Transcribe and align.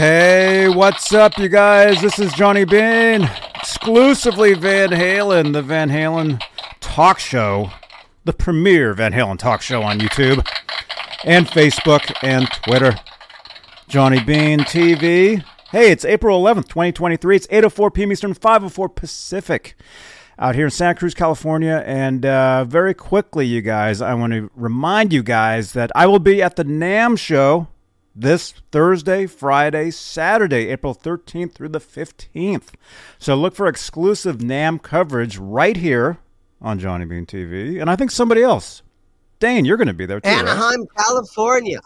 Hey, 0.00 0.66
what's 0.66 1.12
up, 1.12 1.36
you 1.36 1.50
guys? 1.50 2.00
This 2.00 2.18
is 2.18 2.32
Johnny 2.32 2.64
Bean, 2.64 3.28
exclusively 3.54 4.54
Van 4.54 4.88
Halen, 4.88 5.52
the 5.52 5.60
Van 5.60 5.90
Halen 5.90 6.40
talk 6.80 7.18
show, 7.18 7.70
the 8.24 8.32
premier 8.32 8.94
Van 8.94 9.12
Halen 9.12 9.38
talk 9.38 9.60
show 9.60 9.82
on 9.82 10.00
YouTube 10.00 10.48
and 11.22 11.46
Facebook 11.46 12.14
and 12.22 12.50
Twitter. 12.50 12.94
Johnny 13.88 14.24
Bean 14.24 14.60
TV. 14.60 15.44
Hey, 15.70 15.90
it's 15.90 16.06
April 16.06 16.42
11th, 16.42 16.68
2023. 16.68 17.36
It's 17.36 17.46
8.04 17.48 17.92
p.m. 17.92 18.12
Eastern, 18.12 18.34
5.04 18.34 18.94
Pacific 18.94 19.74
out 20.38 20.54
here 20.54 20.64
in 20.64 20.70
Santa 20.70 20.98
Cruz, 20.98 21.12
California. 21.12 21.84
And 21.84 22.24
uh, 22.24 22.64
very 22.64 22.94
quickly, 22.94 23.44
you 23.44 23.60
guys, 23.60 24.00
I 24.00 24.14
want 24.14 24.32
to 24.32 24.50
remind 24.56 25.12
you 25.12 25.22
guys 25.22 25.74
that 25.74 25.92
I 25.94 26.06
will 26.06 26.20
be 26.20 26.42
at 26.42 26.56
the 26.56 26.64
NAMM 26.64 27.18
show 27.18 27.68
this 28.14 28.52
Thursday, 28.72 29.26
Friday, 29.26 29.90
Saturday, 29.90 30.68
April 30.68 30.94
13th 30.94 31.52
through 31.52 31.68
the 31.68 31.80
15th. 31.80 32.68
So 33.18 33.34
look 33.34 33.54
for 33.54 33.66
exclusive 33.66 34.38
NAMM 34.38 34.82
coverage 34.82 35.38
right 35.38 35.76
here 35.76 36.18
on 36.60 36.78
Johnny 36.78 37.04
Bean 37.04 37.26
TV. 37.26 37.80
And 37.80 37.90
I 37.90 37.96
think 37.96 38.10
somebody 38.10 38.42
else. 38.42 38.82
Dane, 39.38 39.64
you're 39.64 39.76
going 39.76 39.88
to 39.88 39.94
be 39.94 40.06
there 40.06 40.20
too. 40.20 40.28
Anaheim, 40.28 40.80
right? 40.80 40.88
California. 40.96 41.80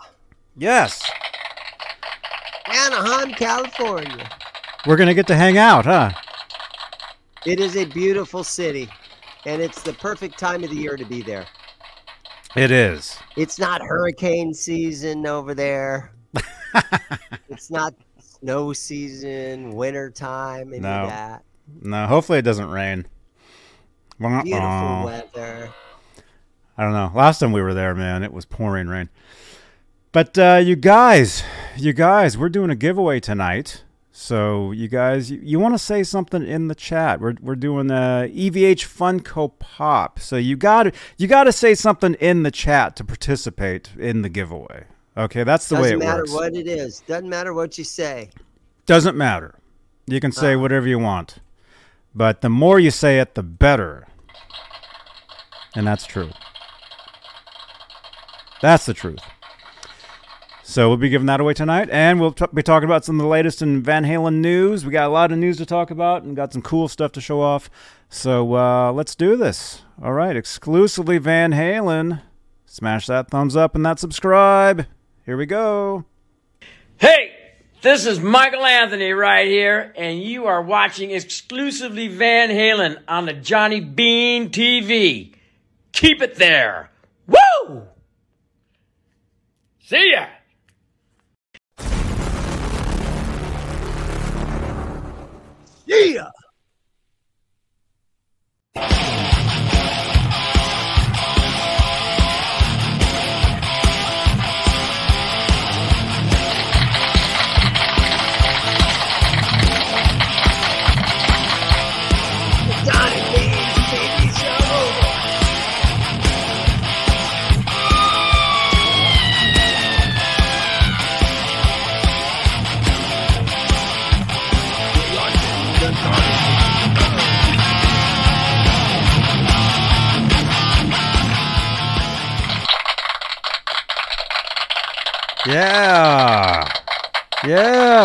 Yes. 0.57 1.03
Anaheim, 2.67 3.33
California. 3.35 4.29
We're 4.87 4.97
going 4.97 5.09
to 5.09 5.15
get 5.15 5.27
to 5.29 5.37
hang 5.37 5.59
out, 5.59 5.85
huh? 5.85 6.11
It 7.47 7.61
is 7.61 7.77
a 7.77 7.85
beautiful 7.85 8.43
city, 8.43 8.89
and 9.45 9.61
it's 9.61 9.83
the 9.83 9.93
perfect 9.93 10.39
time 10.39 10.65
of 10.65 10.71
the 10.71 10.77
year 10.77 10.97
to 10.97 11.05
be 11.05 11.23
there. 11.23 11.47
It 12.57 12.71
is. 12.71 13.19
It's 13.37 13.59
not 13.59 13.83
hurricane 13.83 14.55
season 14.55 15.27
over 15.27 15.55
there. 15.55 16.14
it's 17.49 17.71
not 17.71 17.95
snow 18.19 18.73
season, 18.73 19.71
winter 19.75 20.11
time, 20.11 20.73
any 20.73 20.81
No. 20.81 21.03
of 21.05 21.09
that. 21.09 21.45
No, 21.83 22.07
hopefully 22.07 22.39
it 22.39 22.43
doesn't 22.43 22.69
rain. 22.71 23.07
Beautiful 24.19 25.05
weather. 25.05 25.71
I 26.77 26.83
don't 26.83 26.93
know. 26.93 27.11
Last 27.15 27.39
time 27.39 27.53
we 27.53 27.63
were 27.63 27.75
there, 27.75 27.95
man, 27.95 28.23
it 28.23 28.33
was 28.33 28.45
pouring 28.45 28.89
rain. 28.89 29.09
But 30.13 30.39
uh, 30.39 30.61
you 30.63 30.77
guys, 30.77 31.43
you 31.77 31.93
guys, 31.93 32.37
we're 32.39 32.49
doing 32.49 32.71
a 32.71 32.77
giveaway 32.77 33.19
tonight. 33.21 33.83
So 34.13 34.71
you 34.71 34.87
guys, 34.87 35.31
you, 35.31 35.41
you 35.43 35.59
want 35.59 35.75
to 35.75 35.79
say 35.79 36.05
something 36.05 36.47
in 36.47 36.69
the 36.69 36.75
chat? 36.77 37.21
We're 37.21 37.35
we're 37.41 37.57
doing 37.57 37.91
a 37.91 38.31
EVH 38.33 38.87
Funko 38.87 39.59
Pop. 39.59 40.21
So 40.21 40.37
you 40.37 40.57
got 40.57 40.95
you 41.17 41.27
got 41.27 41.45
to 41.45 41.53
say 41.53 41.75
something 41.75 42.15
in 42.15 42.45
the 42.45 42.53
chat 42.53 42.95
to 42.97 43.05
participate 43.05 43.91
in 43.99 44.23
the 44.23 44.29
giveaway. 44.29 44.85
Okay, 45.17 45.45
that's 45.45 45.69
the 45.69 45.77
way 45.77 45.81
it. 45.81 45.85
Doesn't 45.93 45.99
matter 46.01 46.19
works. 46.23 46.33
what 46.33 46.55
it 46.55 46.67
is. 46.67 47.01
Doesn't 47.07 47.29
matter 47.29 47.53
what 47.55 47.79
you 47.79 47.85
say. 47.85 48.31
Doesn't 48.87 49.17
matter. 49.17 49.55
You 50.07 50.21
can 50.21 50.33
say 50.33 50.55
Uh. 50.55 50.59
whatever 50.59 50.89
you 50.89 50.99
want. 50.99 51.37
But 52.15 52.41
the 52.41 52.49
more 52.49 52.79
you 52.81 52.91
say 52.91 53.19
it, 53.21 53.35
the 53.35 53.43
better. 53.43 54.07
And 55.77 55.87
that's 55.87 56.07
true. 56.07 56.31
That's 58.61 58.87
the 58.87 58.95
truth. 58.95 59.21
So 60.63 60.89
we'll 60.89 60.97
be 60.97 61.09
giving 61.11 61.27
that 61.27 61.41
away 61.41 61.53
tonight, 61.55 61.89
and 61.93 62.19
we'll 62.21 62.33
t- 62.33 62.47
be 62.53 62.63
talking 62.63 62.87
about 62.87 63.05
some 63.05 63.21
of 63.21 63.23
the 63.25 63.29
latest 63.29 63.61
in 63.63 63.83
Van 63.83 64.05
Halen 64.05 64.37
news. 64.37 64.85
We 64.85 64.91
got 64.93 65.07
a 65.07 65.13
lot 65.13 65.31
of 65.31 65.39
news 65.39 65.59
to 65.59 65.67
talk 65.67 65.91
about, 65.91 66.23
and 66.23 66.35
got 66.35 66.53
some 66.53 66.63
cool 66.63 66.89
stuff 66.89 67.13
to 67.13 67.21
show 67.21 67.41
off. 67.41 67.69
So 68.09 68.55
uh, 68.55 68.91
let's 68.93 69.15
do 69.15 69.37
this. 69.37 69.83
All 70.03 70.13
right, 70.15 70.35
exclusively 70.37 71.19
Van 71.19 71.53
Halen. 71.53 72.23
Smash 72.67 73.07
that 73.07 73.29
thumbs 73.31 73.55
up 73.57 73.75
and 73.77 73.85
that 73.85 73.99
subscribe. 74.01 74.87
Here 75.27 75.39
we 75.39 75.47
go. 75.47 76.05
Hey, 76.99 77.33
this 77.81 78.05
is 78.05 78.21
Michael 78.21 78.67
Anthony 78.67 79.13
right 79.13 79.47
here, 79.47 79.95
and 79.97 80.23
you 80.23 80.45
are 80.45 80.61
watching 80.61 81.13
exclusively 81.13 82.09
Van 82.09 82.51
Halen 82.51 83.03
on 83.09 83.25
the 83.25 83.33
Johnny 83.33 83.81
Bean 83.81 84.51
TV. 84.51 85.35
Keep 85.93 86.21
it 86.21 86.35
there. 86.35 86.91
Woo! 87.27 87.85
See 89.81 90.13
ya! 90.13 90.27
Yeah. 95.87 96.29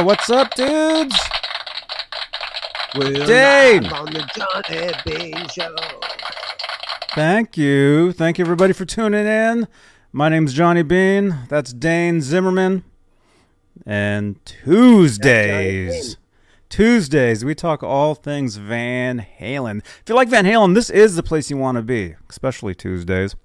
What's 0.09 0.31
up, 0.31 0.55
dudes? 0.55 1.15
We're 2.95 3.27
Dane. 3.27 3.85
on 3.93 4.07
the 4.07 5.01
Bean 5.05 5.47
show. 5.49 5.75
Thank 7.13 7.55
you. 7.55 8.11
Thank 8.13 8.39
you, 8.39 8.43
everybody, 8.43 8.73
for 8.73 8.85
tuning 8.85 9.27
in. 9.27 9.67
My 10.11 10.27
name's 10.29 10.55
Johnny 10.55 10.81
Bean. 10.81 11.37
That's 11.47 11.71
Dane 11.71 12.21
Zimmerman. 12.21 12.85
And 13.85 14.43
Tuesdays. 14.45 16.17
Tuesdays, 16.69 17.45
we 17.45 17.53
talk 17.53 17.83
all 17.83 18.15
things 18.15 18.55
Van 18.55 19.23
Halen. 19.39 19.81
If 19.85 20.05
you 20.07 20.15
like 20.15 20.29
Van 20.29 20.45
Halen, 20.45 20.73
this 20.73 20.89
is 20.89 21.17
the 21.17 21.23
place 21.23 21.51
you 21.51 21.57
want 21.57 21.75
to 21.75 21.83
be, 21.83 22.15
especially 22.31 22.73
Tuesdays. 22.73 23.35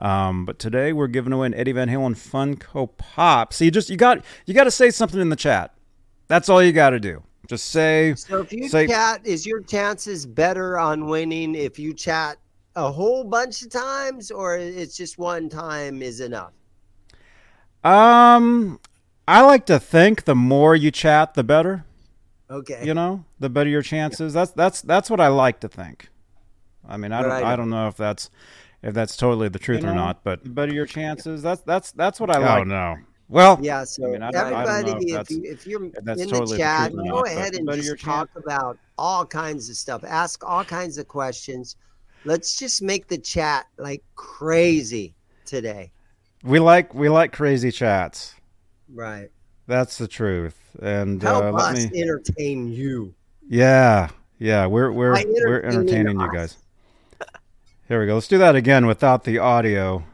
Um, 0.00 0.46
but 0.46 0.58
today 0.58 0.92
we're 0.92 1.06
giving 1.06 1.32
away 1.32 1.46
an 1.46 1.54
Eddie 1.54 1.70
Van 1.70 1.88
Halen 1.88 2.16
Funko 2.16 2.90
Pop. 2.98 3.52
So 3.52 3.64
you 3.64 3.70
just 3.70 3.88
you 3.88 3.96
got 3.96 4.24
you 4.46 4.52
got 4.52 4.64
to 4.64 4.72
say 4.72 4.90
something 4.90 5.20
in 5.20 5.28
the 5.28 5.36
chat. 5.36 5.72
That's 6.32 6.48
all 6.48 6.62
you 6.62 6.72
got 6.72 6.90
to 6.90 6.98
do. 6.98 7.22
Just 7.46 7.66
say 7.72 8.14
So 8.14 8.40
if 8.40 8.54
you 8.54 8.66
say 8.66 8.86
chat, 8.86 9.20
is 9.26 9.44
your 9.44 9.60
chances 9.60 10.24
better 10.24 10.78
on 10.78 11.04
winning 11.04 11.54
if 11.54 11.78
you 11.78 11.92
chat 11.92 12.38
a 12.74 12.90
whole 12.90 13.22
bunch 13.22 13.60
of 13.60 13.68
times, 13.68 14.30
or 14.30 14.56
it's 14.56 14.96
just 14.96 15.18
one 15.18 15.50
time 15.50 16.00
is 16.00 16.20
enough? 16.20 16.52
um 17.84 18.80
I 19.28 19.42
like 19.42 19.66
to 19.66 19.78
think 19.78 20.24
the 20.24 20.34
more 20.34 20.74
you 20.74 20.90
chat 20.90 21.34
the 21.34 21.44
better. 21.44 21.84
Okay. 22.50 22.80
you 22.82 22.94
know 22.94 23.24
the 23.38 23.50
better 23.50 23.68
your 23.68 23.82
chances 23.82 24.32
that's 24.34 24.50
that's 24.52 24.82
that's 24.82 25.08
what 25.08 25.20
i 25.20 25.28
like 25.28 25.60
to 25.60 25.68
think 25.68 26.10
i 26.86 26.98
mean 26.98 27.10
i 27.10 27.22
don't 27.22 27.30
Right. 27.30 27.44
i 27.44 27.56
don't 27.56 27.70
know 27.70 27.88
if 27.88 27.96
that's 27.96 28.28
if 28.82 28.92
that's 28.92 29.16
totally 29.16 29.48
the 29.48 29.58
truth 29.58 29.82
You 29.82 29.88
or 29.88 29.94
not 29.94 30.22
but 30.22 30.44
the 30.44 30.50
better 30.50 30.70
your 30.72 30.84
chances 30.84 31.40
that's 31.42 31.62
that's 31.62 31.92
that's 31.92 32.20
what 32.20 32.30
i 32.30 32.36
Oh, 32.36 32.42
like 32.42 32.60
Oh 32.60 32.64
no 32.64 32.96
well 33.32 33.58
Yeah, 33.62 33.82
so 33.84 34.10
mean, 34.12 34.22
I 34.22 34.30
don't- 34.30 34.52
I 34.52 34.80
everybody, 34.80 35.12
if 35.12 35.20
if, 35.22 35.30
you, 35.30 35.42
if 35.44 35.66
you're 35.66 35.84
in 35.84 35.92
totally 35.92 36.40
the 36.40 36.46
the 36.52 36.56
chat, 36.58 36.90
truth 36.92 37.00
or 37.00 37.10
go 37.10 37.16
not, 37.20 37.26
ahead 37.28 37.54
and 37.54 37.66
just 37.72 37.86
your 37.86 37.96
talk 37.96 38.28
about 38.36 38.78
all 38.98 39.24
kinds 39.24 39.70
of 39.70 39.76
stuff. 39.76 40.04
Ask 40.04 40.44
all 40.44 40.62
kinds 40.64 40.98
of 40.98 41.08
questions. 41.08 41.76
Let's 42.24 42.56
just 42.58 42.82
make 42.82 43.08
the 43.08 43.18
chat 43.18 43.66
like 43.78 44.02
crazy 44.14 45.14
today. 45.46 45.90
we 46.44 46.58
like 46.60 46.94
we 46.94 47.08
like 47.08 47.32
crazy 47.32 47.70
chats 47.72 48.34
Right. 48.92 49.30
that's 49.66 49.96
the 49.96 50.06
truth 50.08 50.58
and 50.82 51.22
Help 51.22 51.44
uh, 51.44 51.50
let 51.52 51.76
us 51.76 51.90
me 51.90 52.02
entertain 52.02 52.68
you. 52.70 53.14
yeah 53.48 54.08
yeah 54.38 54.66
we're 54.66 54.90
we're 54.92 55.12
we're 55.12 55.60
entertaining 55.62 56.18
entertaining 56.18 56.20
you 56.20 56.32
guys 56.32 56.56
here 57.88 58.00
we 58.00 58.06
go 58.06 58.14
let's 58.14 58.28
do 58.28 58.38
that 58.38 58.54
again 58.56 58.86
without 58.86 59.24
the 59.24 59.38
audio 59.38 60.04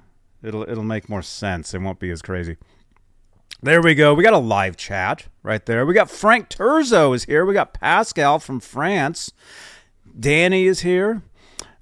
it'll 0.43 0.62
it'll 0.69 0.82
make 0.85 1.09
more 1.09 1.23
sense 1.23 1.75
it 1.75 1.81
won't 1.81 1.99
be 1.99 2.11
as 2.11 2.21
crazy 2.23 2.56
There 3.61 3.83
we 3.83 3.95
go. 3.95 4.15
We 4.15 4.23
got 4.23 4.35
a 4.35 4.39
live 4.39 4.77
chat 4.77 5.27
right 5.43 5.65
there. 5.67 5.85
We 5.85 5.93
got 5.93 6.11
Frank 6.11 6.49
Turzo 6.49 7.15
is 7.15 7.25
here. 7.25 7.45
We 7.45 7.55
got 7.55 7.75
Pascal 7.75 8.39
from 8.39 8.61
France. 8.61 9.33
Danny 10.19 10.67
is 10.67 10.81
here. 10.81 11.23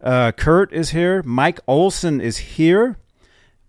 Uh, 0.00 0.32
Kurt 0.32 0.72
is 0.72 0.90
here. 0.90 1.22
Mike 1.22 1.60
Olson 1.66 2.20
is 2.20 2.38
here. 2.38 2.96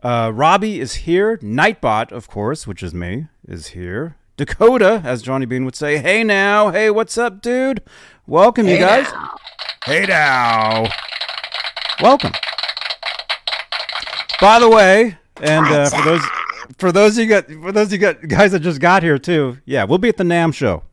Uh, 0.02 0.32
Robbie 0.34 0.80
is 0.80 0.96
here. 0.96 1.38
Nightbot, 1.40 2.12
of 2.12 2.30
course, 2.30 2.66
which 2.66 2.82
is 2.82 2.94
me, 2.94 3.28
is 3.48 3.68
here. 3.68 4.16
Dakota, 4.38 5.02
as 5.04 5.22
Johnny 5.22 5.46
Bean 5.46 5.66
would 5.66 5.76
say, 5.76 5.98
hey 5.98 6.24
now. 6.24 6.70
Hey, 6.70 6.92
what's 6.92 7.18
up, 7.18 7.42
dude? 7.42 7.82
Welcome, 8.28 8.68
you 8.68 8.78
guys. 8.78 9.08
Hey 9.84 10.06
now. 10.06 10.86
Welcome. 12.00 12.32
By 14.40 14.60
the 14.60 14.70
way, 14.70 15.18
and 15.42 15.66
uh, 15.66 15.90
for 15.90 16.04
those 16.04 16.22
for 16.78 16.92
those 16.92 17.18
of 17.18 17.24
you 17.24 17.30
got 17.30 17.48
for 17.48 17.72
those 17.72 17.88
of 17.88 17.94
you 17.94 17.98
got 18.00 18.28
guys 18.28 18.52
that 18.52 18.60
just 18.60 18.80
got 18.80 19.04
here 19.04 19.18
too, 19.18 19.58
yeah, 19.66 19.84
we'll 19.84 19.98
be 19.98 20.10
at 20.10 20.18
the 20.18 20.24
NAMM 20.24 20.54
show. 20.54 20.84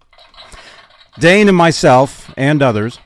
Dane 1.19 1.49
and 1.49 1.57
myself 1.57 2.33
and 2.37 2.63
others. 2.63 2.99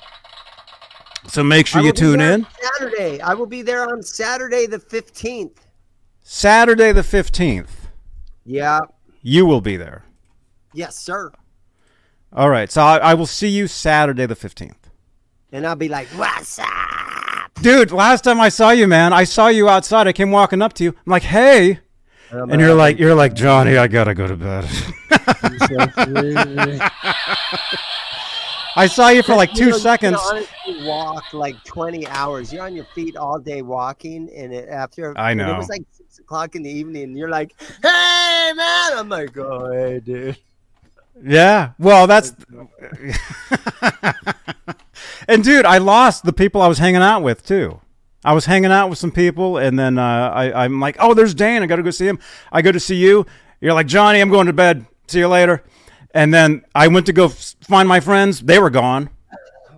So 1.26 1.44
make 1.44 1.66
sure 1.66 1.82
you 1.82 1.92
tune 1.92 2.20
in. 2.20 2.46
Saturday. 2.78 3.20
I 3.20 3.34
will 3.34 3.46
be 3.46 3.60
there 3.60 3.86
on 3.90 4.02
Saturday 4.02 4.64
the 4.66 4.78
15th. 4.78 5.56
Saturday 6.22 6.92
the 6.92 7.02
15th. 7.02 7.68
Yeah. 8.46 8.80
You 9.20 9.44
will 9.44 9.60
be 9.60 9.76
there. 9.76 10.04
Yes, 10.72 10.96
sir. 10.96 11.30
All 12.32 12.48
right. 12.48 12.70
So 12.72 12.80
I, 12.80 12.96
I 12.98 13.14
will 13.14 13.26
see 13.26 13.48
you 13.48 13.66
Saturday 13.66 14.24
the 14.24 14.36
15th. 14.36 14.74
And 15.52 15.66
I'll 15.66 15.76
be 15.76 15.88
like, 15.88 16.06
what's 16.08 16.58
up? 16.58 16.68
Dude, 17.60 17.90
last 17.90 18.22
time 18.22 18.40
I 18.40 18.48
saw 18.50 18.70
you, 18.70 18.86
man, 18.86 19.12
I 19.12 19.24
saw 19.24 19.48
you 19.48 19.68
outside. 19.68 20.06
I 20.06 20.12
came 20.12 20.30
walking 20.30 20.62
up 20.62 20.72
to 20.74 20.84
you. 20.84 20.90
I'm 20.90 21.10
like, 21.10 21.24
"Hey." 21.24 21.80
I'm 22.30 22.50
And 22.50 22.60
you're 22.60 22.74
like, 22.74 22.98
you're 22.98 23.14
like, 23.14 23.34
"Johnny, 23.34 23.76
I 23.76 23.88
got 23.88 24.04
to 24.04 24.14
go 24.14 24.26
to 24.26 24.36
bed." 24.36 24.68
I 28.76 28.86
saw 28.86 29.08
you 29.08 29.22
for 29.22 29.34
like 29.34 29.50
You 29.50 29.56
2 29.56 29.60
know, 29.60 29.66
you 29.68 29.72
can 29.72 29.80
seconds. 29.80 30.18
honestly 30.30 30.86
walk 30.86 31.32
like 31.32 31.62
20 31.64 32.06
hours. 32.08 32.52
You're 32.52 32.64
on 32.64 32.76
your 32.76 32.84
feet 32.94 33.16
all 33.16 33.38
day 33.38 33.62
walking, 33.62 34.30
and 34.34 34.52
it, 34.52 34.68
after 34.68 35.16
I 35.18 35.34
know. 35.34 35.54
it 35.54 35.58
was 35.58 35.68
like 35.68 35.82
six 35.90 36.18
o'clock 36.20 36.54
in 36.54 36.62
the 36.62 36.70
evening, 36.70 37.04
and 37.04 37.18
you're 37.18 37.30
like, 37.30 37.54
"Hey, 37.82 38.52
man!" 38.54 38.92
I'm 38.98 39.08
like, 39.08 39.36
"Oh, 39.36 39.70
hey, 39.72 40.00
dude." 40.00 40.36
Yeah. 41.20 41.70
Well, 41.78 42.06
that's. 42.06 42.34
and 45.28 45.42
dude, 45.42 45.64
I 45.64 45.78
lost 45.78 46.24
the 46.24 46.32
people 46.32 46.62
I 46.62 46.68
was 46.68 46.78
hanging 46.78 47.02
out 47.02 47.22
with 47.22 47.44
too. 47.44 47.80
I 48.28 48.32
was 48.34 48.44
hanging 48.44 48.70
out 48.70 48.90
with 48.90 48.98
some 48.98 49.10
people, 49.10 49.56
and 49.56 49.78
then 49.78 49.96
uh, 49.96 50.02
I, 50.34 50.64
I'm 50.64 50.80
like, 50.80 50.96
"Oh, 51.00 51.14
there's 51.14 51.32
Dan. 51.32 51.62
I 51.62 51.66
got 51.66 51.76
to 51.76 51.82
go 51.82 51.88
see 51.90 52.06
him." 52.06 52.18
I 52.52 52.60
go 52.60 52.70
to 52.70 52.78
see 52.78 52.96
you. 52.96 53.24
You're 53.62 53.72
like, 53.72 53.86
"Johnny, 53.86 54.20
I'm 54.20 54.28
going 54.28 54.48
to 54.48 54.52
bed. 54.52 54.84
See 55.06 55.20
you 55.20 55.28
later." 55.28 55.64
And 56.12 56.34
then 56.34 56.62
I 56.74 56.88
went 56.88 57.06
to 57.06 57.14
go 57.14 57.24
f- 57.26 57.54
find 57.62 57.88
my 57.88 58.00
friends. 58.00 58.40
They 58.40 58.58
were 58.58 58.68
gone. 58.68 59.08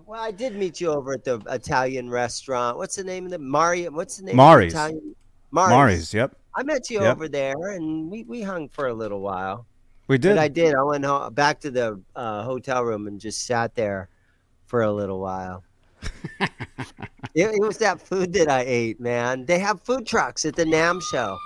Well, 0.05 0.21
I 0.21 0.33
did 0.33 0.57
meet 0.57 0.81
you 0.81 0.89
over 0.89 1.13
at 1.13 1.23
the 1.23 1.41
Italian 1.49 2.11
restaurant. 2.11 2.77
What's 2.77 2.97
the 2.97 3.05
name 3.05 3.25
of 3.25 3.31
the 3.31 3.39
Mario? 3.39 3.93
What's 3.93 4.17
the 4.17 4.25
name? 4.25 4.35
Mari's. 4.35 4.75
Of 4.75 4.79
the 4.81 4.85
Italian? 4.87 5.15
Mari's. 5.53 5.71
Mari's. 5.71 6.15
Yep. 6.15 6.37
I 6.57 6.63
met 6.65 6.91
you 6.91 7.03
Yep. 7.03 7.13
over 7.17 7.29
there, 7.29 7.69
and 7.69 8.11
we, 8.11 8.25
we 8.25 8.43
hung 8.43 8.69
for 8.69 8.89
a 8.89 8.95
little 8.95 9.21
while. 9.21 9.65
We 10.09 10.19
did. 10.19 10.31
But 10.35 10.39
I 10.43 10.49
did. 10.49 10.75
I 10.75 10.83
went 10.83 11.05
ho- 11.05 11.31
back 11.31 11.61
to 11.61 11.71
the 11.71 12.01
uh, 12.17 12.43
hotel 12.43 12.83
room 12.85 13.07
and 13.07 13.21
just 13.21 13.47
sat 13.47 13.77
there 13.77 14.09
for 14.67 14.83
a 14.83 14.91
little 14.91 15.21
while. 15.21 15.63
It, 17.33 17.55
it 17.55 17.61
was 17.61 17.79
that 17.79 18.01
food 18.01 18.33
that 18.33 18.49
I 18.51 18.65
ate, 18.67 19.01
man. 19.01 19.45
They 19.47 19.59
have 19.61 19.81
food 19.83 20.05
trucks 20.07 20.45
at 20.45 20.57
the 20.57 20.65
NAMM 20.65 21.01
show. 21.03 21.39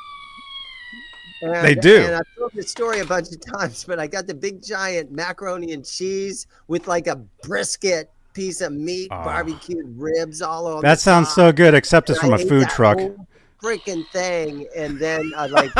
And, 1.43 1.65
They 1.67 1.75
do. 1.75 1.99
And 2.05 2.15
I've 2.15 2.23
told 2.39 2.53
this 2.55 2.71
story 2.71 3.01
a 3.01 3.05
bunch 3.05 3.29
of 3.33 3.41
times, 3.45 3.85
but 3.85 3.99
I 3.99 4.07
got 4.07 4.27
the 4.27 4.35
big 4.35 4.63
giant 4.63 5.13
macaroni 5.13 5.73
and 5.73 5.85
cheese 5.85 6.47
with 6.69 6.87
like 6.89 7.07
a 7.07 7.17
brisket 7.43 8.11
piece 8.33 8.61
of 8.63 8.73
meat, 8.73 9.09
Oh. 9.13 9.25
barbecued 9.25 9.95
ribs 9.99 10.41
all 10.41 10.67
over. 10.67 10.81
that 10.83 11.01
sounds 11.01 11.29
so 11.35 11.53
good, 11.53 11.75
except 11.75 12.09
it's 12.09 12.19
and 12.23 12.31
from 12.31 12.41
I 12.41 12.43
a 12.43 12.47
food 12.47 12.69
truck. 12.71 12.99
Freaking 13.63 14.07
thing, 14.09 14.67
and 14.77 14.99
then 14.99 15.33
I 15.37 15.47
like 15.47 15.71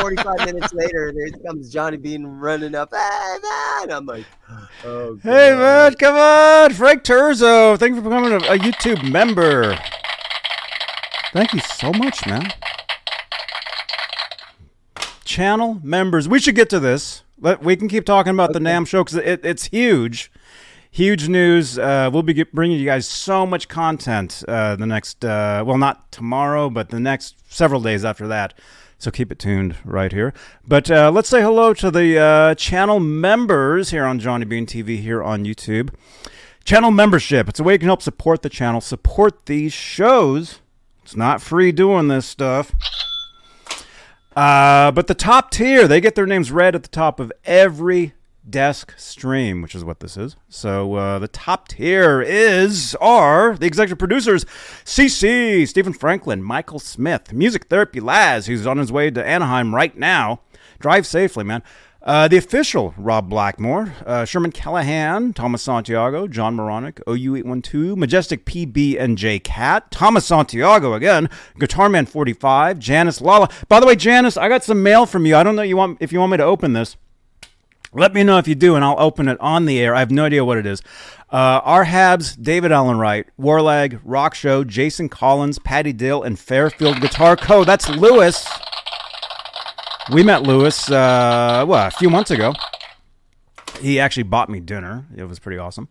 45 0.00 0.46
minutes 0.46 0.72
later, 0.72 1.12
there 1.14 1.30
comes 1.46 1.72
Johnny 1.72 1.96
Bean 1.96 2.26
running 2.26 2.74
up. 2.74 2.90
Hey 2.92 3.36
man, 3.42 3.92
I'm 3.92 4.06
like, 4.06 4.24
oh. 4.84 5.18
Hey 5.22 5.54
man, 5.54 5.94
come 5.94 6.16
on, 6.16 6.72
Frank 6.72 7.02
Turzo. 7.02 7.78
Thank 7.78 7.94
you 7.94 8.02
for 8.02 8.08
becoming 8.08 8.32
a, 8.32 8.54
a 8.54 8.58
YouTube 8.58 9.10
member. 9.10 9.78
Thank 11.32 11.52
you 11.52 11.60
so 11.60 11.92
much, 11.92 12.26
man. 12.26 12.48
Channel 15.24 15.80
members, 15.82 16.28
we 16.28 16.40
should 16.40 16.56
get 16.56 16.68
to 16.70 16.80
this. 16.80 17.22
Let 17.38 17.62
we 17.62 17.76
can 17.76 17.88
keep 17.88 18.04
talking 18.04 18.32
about 18.32 18.52
the 18.52 18.58
NAMM 18.58 18.86
show 18.86 19.04
because 19.04 19.18
it, 19.18 19.44
it's 19.44 19.66
huge, 19.66 20.32
huge 20.90 21.28
news. 21.28 21.78
Uh, 21.78 22.10
we'll 22.12 22.22
be 22.22 22.42
bringing 22.42 22.78
you 22.78 22.84
guys 22.84 23.06
so 23.06 23.46
much 23.46 23.68
content 23.68 24.42
uh, 24.48 24.76
the 24.76 24.86
next, 24.86 25.24
uh, 25.24 25.62
well, 25.64 25.78
not 25.78 26.10
tomorrow, 26.10 26.68
but 26.68 26.88
the 26.88 27.00
next 27.00 27.36
several 27.52 27.80
days 27.80 28.04
after 28.04 28.26
that. 28.28 28.54
So 29.00 29.10
keep 29.10 29.32
it 29.32 29.38
tuned 29.38 29.76
right 29.82 30.12
here. 30.12 30.34
But 30.68 30.90
uh, 30.90 31.10
let's 31.10 31.30
say 31.30 31.40
hello 31.40 31.72
to 31.72 31.90
the 31.90 32.18
uh, 32.18 32.54
channel 32.54 33.00
members 33.00 33.90
here 33.90 34.04
on 34.04 34.18
Johnny 34.18 34.44
Bean 34.44 34.66
TV 34.66 35.00
here 35.00 35.22
on 35.22 35.46
YouTube. 35.46 35.88
Channel 36.64 36.90
membership. 36.90 37.48
It's 37.48 37.58
a 37.58 37.62
way 37.62 37.72
you 37.72 37.78
can 37.78 37.88
help 37.88 38.02
support 38.02 38.42
the 38.42 38.50
channel, 38.50 38.82
support 38.82 39.46
these 39.46 39.72
shows. 39.72 40.60
It's 41.02 41.16
not 41.16 41.40
free 41.40 41.72
doing 41.72 42.08
this 42.08 42.26
stuff. 42.26 42.72
Uh, 44.36 44.90
but 44.90 45.06
the 45.06 45.14
top 45.14 45.50
tier, 45.50 45.88
they 45.88 46.02
get 46.02 46.14
their 46.14 46.26
names 46.26 46.52
read 46.52 46.74
at 46.74 46.82
the 46.82 46.88
top 46.90 47.18
of 47.20 47.32
every 47.46 48.12
desk 48.48 48.94
stream, 48.96 49.62
which 49.62 49.74
is 49.74 49.84
what 49.84 50.00
this 50.00 50.16
is. 50.16 50.36
So 50.48 50.94
uh, 50.94 51.18
the 51.18 51.28
top 51.28 51.68
tier 51.68 52.22
is 52.22 52.96
are 53.00 53.56
the 53.56 53.66
executive 53.66 53.98
producers: 53.98 54.44
CC, 54.84 55.66
Stephen 55.66 55.92
Franklin, 55.92 56.42
Michael 56.42 56.78
Smith, 56.78 57.32
Music 57.32 57.66
Therapy 57.66 58.00
Laz, 58.00 58.46
who's 58.46 58.66
on 58.66 58.78
his 58.78 58.92
way 58.92 59.10
to 59.10 59.24
Anaheim 59.24 59.74
right 59.74 59.96
now. 59.96 60.40
Drive 60.78 61.06
safely, 61.06 61.44
man. 61.44 61.62
Uh, 62.02 62.26
the 62.28 62.38
official 62.38 62.94
Rob 62.96 63.28
Blackmore, 63.28 63.92
uh, 64.06 64.24
Sherman 64.24 64.52
Callahan, 64.52 65.34
Thomas 65.34 65.62
Santiago, 65.62 66.26
John 66.26 66.54
Moronic, 66.54 66.96
OU812, 67.04 67.94
Majestic 67.94 68.46
PB 68.46 68.98
and 68.98 69.18
J 69.18 69.38
Cat, 69.38 69.90
Thomas 69.90 70.24
Santiago 70.24 70.94
again, 70.94 71.28
Guitar 71.58 71.90
Man 71.90 72.06
45, 72.06 72.78
Janice 72.78 73.20
Lala. 73.20 73.50
By 73.68 73.80
the 73.80 73.86
way, 73.86 73.96
Janice, 73.96 74.38
I 74.38 74.48
got 74.48 74.64
some 74.64 74.82
mail 74.82 75.04
from 75.04 75.26
you. 75.26 75.36
I 75.36 75.42
don't 75.42 75.56
know 75.56 75.62
you 75.62 75.76
want 75.76 75.98
if 76.00 76.10
you 76.10 76.20
want 76.20 76.32
me 76.32 76.38
to 76.38 76.44
open 76.44 76.72
this. 76.72 76.96
Let 77.92 78.14
me 78.14 78.22
know 78.22 78.38
if 78.38 78.46
you 78.46 78.54
do, 78.54 78.76
and 78.76 78.84
I'll 78.84 79.00
open 79.00 79.26
it 79.26 79.40
on 79.40 79.64
the 79.64 79.80
air. 79.80 79.94
I 79.94 79.98
have 79.98 80.12
no 80.12 80.24
idea 80.24 80.44
what 80.44 80.58
it 80.58 80.66
is. 80.66 80.80
Uh, 81.28 81.60
R. 81.64 81.84
Habs, 81.84 82.40
David 82.40 82.70
Allen 82.70 82.98
Wright, 82.98 83.26
Warlag, 83.38 84.00
Rock 84.04 84.34
Show, 84.34 84.62
Jason 84.62 85.08
Collins, 85.08 85.58
Patty 85.58 85.92
Dill, 85.92 86.22
and 86.22 86.38
Fairfield 86.38 87.00
Guitar 87.00 87.36
Co. 87.36 87.64
That's 87.64 87.88
Lewis. 87.88 88.48
We 90.12 90.22
met 90.22 90.42
Lewis, 90.42 90.90
uh, 90.90 91.64
what, 91.66 91.88
a 91.88 91.96
few 91.96 92.10
months 92.10 92.30
ago. 92.30 92.54
He 93.80 93.98
actually 93.98 94.24
bought 94.24 94.48
me 94.48 94.60
dinner. 94.60 95.06
It 95.16 95.24
was 95.24 95.38
pretty 95.38 95.58
awesome. 95.58 95.88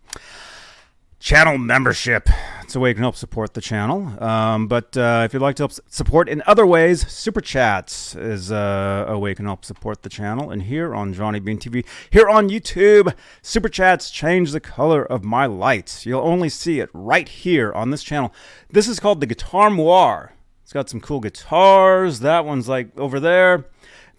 Channel 1.19 1.57
membership. 1.57 2.29
It's 2.63 2.75
a 2.75 2.79
way 2.79 2.89
you 2.89 2.95
can 2.95 3.03
help 3.03 3.17
support 3.17 3.53
the 3.53 3.59
channel. 3.59 4.23
Um, 4.23 4.67
but 4.67 4.95
uh, 4.95 5.23
if 5.25 5.33
you'd 5.33 5.41
like 5.41 5.57
to 5.57 5.63
help 5.63 5.73
support 5.89 6.29
in 6.29 6.41
other 6.47 6.65
ways, 6.65 7.05
Super 7.11 7.41
Chats 7.41 8.15
is 8.15 8.53
uh, 8.53 9.03
a 9.05 9.19
way 9.19 9.31
you 9.31 9.35
can 9.35 9.45
help 9.45 9.65
support 9.65 10.03
the 10.03 10.09
channel. 10.09 10.49
And 10.49 10.63
here 10.63 10.95
on 10.95 11.13
Johnny 11.13 11.41
Bean 11.41 11.57
TV, 11.57 11.85
here 12.09 12.29
on 12.29 12.49
YouTube, 12.49 13.13
Super 13.41 13.67
Chats 13.67 14.09
change 14.09 14.53
the 14.53 14.61
color 14.61 15.03
of 15.03 15.25
my 15.25 15.45
lights. 15.45 16.05
You'll 16.05 16.21
only 16.21 16.47
see 16.47 16.79
it 16.79 16.89
right 16.93 17.27
here 17.27 17.73
on 17.73 17.89
this 17.91 18.01
channel. 18.01 18.33
This 18.69 18.87
is 18.87 19.01
called 19.01 19.19
the 19.19 19.27
Guitar 19.27 19.69
Moir. 19.69 20.31
It's 20.63 20.71
got 20.71 20.89
some 20.89 21.01
cool 21.01 21.19
guitars. 21.19 22.21
That 22.21 22.45
one's 22.45 22.69
like 22.69 22.97
over 22.97 23.19
there. 23.19 23.65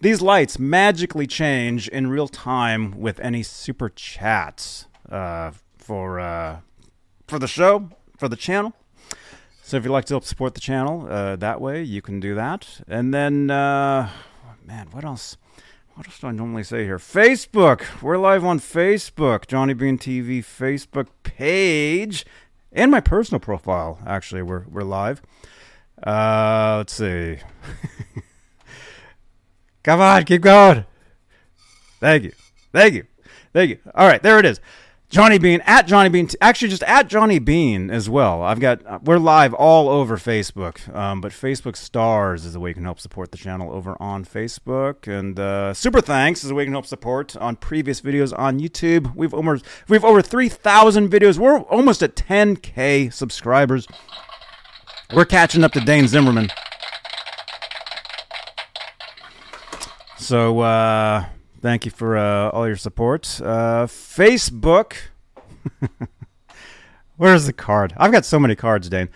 These 0.01 0.21
lights 0.21 0.59
magically 0.59 1.25
change 1.25 1.87
in 1.87 2.11
real 2.11 2.27
time 2.27 2.99
with 2.99 3.19
any 3.21 3.41
super 3.41 3.89
chats 3.89 4.85
uh, 5.09 5.51
for 5.77 6.19
uh, 6.19 6.59
for 7.31 7.39
the 7.39 7.47
show, 7.47 7.89
for 8.17 8.27
the 8.27 8.35
channel. 8.35 8.73
So 9.63 9.77
if 9.77 9.85
you'd 9.85 9.91
like 9.91 10.03
to 10.07 10.15
help 10.15 10.25
support 10.25 10.53
the 10.53 10.59
channel 10.59 11.07
uh, 11.09 11.37
that 11.37 11.61
way, 11.61 11.81
you 11.81 12.01
can 12.01 12.19
do 12.19 12.35
that. 12.35 12.81
And 12.89 13.13
then, 13.13 13.49
uh, 13.49 14.09
man, 14.65 14.87
what 14.91 15.05
else? 15.05 15.37
What 15.95 16.07
else 16.07 16.19
do 16.19 16.27
I 16.27 16.31
normally 16.31 16.65
say 16.65 16.83
here? 16.83 16.97
Facebook. 16.97 18.01
We're 18.01 18.17
live 18.17 18.43
on 18.43 18.59
Facebook, 18.59 19.47
Johnny 19.47 19.73
Bean 19.73 19.97
TV 19.97 20.39
Facebook 20.39 21.07
page, 21.23 22.25
and 22.73 22.91
my 22.91 22.99
personal 22.99 23.39
profile. 23.39 23.99
Actually, 24.05 24.41
we're 24.41 24.65
we're 24.67 24.83
live. 24.83 25.21
Uh, 26.05 26.75
let's 26.79 26.91
see. 26.91 27.37
Come 29.83 30.01
on, 30.01 30.25
keep 30.25 30.41
going. 30.41 30.83
Thank 32.01 32.23
you. 32.23 32.33
Thank 32.73 32.93
you. 32.93 33.05
Thank 33.53 33.69
you. 33.69 33.79
All 33.95 34.07
right, 34.07 34.21
there 34.21 34.37
it 34.37 34.45
is. 34.45 34.59
Johnny 35.11 35.37
Bean 35.37 35.61
at 35.65 35.87
Johnny 35.87 36.07
Bean. 36.07 36.29
Actually, 36.39 36.69
just 36.69 36.83
at 36.83 37.09
Johnny 37.09 37.37
Bean 37.37 37.91
as 37.91 38.09
well. 38.09 38.41
I've 38.41 38.61
got 38.61 38.85
uh, 38.85 38.99
we're 39.03 39.17
live 39.17 39.53
all 39.53 39.89
over 39.89 40.15
Facebook, 40.15 40.87
um, 40.95 41.19
but 41.19 41.33
Facebook 41.33 41.75
Stars 41.75 42.45
is 42.45 42.55
a 42.55 42.61
way 42.61 42.69
you 42.69 42.75
can 42.75 42.85
help 42.85 42.97
support 42.97 43.31
the 43.31 43.37
channel 43.37 43.73
over 43.73 44.01
on 44.01 44.23
Facebook, 44.23 45.07
and 45.07 45.37
uh, 45.37 45.73
Super 45.73 45.99
Thanks 45.99 46.45
is 46.45 46.49
a 46.49 46.55
way 46.55 46.63
you 46.63 46.67
can 46.67 46.73
help 46.73 46.85
support 46.85 47.35
on 47.35 47.57
previous 47.57 47.99
videos 47.99 48.33
on 48.39 48.61
YouTube. 48.61 49.13
We've 49.13 49.33
almost 49.33 49.65
we've 49.89 50.05
over 50.05 50.21
three 50.21 50.47
thousand 50.47 51.09
videos. 51.09 51.37
We're 51.37 51.59
almost 51.59 52.01
at 52.01 52.15
10k 52.15 53.11
subscribers. 53.11 53.87
We're 55.13 55.25
catching 55.25 55.65
up 55.65 55.73
to 55.73 55.81
Dane 55.81 56.07
Zimmerman. 56.07 56.49
So 60.15 60.61
uh, 60.61 61.25
thank 61.61 61.85
you 61.85 61.91
for 61.91 62.17
uh, 62.17 62.49
all 62.49 62.67
your 62.67 62.75
support. 62.75 63.39
Uh, 63.41 63.85
Facebook. 63.87 64.93
Where's 67.17 67.45
the 67.45 67.53
card? 67.53 67.93
I've 67.97 68.11
got 68.11 68.25
so 68.25 68.39
many 68.39 68.55
cards, 68.55 68.89
Dane. 68.89 69.09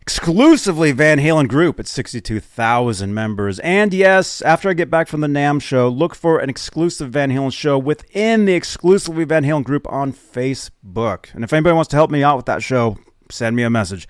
exclusively 0.00 0.90
Van 0.92 1.18
Halen 1.18 1.48
group 1.48 1.78
at 1.78 1.86
62,000 1.86 3.14
members. 3.14 3.58
And 3.60 3.92
yes, 3.94 4.42
after 4.42 4.68
I 4.70 4.72
get 4.72 4.90
back 4.90 5.06
from 5.06 5.20
the 5.20 5.28
NAMM 5.28 5.60
show, 5.62 5.88
look 5.88 6.14
for 6.14 6.38
an 6.38 6.48
exclusive 6.50 7.10
Van 7.10 7.30
Halen 7.30 7.52
show 7.52 7.78
within 7.78 8.44
the 8.46 8.54
exclusively 8.54 9.24
Van 9.24 9.44
Halen 9.44 9.64
group 9.64 9.86
on 9.92 10.12
Facebook. 10.12 11.32
And 11.34 11.44
if 11.44 11.52
anybody 11.52 11.74
wants 11.74 11.88
to 11.90 11.96
help 11.96 12.10
me 12.10 12.24
out 12.24 12.36
with 12.36 12.46
that 12.46 12.62
show, 12.62 12.96
send 13.30 13.54
me 13.54 13.62
a 13.62 13.70
message. 13.70 14.08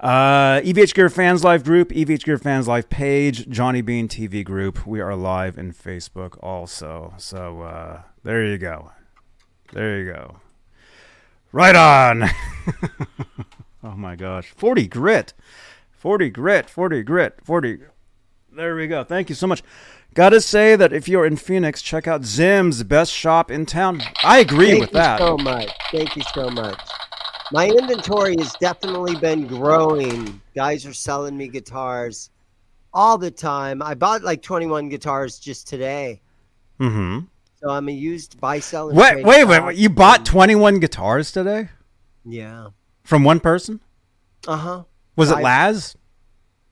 Uh, 0.00 0.60
EVH 0.60 0.94
Gear 0.94 1.08
Fans 1.08 1.42
Live 1.42 1.64
group, 1.64 1.90
EVH 1.90 2.22
Gear 2.22 2.38
Fans 2.38 2.68
Live 2.68 2.88
page, 2.88 3.48
Johnny 3.48 3.80
Bean 3.80 4.06
TV 4.06 4.44
group. 4.44 4.86
We 4.86 5.00
are 5.00 5.16
live 5.16 5.58
in 5.58 5.72
Facebook 5.72 6.38
also. 6.40 7.14
So 7.16 7.62
uh, 7.62 8.02
there 8.22 8.44
you 8.44 8.58
go. 8.58 8.92
There 9.72 9.98
you 9.98 10.12
go. 10.12 10.36
Right 11.50 11.74
on. 11.74 12.30
oh 13.82 13.96
my 13.96 14.14
gosh. 14.14 14.52
40 14.56 14.86
grit. 14.86 15.34
40 15.90 16.30
grit. 16.30 16.70
40 16.70 17.02
grit. 17.02 17.34
40. 17.42 17.78
There 18.52 18.76
we 18.76 18.86
go. 18.86 19.02
Thank 19.02 19.28
you 19.28 19.34
so 19.34 19.48
much. 19.48 19.64
Gotta 20.14 20.40
say 20.40 20.76
that 20.76 20.92
if 20.92 21.08
you're 21.08 21.26
in 21.26 21.36
Phoenix, 21.36 21.82
check 21.82 22.06
out 22.06 22.24
Zim's 22.24 22.84
best 22.84 23.12
shop 23.12 23.50
in 23.50 23.66
town. 23.66 24.00
I 24.22 24.38
agree 24.38 24.68
Thank 24.68 24.80
with 24.80 24.90
you 24.90 24.98
that. 24.98 25.18
so 25.18 25.36
much. 25.36 25.70
Thank 25.90 26.14
you 26.14 26.22
so 26.34 26.48
much. 26.50 26.80
My 27.52 27.66
inventory 27.68 28.36
has 28.38 28.52
definitely 28.60 29.16
been 29.16 29.46
growing. 29.46 30.40
Guys 30.54 30.84
are 30.86 30.92
selling 30.92 31.36
me 31.36 31.48
guitars 31.48 32.30
all 32.92 33.16
the 33.16 33.30
time. 33.30 33.82
I 33.82 33.94
bought 33.94 34.22
like 34.22 34.42
21 34.42 34.88
guitars 34.90 35.38
just 35.38 35.66
today. 35.68 36.20
Mm-hmm. 36.78 37.20
So 37.62 37.70
I'm 37.70 37.88
a 37.88 37.92
used 37.92 38.38
buy 38.40 38.60
sell 38.60 38.92
Wait, 38.92 39.24
wait, 39.24 39.44
wait, 39.44 39.64
wait. 39.64 39.76
You 39.76 39.88
bought 39.88 40.24
21 40.24 40.78
guitars 40.80 41.32
today 41.32 41.68
Yeah. 42.24 42.68
from 43.02 43.24
one 43.24 43.40
person? 43.40 43.80
Uh 44.46 44.56
huh. 44.56 44.82
Was 45.16 45.30
it 45.30 45.38
I- 45.38 45.42
Laz? 45.42 45.96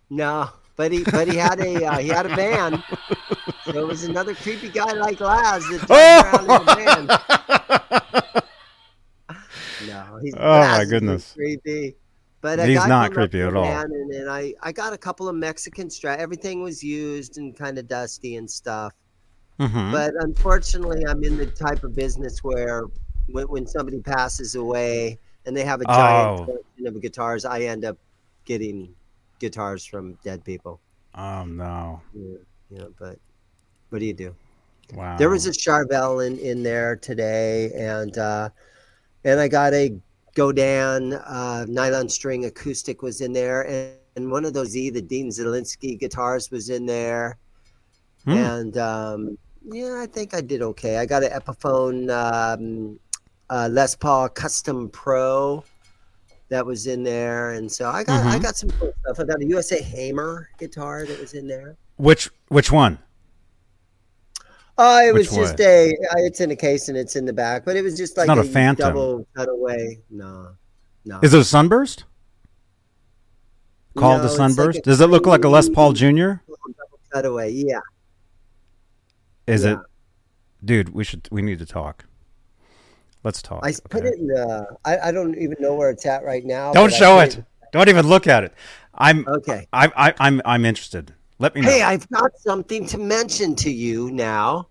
No, 0.08 0.50
but 0.76 0.92
he 0.92 1.02
but 1.02 1.26
he 1.26 1.36
had 1.36 1.58
a 1.58 1.84
uh, 1.84 1.98
he 1.98 2.06
had 2.08 2.26
a 2.26 2.36
van. 2.36 2.80
So 3.64 3.80
it 3.80 3.86
was 3.88 4.04
another 4.04 4.34
creepy 4.36 4.68
guy 4.68 4.92
like 4.92 5.18
Laz 5.18 5.64
that 5.68 5.80
drives 5.88 6.46
around 6.46 6.62
in 6.62 6.68
a 6.68 8.36
van. 8.36 8.42
No, 9.86 10.18
he's 10.22 10.34
Oh, 10.36 10.60
my 10.60 10.84
goodness. 10.84 11.32
creepy. 11.34 11.96
But 12.40 12.60
a 12.60 12.66
He's 12.66 12.86
not 12.86 13.12
creepy 13.12 13.40
at 13.40 13.54
all. 13.56 13.64
And, 13.64 13.92
and 14.12 14.28
I 14.30 14.54
I 14.62 14.70
got 14.72 14.92
a 14.92 14.98
couple 14.98 15.28
of 15.28 15.34
Mexican 15.34 15.88
strat. 15.88 16.18
Everything 16.18 16.62
was 16.62 16.82
used 16.82 17.38
and 17.38 17.56
kind 17.56 17.78
of 17.78 17.88
dusty 17.88 18.36
and 18.36 18.48
stuff. 18.48 18.92
Mm-hmm. 19.58 19.90
But 19.90 20.12
unfortunately, 20.20 21.04
I'm 21.08 21.24
in 21.24 21.36
the 21.38 21.46
type 21.46 21.82
of 21.82 21.94
business 21.96 22.44
where 22.44 22.84
when, 23.28 23.46
when 23.46 23.66
somebody 23.66 24.00
passes 24.00 24.54
away 24.54 25.18
and 25.46 25.56
they 25.56 25.64
have 25.64 25.80
a 25.80 25.84
giant 25.86 26.40
Oh. 26.40 26.44
collection 26.44 26.86
of 26.86 27.00
guitars, 27.00 27.44
I 27.44 27.60
end 27.62 27.84
up 27.84 27.96
getting 28.44 28.94
guitars 29.38 29.84
from 29.84 30.18
dead 30.22 30.44
people. 30.44 30.80
oh, 31.14 31.44
no. 31.44 32.00
Yeah, 32.14 32.36
yeah, 32.70 32.84
but 32.98 33.18
what 33.88 33.98
do 34.00 34.04
you 34.04 34.12
do? 34.14 34.34
Wow. 34.94 35.16
There 35.16 35.30
was 35.30 35.46
a 35.46 35.50
Charvel 35.50 36.24
in, 36.24 36.38
in 36.38 36.62
there 36.62 36.94
today, 36.96 37.72
and 37.74 38.16
uh, 38.18 38.50
and 39.26 39.40
I 39.40 39.48
got 39.48 39.74
a 39.74 39.92
Godin 40.34 41.14
uh, 41.14 41.66
nylon 41.68 42.08
string 42.08 42.44
acoustic 42.44 43.02
was 43.02 43.20
in 43.20 43.32
there, 43.32 43.62
and, 43.62 43.96
and 44.14 44.30
one 44.30 44.44
of 44.44 44.52
those 44.54 44.76
E, 44.76 44.88
the 44.88 45.02
Dean 45.02 45.28
Zelinsky 45.30 45.98
guitars 45.98 46.50
was 46.50 46.70
in 46.70 46.86
there, 46.86 47.36
Hmm. 48.24 48.32
and 48.32 48.78
um, 48.78 49.38
yeah, 49.64 50.00
I 50.00 50.06
think 50.06 50.32
I 50.34 50.40
did 50.40 50.62
okay. 50.62 50.98
I 50.98 51.06
got 51.06 51.22
an 51.24 51.30
Epiphone 51.30 52.10
um, 52.10 52.98
uh, 53.50 53.68
Les 53.70 53.94
Paul 53.96 54.28
Custom 54.28 54.88
Pro 54.90 55.64
that 56.48 56.64
was 56.64 56.86
in 56.86 57.02
there, 57.02 57.52
and 57.52 57.70
so 57.70 57.88
I 57.88 58.04
got 58.04 58.24
I 58.26 58.38
Mhm. 58.38 58.42
got 58.42 58.56
some 58.56 58.70
cool 58.78 58.92
stuff. 59.00 59.18
I 59.20 59.24
got 59.24 59.40
a 59.42 59.46
USA 59.46 59.82
Hamer 59.82 60.48
guitar 60.58 61.04
that 61.04 61.18
was 61.20 61.34
in 61.34 61.48
there. 61.48 61.76
Which 61.96 62.30
which 62.48 62.70
one? 62.70 62.98
Oh, 64.78 64.98
it 65.08 65.14
Which 65.14 65.28
was 65.30 65.36
just 65.36 65.60
a. 65.60 65.90
uh, 65.90 66.14
It's 66.18 66.40
in 66.40 66.50
a 66.50 66.56
case 66.56 66.88
and 66.88 66.98
it's 66.98 67.16
in 67.16 67.24
the 67.24 67.32
back, 67.32 67.64
but 67.64 67.76
it 67.76 67.82
was 67.82 67.96
just 67.96 68.16
like 68.16 68.26
not 68.26 68.38
a 68.38 68.44
Phantom. 68.44 68.88
double 68.88 69.26
cutaway. 69.34 69.98
No, 70.10 70.48
no. 71.04 71.20
Is 71.22 71.32
it 71.32 71.40
a 71.40 71.44
Sunburst? 71.44 72.04
Called 73.96 74.18
No, 74.18 74.22
the 74.24 74.28
it's 74.30 74.38
like 74.38 74.50
Sunburst? 74.50 74.78
a 74.80 74.82
Does 74.82 75.00
it 75.00 75.06
look 75.06 75.26
like 75.26 75.44
a 75.44 75.48
Les 75.48 75.68
Paul 75.70 75.92
Jr.? 75.94 76.06
double 76.46 77.00
cutaway? 77.12 77.50
Yeah. 77.52 77.80
Is 79.46 79.64
Yeah. 79.64 79.72
it? 79.74 79.78
Dude, 80.64 80.90
we 80.90 81.04
should. 81.04 81.26
We 81.30 81.40
need 81.42 81.58
to 81.60 81.66
talk. 81.66 82.04
Let's 83.24 83.40
talk. 83.40 83.60
I 83.64 83.70
s- 83.70 83.80
put 83.80 84.00
okay? 84.02 84.08
it 84.08 84.18
in 84.18 84.26
the. 84.26 84.66
I, 84.84 84.98
I 85.08 85.12
don't 85.12 85.34
even 85.36 85.56
know 85.60 85.74
where 85.74 85.90
it's 85.90 86.04
at 86.04 86.24
right 86.24 86.44
now. 86.44 86.72
Don't 86.72 86.92
show 86.92 87.18
put 87.20 87.38
it. 87.38 87.44
Don't 87.72 87.88
even 87.88 88.06
look 88.06 88.26
at 88.26 88.44
it. 88.44 88.52
I'm. 88.94 89.26
Okay. 89.26 89.66
I, 89.72 89.90
I, 89.96 90.14
I'm. 90.20 90.42
I'm 90.44 90.64
interested. 90.64 91.14
Let 91.38 91.54
me 91.54 91.60
know. 91.60 91.68
Hey, 91.70 91.82
I've 91.82 92.08
got 92.08 92.36
something 92.38 92.86
to 92.86 92.98
mention 92.98 93.54
to 93.56 93.70
you 93.70 94.10
now. 94.10 94.68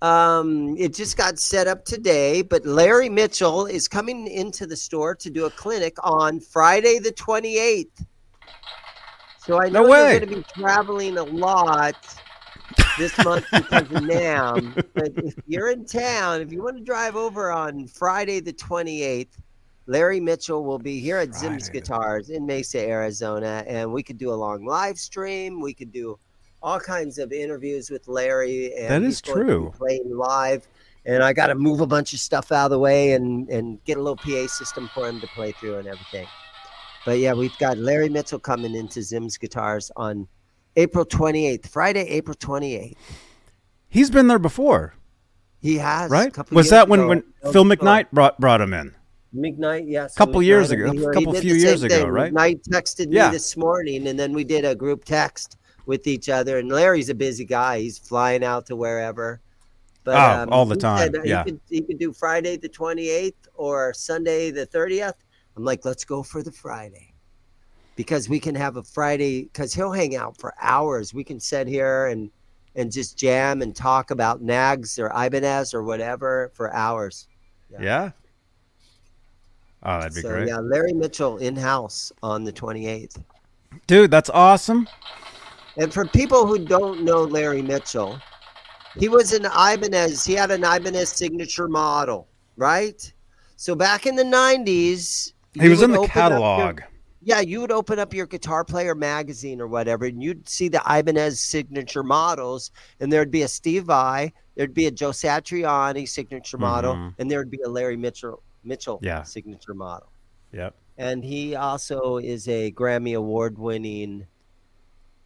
Um, 0.00 0.76
it 0.78 0.94
just 0.94 1.16
got 1.16 1.38
set 1.38 1.66
up 1.66 1.84
today, 1.84 2.42
but 2.42 2.64
Larry 2.66 3.08
Mitchell 3.08 3.66
is 3.66 3.88
coming 3.88 4.26
into 4.26 4.66
the 4.66 4.76
store 4.76 5.14
to 5.16 5.30
do 5.30 5.46
a 5.46 5.50
clinic 5.50 5.96
on 6.04 6.40
Friday 6.40 6.98
the 6.98 7.10
28th. 7.12 8.04
So 9.38 9.60
I 9.60 9.68
No 9.68 9.82
know 9.82 9.88
way. 9.88 10.10
you're 10.12 10.20
going 10.20 10.30
to 10.30 10.36
be 10.36 10.60
traveling 10.62 11.18
a 11.18 11.24
lot 11.24 11.96
this 12.98 13.16
month 13.24 13.46
because 13.50 13.82
of 13.82 14.02
NAMM. 14.02 14.74
But 14.94 15.12
if 15.16 15.34
you're 15.46 15.70
in 15.70 15.84
town, 15.84 16.40
if 16.42 16.52
you 16.52 16.62
want 16.62 16.76
to 16.76 16.84
drive 16.84 17.16
over 17.16 17.50
on 17.50 17.86
Friday 17.86 18.40
the 18.40 18.52
28th, 18.52 19.28
Larry 19.86 20.20
Mitchell 20.20 20.64
will 20.64 20.78
be 20.78 20.98
here 20.98 21.18
at 21.18 21.34
Zim's 21.34 21.68
Guitars 21.68 22.30
in 22.30 22.46
Mesa, 22.46 22.80
Arizona, 22.80 23.64
and 23.66 23.92
we 23.92 24.02
could 24.02 24.16
do 24.16 24.32
a 24.32 24.34
long 24.34 24.64
live 24.64 24.98
stream. 24.98 25.60
We 25.60 25.74
could 25.74 25.92
do 25.92 26.18
all 26.62 26.80
kinds 26.80 27.18
of 27.18 27.32
interviews 27.32 27.90
with 27.90 28.08
Larry. 28.08 28.74
And 28.74 28.88
That 28.90 29.02
is 29.06 29.20
going 29.20 29.38
to 29.38 29.44
be 29.44 29.50
true. 29.50 29.72
Playing 29.76 30.16
live, 30.16 30.66
and 31.04 31.22
I 31.22 31.34
got 31.34 31.48
to 31.48 31.54
move 31.54 31.80
a 31.80 31.86
bunch 31.86 32.14
of 32.14 32.20
stuff 32.20 32.50
out 32.50 32.66
of 32.66 32.70
the 32.70 32.78
way 32.78 33.12
and 33.12 33.48
and 33.50 33.82
get 33.84 33.98
a 33.98 34.02
little 34.02 34.16
PA 34.16 34.46
system 34.46 34.88
for 34.94 35.06
him 35.06 35.20
to 35.20 35.26
play 35.28 35.52
through 35.52 35.76
and 35.76 35.86
everything. 35.86 36.26
But 37.04 37.18
yeah, 37.18 37.34
we've 37.34 37.56
got 37.58 37.76
Larry 37.76 38.08
Mitchell 38.08 38.38
coming 38.38 38.74
into 38.74 39.02
Zim's 39.02 39.36
Guitars 39.36 39.90
on 39.96 40.26
April 40.76 41.04
28th, 41.04 41.68
Friday, 41.68 42.08
April 42.08 42.34
28th. 42.34 42.96
He's 43.88 44.10
been 44.10 44.26
there 44.26 44.38
before, 44.38 44.94
He 45.60 45.76
has 45.76 46.10
a 46.10 46.14
right? 46.14 46.50
Was 46.50 46.70
that 46.70 46.88
when 46.88 47.00
ago. 47.00 47.08
when 47.08 47.52
Phil. 47.52 47.64
McKnight 47.64 48.10
brought 48.10 48.40
brought 48.40 48.62
him 48.62 48.72
in? 48.72 48.94
McKnight, 49.34 49.84
yes. 49.88 50.14
A 50.14 50.18
couple 50.18 50.40
McKnight 50.40 50.44
years 50.46 50.70
ago- 50.70 50.90
a 50.90 51.12
couple 51.12 51.34
few 51.34 51.54
years 51.54 51.80
same 51.80 51.86
ago, 51.86 52.02
thing. 52.04 52.08
right? 52.08 52.32
McKnight 52.32 52.68
texted 52.68 53.08
me 53.08 53.16
Yeah. 53.16 53.30
this 53.30 53.56
morning, 53.56 54.06
and 54.08 54.18
then 54.18 54.32
we 54.32 54.44
did 54.44 54.64
a 54.64 54.74
group 54.74 55.04
text 55.04 55.56
with 55.86 56.06
each 56.06 56.28
other. 56.28 56.58
And 56.58 56.68
Larry's 56.70 57.08
a 57.08 57.14
busy 57.14 57.44
guy; 57.44 57.80
he's 57.80 57.98
flying 57.98 58.44
out 58.44 58.66
to 58.66 58.76
wherever. 58.76 59.40
But, 60.04 60.16
um, 60.16 60.48
Oh, 60.50 60.56
all 60.56 60.66
the 60.66 60.76
time, 60.76 60.98
said 61.14 61.26
yeah. 61.26 61.44
he 61.44 61.50
could, 61.50 61.60
he 61.70 61.80
could 61.82 61.98
do 61.98 62.12
Friday 62.12 62.56
the 62.56 62.68
twenty 62.68 63.08
eighth 63.08 63.48
or 63.54 63.92
Sunday 63.94 64.50
the 64.50 64.66
thirtieth. 64.66 65.14
I'm 65.56 65.64
like, 65.64 65.84
let's 65.84 66.04
go 66.04 66.22
for 66.22 66.42
the 66.42 66.52
Friday 66.52 67.14
because 67.96 68.28
we 68.28 68.38
can 68.40 68.54
have 68.54 68.76
a 68.76 68.82
Friday 68.82 69.44
because 69.44 69.72
he'll 69.72 69.92
hang 69.92 70.14
out 70.16 70.38
for 70.38 70.52
hours. 70.60 71.14
We 71.14 71.24
can 71.24 71.40
sit 71.40 71.66
here 71.68 72.06
and 72.06 72.30
and 72.76 72.90
just 72.92 73.16
jam 73.16 73.62
and 73.62 73.74
talk 73.74 74.10
about 74.10 74.42
Nags 74.42 74.98
or 74.98 75.06
Ibanez 75.14 75.72
or 75.74 75.82
whatever 75.84 76.50
for 76.54 76.74
hours. 76.74 77.28
Yeah. 77.70 77.82
Yeah. 77.82 78.10
Oh, 79.84 79.98
that'd 80.00 80.14
be 80.14 80.22
so 80.22 80.28
great, 80.28 80.48
yeah, 80.48 80.58
Larry 80.58 80.92
Mitchell 80.92 81.36
in 81.38 81.54
house 81.56 82.10
on 82.22 82.44
the 82.44 82.52
28th. 82.52 83.22
dude. 83.86 84.10
That's 84.10 84.30
awesome. 84.30 84.88
And 85.76 85.92
for 85.92 86.06
people 86.06 86.46
who 86.46 86.64
don't 86.64 87.02
know 87.02 87.22
Larry 87.22 87.60
Mitchell, 87.62 88.18
he 88.98 89.08
was 89.08 89.32
an 89.32 89.44
Ibanez. 89.46 90.24
He 90.24 90.34
had 90.34 90.50
an 90.50 90.62
Ibanez 90.64 91.08
signature 91.10 91.68
model, 91.68 92.28
right? 92.56 93.12
So 93.56 93.74
back 93.74 94.06
in 94.06 94.14
the 94.16 94.22
90s, 94.24 95.32
He 95.60 95.68
was 95.68 95.82
in 95.82 95.90
the 95.90 95.98
open 95.98 96.06
your- 96.06 96.12
catalog. 96.30 96.80
yeah, 97.22 97.40
you 97.40 97.60
would 97.60 97.72
open 97.72 97.98
up 97.98 98.14
your 98.14 98.26
Guitar 98.26 98.64
Player 98.64 98.94
magazine 98.94 99.60
or 99.60 99.66
whatever, 99.66 100.04
and 100.06 100.22
you'd 100.22 100.48
see 100.48 100.68
the 100.68 100.80
Ibanez 100.88 101.40
signature 101.40 102.02
models, 102.04 102.70
and 103.00 103.12
there'd 103.12 103.30
be 103.32 103.42
a 103.42 103.48
Steve 103.48 103.84
Vai, 103.84 104.32
there'd 104.54 104.74
be 104.74 104.86
a 104.86 104.90
Joe 104.90 105.10
Satriani 105.10 106.08
signature 106.08 106.58
model, 106.58 106.94
Mhm. 106.94 107.14
and 107.18 107.30
there'd 107.30 107.50
be 107.50 107.60
a 107.64 107.68
Larry 107.68 107.96
Mitchell 107.96 108.42
Mitchell 108.64 108.98
Yeah. 109.02 109.22
signature 109.22 109.74
model. 109.74 110.08
Yep. 110.52 110.74
and 110.96 111.24
he 111.24 111.56
also 111.56 112.18
is 112.18 112.46
a 112.46 112.70
Grammy 112.70 113.16
award 113.16 113.58
winning 113.58 114.26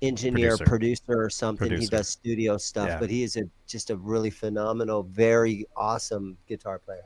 engineer, 0.00 0.50
Producer. 0.57 0.64
producer, 0.64 1.23
or 1.25 1.28
something. 1.30 1.71
He 1.78 1.87
does 1.87 2.09
studio 2.09 2.57
stuff, 2.57 2.88
Yeah. 2.88 2.99
but 3.00 3.11
he 3.11 3.23
is 3.23 3.37
a 3.37 3.42
just 3.66 3.90
a 3.90 3.97
really 3.97 4.30
phenomenal, 4.30 5.02
very 5.02 5.66
awesome 5.76 6.38
guitar 6.49 6.78
player. 6.78 7.02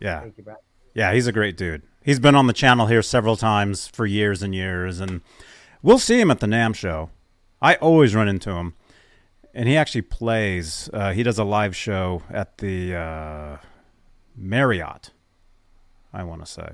Yeah. 0.00 0.20
Thank 0.20 0.38
you, 0.38 0.44
Brad. 0.44 0.56
Yeah, 0.94 1.12
he's 1.12 1.26
a 1.26 1.32
great 1.32 1.56
dude. 1.58 1.82
He's 2.02 2.20
been 2.20 2.34
on 2.34 2.46
the 2.46 2.52
channel 2.54 2.86
here 2.86 3.02
several 3.02 3.36
times 3.36 3.88
for 3.88 4.06
years 4.06 4.42
and 4.42 4.54
years, 4.54 5.00
and 5.00 5.20
we'll 5.82 5.98
see 5.98 6.18
him 6.20 6.30
at 6.30 6.40
the 6.40 6.46
NAMM 6.46 6.74
show. 6.74 7.10
I 7.60 7.74
always 7.76 8.14
run 8.14 8.28
into 8.28 8.52
him, 8.52 8.74
and 9.52 9.68
he 9.68 9.76
actually 9.76 10.02
plays. 10.02 10.88
Uh, 10.92 11.12
he 11.12 11.22
does 11.22 11.38
a 11.38 11.44
live 11.44 11.76
show 11.76 12.22
at 12.30 12.58
the 12.58 12.94
uh, 12.94 13.56
Marriott. 14.36 15.10
I 16.12 16.22
want 16.24 16.44
to 16.44 16.50
say. 16.50 16.68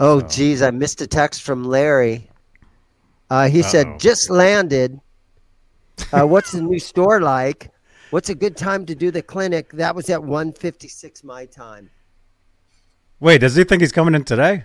Oh, 0.00 0.20
geez, 0.20 0.62
I 0.62 0.70
missed 0.70 1.00
a 1.00 1.06
text 1.06 1.42
from 1.42 1.64
Larry. 1.64 2.28
Uh, 3.30 3.48
he 3.48 3.62
Uh-oh. 3.62 3.68
said, 3.68 4.00
just 4.00 4.30
landed. 4.30 5.00
Uh, 6.12 6.26
what's 6.26 6.52
the 6.52 6.60
new 6.62 6.78
store 6.78 7.20
like? 7.20 7.70
What's 8.10 8.28
a 8.28 8.34
good 8.34 8.56
time 8.56 8.86
to 8.86 8.94
do 8.94 9.10
the 9.10 9.22
clinic? 9.22 9.70
That 9.72 9.94
was 9.94 10.10
at 10.10 10.22
156 10.22 11.24
my 11.24 11.46
time. 11.46 11.90
Wait, 13.20 13.38
does 13.38 13.54
he 13.56 13.64
think 13.64 13.80
he's 13.80 13.92
coming 13.92 14.14
in 14.14 14.24
today? 14.24 14.64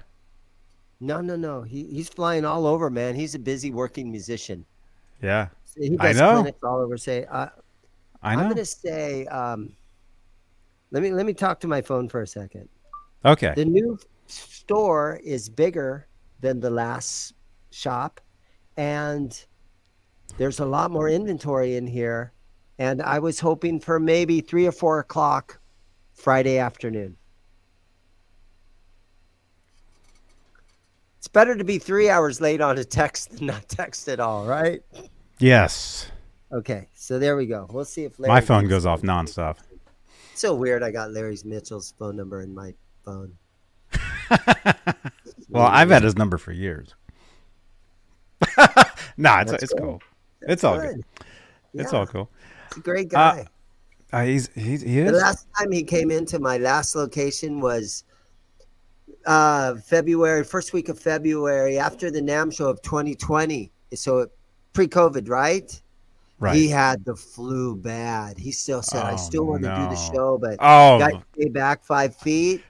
No, 1.00 1.22
no, 1.22 1.36
no. 1.36 1.62
He, 1.62 1.86
he's 1.86 2.10
flying 2.10 2.44
all 2.46 2.66
over, 2.68 2.90
man. 2.90 3.16
He's 3.16 3.34
a 3.36 3.40
busy 3.40 3.72
working 3.72 4.12
musician. 4.12 4.66
Yeah, 5.22 5.48
He 5.78 5.96
I 6.00 6.08
does 6.10 6.18
know. 6.20 6.34
clinics 6.36 6.64
all 6.64 6.80
over. 6.80 6.98
Say, 6.98 7.26
uh, 7.26 7.48
I 8.22 8.34
I'm 8.34 8.50
gonna 8.50 8.66
say. 8.66 9.26
Um, 9.28 9.72
let 10.92 11.04
me 11.04 11.12
let 11.14 11.26
me 11.26 11.34
talk 11.34 11.60
to 11.62 11.68
my 11.68 11.82
phone 11.82 12.10
for 12.10 12.22
a 12.22 12.28
second. 12.28 12.68
Okay. 13.26 13.54
The 13.56 13.66
new 13.66 14.00
store 14.28 15.20
is 15.24 15.50
bigger 15.50 16.08
than 16.40 16.60
the 16.60 16.70
last 16.70 17.34
shop, 17.72 18.22
and 18.78 19.46
there's 20.38 20.60
a 20.60 20.66
lot 20.66 20.92
more 20.92 21.10
inventory 21.10 21.76
in 21.76 21.88
here. 21.88 22.32
And 22.78 23.02
I 23.02 23.20
was 23.20 23.42
hoping 23.42 23.82
for 23.82 24.00
maybe 24.00 24.40
three 24.40 24.66
or 24.66 24.72
four 24.72 25.00
o'clock 25.00 25.60
Friday 26.14 26.60
afternoon. 26.60 27.18
It's 31.18 31.28
better 31.28 31.56
to 31.58 31.66
be 31.66 31.78
three 31.78 32.10
hours 32.10 32.40
late 32.40 32.62
on 32.62 32.78
a 32.78 32.86
text 32.86 33.32
than 33.32 33.48
not 33.48 33.68
text 33.68 34.08
at 34.08 34.22
all, 34.22 34.46
right? 34.46 34.82
Yes. 35.40 36.10
Okay, 36.54 36.88
so 36.96 37.20
there 37.20 37.36
we 37.36 37.46
go. 37.46 37.68
We'll 37.70 37.84
see 37.84 38.06
if 38.06 38.18
Larry 38.18 38.34
My 38.34 38.42
phone 38.42 38.68
goes 38.68 38.86
off 38.86 39.02
nonstop. 39.02 39.58
So 40.34 40.56
weird. 40.56 40.82
I 40.82 40.92
got 40.92 41.12
Larry's 41.12 41.44
Mitchell's 41.44 41.94
phone 42.00 42.16
number 42.16 42.42
in 42.42 42.56
my 42.56 42.74
phone. 43.10 43.38
Well, 45.50 45.66
I've 45.66 45.90
had 45.90 46.04
his 46.04 46.16
number 46.16 46.38
for 46.38 46.52
years. 46.52 46.94
nah, 49.18 49.42
it's 49.42 49.52
That's 49.52 49.64
it's 49.64 49.74
good. 49.74 49.82
cool. 49.82 50.02
It's 50.42 50.64
all 50.64 50.80
good. 50.80 51.04
It's 51.74 51.92
Yeah, 51.92 52.00
all 52.00 52.06
cool. 52.08 52.30
He's 52.70 52.78
a 52.78 52.82
great 52.82 53.10
guy. 53.10 53.48
Uh, 54.14 54.24
he's 54.24 54.50
he's 54.56 54.82
he 54.82 55.02
the 55.02 55.12
last 55.12 55.48
time 55.58 55.72
he 55.72 55.84
came 55.84 56.12
into 56.12 56.40
my 56.40 56.58
last 56.58 56.96
location 56.96 57.60
was 57.62 58.04
uh 59.26 59.76
February, 59.76 60.44
first 60.44 60.74
week 60.74 60.90
of 60.90 61.00
February, 61.00 61.78
after 61.78 62.10
the 62.12 62.22
NAMM 62.22 62.54
show 62.54 62.70
of 62.70 62.82
2020. 62.82 63.72
So 63.96 64.28
pre-COVID, 64.74 65.30
right? 65.30 65.82
Right. 66.40 66.56
He 66.56 66.70
had 66.70 67.04
the 67.04 67.16
flu 67.16 67.76
bad. 67.76 68.38
He 68.38 68.52
still 68.52 68.82
said, 68.82 69.04
"I 69.04 69.14
Oh, 69.14 69.18
still 69.18 69.46
want 69.46 69.64
to 69.64 69.76
do 69.76 69.88
the 69.90 69.96
show, 69.96 70.38
but 70.38 70.58
oh, 70.60 71.00
got 71.00 71.10
to 71.12 71.24
stay 71.36 71.50
back 71.50 71.84
five 71.84 72.16
feet." 72.16 72.62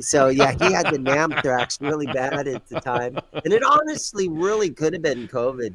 So 0.00 0.28
yeah, 0.28 0.52
he 0.52 0.72
had 0.72 0.86
the 0.90 1.10
anthrax 1.10 1.80
really 1.80 2.06
bad 2.06 2.46
at 2.48 2.68
the 2.68 2.80
time, 2.80 3.18
and 3.32 3.52
it 3.52 3.62
honestly 3.64 4.28
really 4.28 4.70
could 4.70 4.92
have 4.92 5.02
been 5.02 5.26
COVID, 5.28 5.74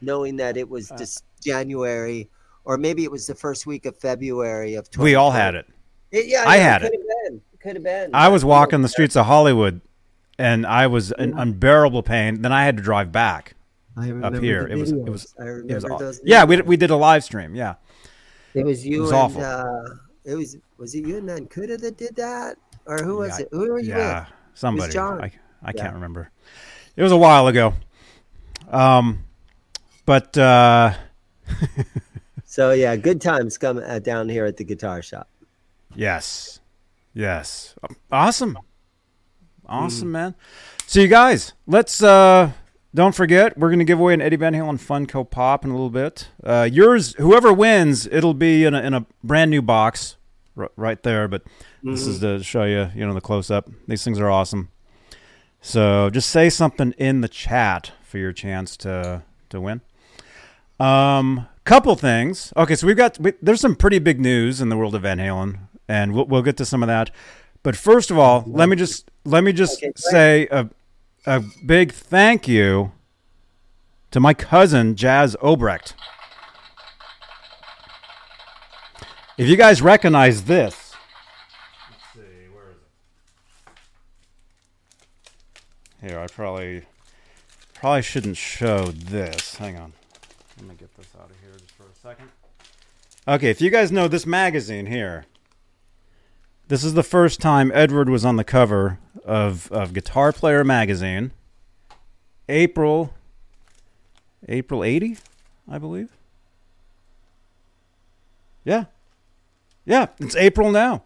knowing 0.00 0.36
that 0.36 0.56
it 0.56 0.64
Uh, 0.64 0.66
was 0.66 0.88
just 0.98 1.24
January, 1.42 2.28
or 2.64 2.76
maybe 2.76 3.04
it 3.04 3.10
was 3.10 3.26
the 3.26 3.34
first 3.34 3.66
week 3.66 3.86
of 3.86 3.96
February 3.96 4.74
of. 4.74 4.86
we 4.98 5.14
all 5.14 5.30
had 5.30 5.54
it. 5.54 5.66
It- 6.10 6.26
yeah, 6.26 6.44
I 6.46 6.56
had 6.58 6.82
could 6.82 6.92
have 6.92 7.02
been. 7.24 7.40
Could 7.62 7.76
have 7.76 7.82
been. 7.84 8.10
I 8.14 8.28
was 8.28 8.44
walking 8.44 8.82
the 8.82 8.88
streets 8.88 9.16
of 9.16 9.26
Hollywood, 9.26 9.80
and 10.38 10.66
I 10.66 10.86
was 10.86 11.12
in 11.12 11.38
unbearable 11.38 12.02
pain. 12.02 12.42
Then 12.42 12.52
I 12.52 12.64
had 12.64 12.76
to 12.78 12.82
drive 12.82 13.12
back. 13.12 13.54
I 13.96 14.08
remember 14.08 14.40
here. 14.40 14.66
It 14.66 14.76
was- 14.78 14.92
it 14.92 15.08
was- 15.08 15.34
I 15.38 15.42
It 15.42 15.46
remember 15.46 15.88
was 15.90 16.00
those. 16.00 16.20
yeah, 16.24 16.44
we 16.44 16.56
videos. 16.56 16.64
we 16.66 16.76
did 16.76 16.90
a 16.90 16.96
live 16.96 17.22
stream. 17.24 17.54
Yeah, 17.54 17.74
It 18.54 18.64
was 18.64 18.86
you 18.86 19.02
was 19.02 19.10
and 19.10 19.18
awful. 19.18 19.42
uh, 19.44 19.94
it 20.24 20.34
was 20.34 20.56
was 20.78 20.94
it 20.94 21.06
you 21.06 21.18
and 21.18 21.28
Nankuda 21.28 21.78
that 21.80 21.96
did 21.98 22.16
that, 22.16 22.56
or 22.86 22.98
who 22.98 23.16
was 23.18 23.30
Yeah, 23.38 23.44
it? 23.44 23.48
Who 23.52 23.58
were 23.70 23.78
you 23.80 23.90
yeah, 23.90 24.26
somebody. 24.54 24.92
John. 24.92 25.20
I 25.22 25.32
I 25.62 25.72
Yeah. 25.74 25.82
can't 25.82 25.94
remember. 25.94 26.30
It 26.96 27.02
was 27.02 27.12
a 27.12 27.16
while 27.16 27.46
ago. 27.46 27.74
Um, 28.70 29.24
but 30.06 30.36
uh. 30.38 30.94
So 32.44 32.72
yeah, 32.72 32.96
good 32.96 33.20
times 33.20 33.56
come 33.58 33.78
uh, 33.78 34.00
down 34.00 34.28
here 34.28 34.44
at 34.44 34.56
the 34.56 34.64
guitar 34.64 35.02
shop. 35.02 35.28
yes, 35.94 36.58
yes, 37.14 37.76
awesome, 38.10 38.58
awesome, 39.66 40.08
Mm. 40.08 40.12
man. 40.12 40.34
So 40.86 41.00
you 41.00 41.06
guys, 41.06 41.52
let's 41.68 42.02
uh, 42.02 42.50
don't 42.92 43.14
forget 43.14 43.56
we're 43.56 43.70
gonna 43.70 43.84
give 43.84 44.00
away 44.00 44.14
an 44.14 44.20
Eddie 44.20 44.34
Van 44.34 44.52
Halen 44.52 44.80
Funko 44.84 45.28
Pop 45.30 45.64
in 45.64 45.70
a 45.70 45.74
little 45.74 45.90
bit. 45.90 46.28
Uh, 46.42 46.68
yours, 46.70 47.14
whoever 47.18 47.52
wins, 47.52 48.06
it'll 48.06 48.34
be 48.34 48.64
in 48.64 48.74
a, 48.74 48.80
in 48.82 48.94
a 48.94 49.06
brand 49.22 49.52
new 49.52 49.62
box 49.62 50.16
r- 50.56 50.72
right 50.76 51.00
there. 51.04 51.28
But 51.28 51.42
this 51.82 52.06
is 52.06 52.20
Mm-hmm. 52.20 52.38
to 52.38 52.44
show 52.44 52.64
you, 52.64 52.90
you 52.94 53.06
know, 53.06 53.14
the 53.14 53.20
close 53.20 53.50
up. 53.50 53.68
These 53.88 54.04
things 54.04 54.18
are 54.20 54.30
awesome. 54.30 54.68
So 55.60 56.10
just 56.10 56.30
say 56.30 56.48
something 56.50 56.92
in 56.98 57.20
the 57.20 57.28
chat 57.28 57.92
for 58.02 58.18
your 58.18 58.32
chance 58.32 58.76
to 58.78 59.22
to 59.50 59.60
win. 59.60 59.80
Um, 60.78 61.46
couple 61.64 61.94
things. 61.96 62.52
Okay, 62.56 62.74
so 62.74 62.86
we've 62.86 62.96
got 62.96 63.18
we, 63.18 63.32
there's 63.42 63.60
some 63.60 63.76
pretty 63.76 63.98
big 63.98 64.20
news 64.20 64.60
in 64.60 64.68
the 64.70 64.76
world 64.76 64.94
of 64.94 65.02
Van 65.02 65.18
Halen, 65.18 65.58
and 65.88 66.14
we'll, 66.14 66.24
we'll 66.26 66.42
get 66.42 66.56
to 66.58 66.64
some 66.64 66.82
of 66.82 66.86
that. 66.86 67.10
But 67.62 67.76
first 67.76 68.10
of 68.10 68.18
all, 68.18 68.44
let 68.46 68.68
me 68.68 68.76
just 68.76 69.10
let 69.24 69.44
me 69.44 69.52
just 69.52 69.82
Okay, 69.82 69.92
say 69.96 70.48
a 70.50 70.68
a 71.26 71.42
big 71.66 71.92
thank 71.92 72.48
you 72.48 72.92
to 74.10 74.18
my 74.20 74.32
cousin 74.32 74.96
Jas 74.96 75.36
Obrecht. 75.36 75.92
If 79.36 79.46
you 79.48 79.56
guys 79.56 79.80
recognize 79.82 80.44
this, 80.44 80.92
let's 81.90 82.02
see, 82.14 82.48
where 82.52 82.70
is 82.70 82.76
it? 82.76 82.82
Here, 86.02 86.18
I 86.18 86.26
probably 86.26 86.82
probably 87.74 88.02
shouldn't 88.02 88.36
show 88.36 88.86
this. 88.86 89.56
Hang 89.56 89.76
on. 89.76 89.92
Let 90.58 90.68
me 90.68 90.74
get 90.74 90.94
this 90.96 91.08
out 91.18 91.30
of 91.30 91.36
here 91.40 91.52
just 91.58 91.72
for 91.72 91.84
a 91.84 91.94
second. 92.00 92.28
Okay, 93.28 93.50
if 93.50 93.60
you 93.60 93.70
guys 93.70 93.92
know 93.92 94.08
this 94.08 94.26
magazine 94.26 94.86
here, 94.86 95.26
this 96.68 96.84
is 96.84 96.94
the 96.94 97.02
first 97.02 97.40
time 97.40 97.70
Edward 97.74 98.08
was 98.08 98.24
on 98.24 98.36
the 98.36 98.44
cover 98.44 98.98
of, 99.24 99.70
of 99.72 99.92
Guitar 99.92 100.32
Player 100.32 100.64
magazine. 100.64 101.32
April 102.48 103.14
April 104.48 104.82
80, 104.82 105.18
I 105.68 105.78
believe. 105.78 106.10
Yeah. 108.64 108.84
Yeah, 109.84 110.06
it's 110.18 110.36
April 110.36 110.70
now. 110.70 111.04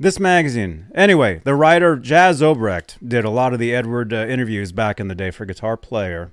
This 0.00 0.18
magazine. 0.18 0.86
Anyway, 0.94 1.42
the 1.44 1.54
writer 1.54 1.94
Jas 1.94 2.40
Obrecht 2.40 2.96
did 3.06 3.26
a 3.26 3.30
lot 3.30 3.52
of 3.52 3.58
the 3.58 3.74
Edward 3.74 4.14
uh, 4.14 4.26
interviews 4.26 4.72
back 4.72 4.98
in 4.98 5.08
the 5.08 5.14
day 5.14 5.30
for 5.30 5.44
Guitar 5.44 5.76
Player. 5.76 6.32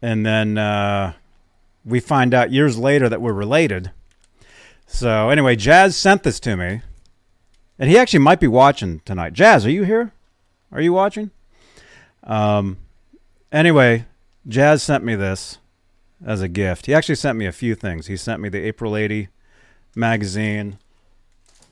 And 0.00 0.24
then 0.24 0.56
uh, 0.56 1.14
we 1.84 1.98
find 1.98 2.32
out 2.32 2.52
years 2.52 2.78
later 2.78 3.08
that 3.08 3.20
we're 3.20 3.32
related. 3.32 3.90
So, 4.86 5.30
anyway, 5.30 5.56
Jas 5.56 5.96
sent 5.96 6.22
this 6.22 6.38
to 6.40 6.56
me. 6.56 6.82
And 7.76 7.90
he 7.90 7.98
actually 7.98 8.20
might 8.20 8.38
be 8.38 8.46
watching 8.46 9.00
tonight. 9.00 9.32
Jas, 9.32 9.66
are 9.66 9.70
you 9.70 9.82
here? 9.82 10.12
Are 10.70 10.80
you 10.80 10.92
watching? 10.92 11.32
Um, 12.22 12.78
anyway, 13.50 14.06
Jas 14.46 14.82
sent 14.82 15.02
me 15.02 15.16
this 15.16 15.58
as 16.24 16.40
a 16.40 16.48
gift. 16.48 16.86
He 16.86 16.94
actually 16.94 17.16
sent 17.16 17.36
me 17.36 17.46
a 17.46 17.52
few 17.52 17.74
things. 17.74 18.06
He 18.06 18.16
sent 18.16 18.40
me 18.40 18.48
the 18.48 18.60
April 18.60 18.96
80 18.96 19.28
magazine. 19.94 20.78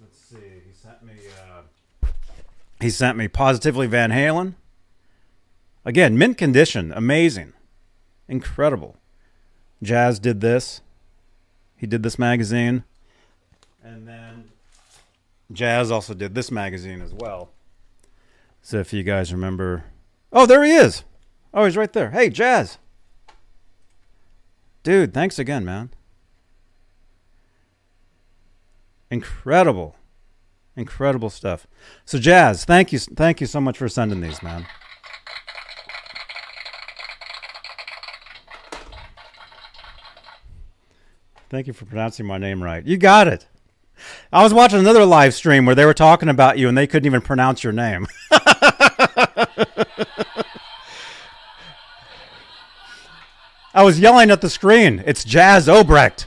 Let's 0.01 0.19
see. 0.19 0.37
He 0.67 0.73
sent 0.73 1.03
me. 1.03 1.15
Uh, 1.51 2.09
he 2.85 2.91
sent 2.91 3.17
me 3.17 3.27
Positively 3.29 3.87
Van 3.87 4.11
Halen. 4.11 4.57
Again, 5.87 6.19
mint 6.19 6.37
condition, 6.37 6.93
amazing, 6.93 7.55
incredible. 8.29 8.99
Jas 9.83 10.19
did 10.19 10.43
this. 10.43 10.83
He 11.79 11.87
did 11.87 12.03
this 12.03 12.19
magazine, 12.19 12.85
and 13.83 14.07
then 14.07 14.51
Jas 15.51 15.91
also 15.91 16.13
did 16.13 16.35
this 16.35 16.51
magazine 16.51 17.01
as 17.01 17.15
well. 17.15 17.49
So 18.61 18.81
if 18.81 18.93
you 18.93 19.03
guys 19.03 19.33
remember, 19.33 19.85
oh, 20.31 20.45
there 20.45 20.63
he 20.63 20.73
is. 20.73 21.05
Oh, 21.55 21.65
he's 21.65 21.79
right 21.79 21.93
there. 21.93 22.11
Hey, 22.11 22.29
Jas. 22.29 22.77
Dude, 24.83 25.15
thanks 25.15 25.39
again, 25.39 25.65
man. 25.65 25.89
Incredible. 29.11 29.97
Incredible 30.77 31.31
stuff. 31.31 31.67
So 32.05 32.19
Jas, 32.19 32.65
thank 32.65 32.93
you 32.93 32.99
thank 32.99 33.41
you 33.41 33.47
so 33.47 33.61
much 33.61 33.79
for 33.79 33.89
sending 33.89 34.21
these, 34.21 34.43
man. 34.43 34.67
Thank 41.49 41.69
you 41.69 41.73
for 41.73 41.85
pronouncing 41.85 42.27
my 42.27 42.39
name 42.39 42.61
right. 42.61 42.85
You 42.85 42.97
got 42.97 43.29
it. 43.29 43.47
I 44.33 44.43
was 44.43 44.53
watching 44.53 44.81
another 44.81 45.05
live 45.05 45.35
stream 45.35 45.67
where 45.67 45.77
they 45.77 45.85
were 45.85 45.95
talking 45.95 46.29
about 46.29 46.59
you 46.59 46.69
and 46.69 46.77
they 46.77 46.89
couldn't 46.89 47.07
even 47.07 47.21
pronounce 47.21 47.63
your 47.63 47.73
name. 47.73 48.09
I 53.73 53.83
was 53.83 54.01
yelling 54.01 54.33
at 54.33 54.41
the 54.41 54.51
screen. 54.51 55.03
It's 55.07 55.23
Jas 55.23 55.69
Obrecht. 55.69 56.27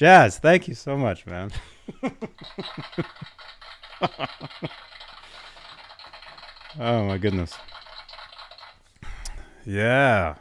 Jas, 0.03 0.37
thank 0.37 0.67
you 0.67 0.75
so 0.75 0.97
much, 0.97 1.25
man. 1.25 1.49
oh 6.77 7.05
my 7.05 7.17
goodness. 7.17 7.53
Yeah. 9.65 10.35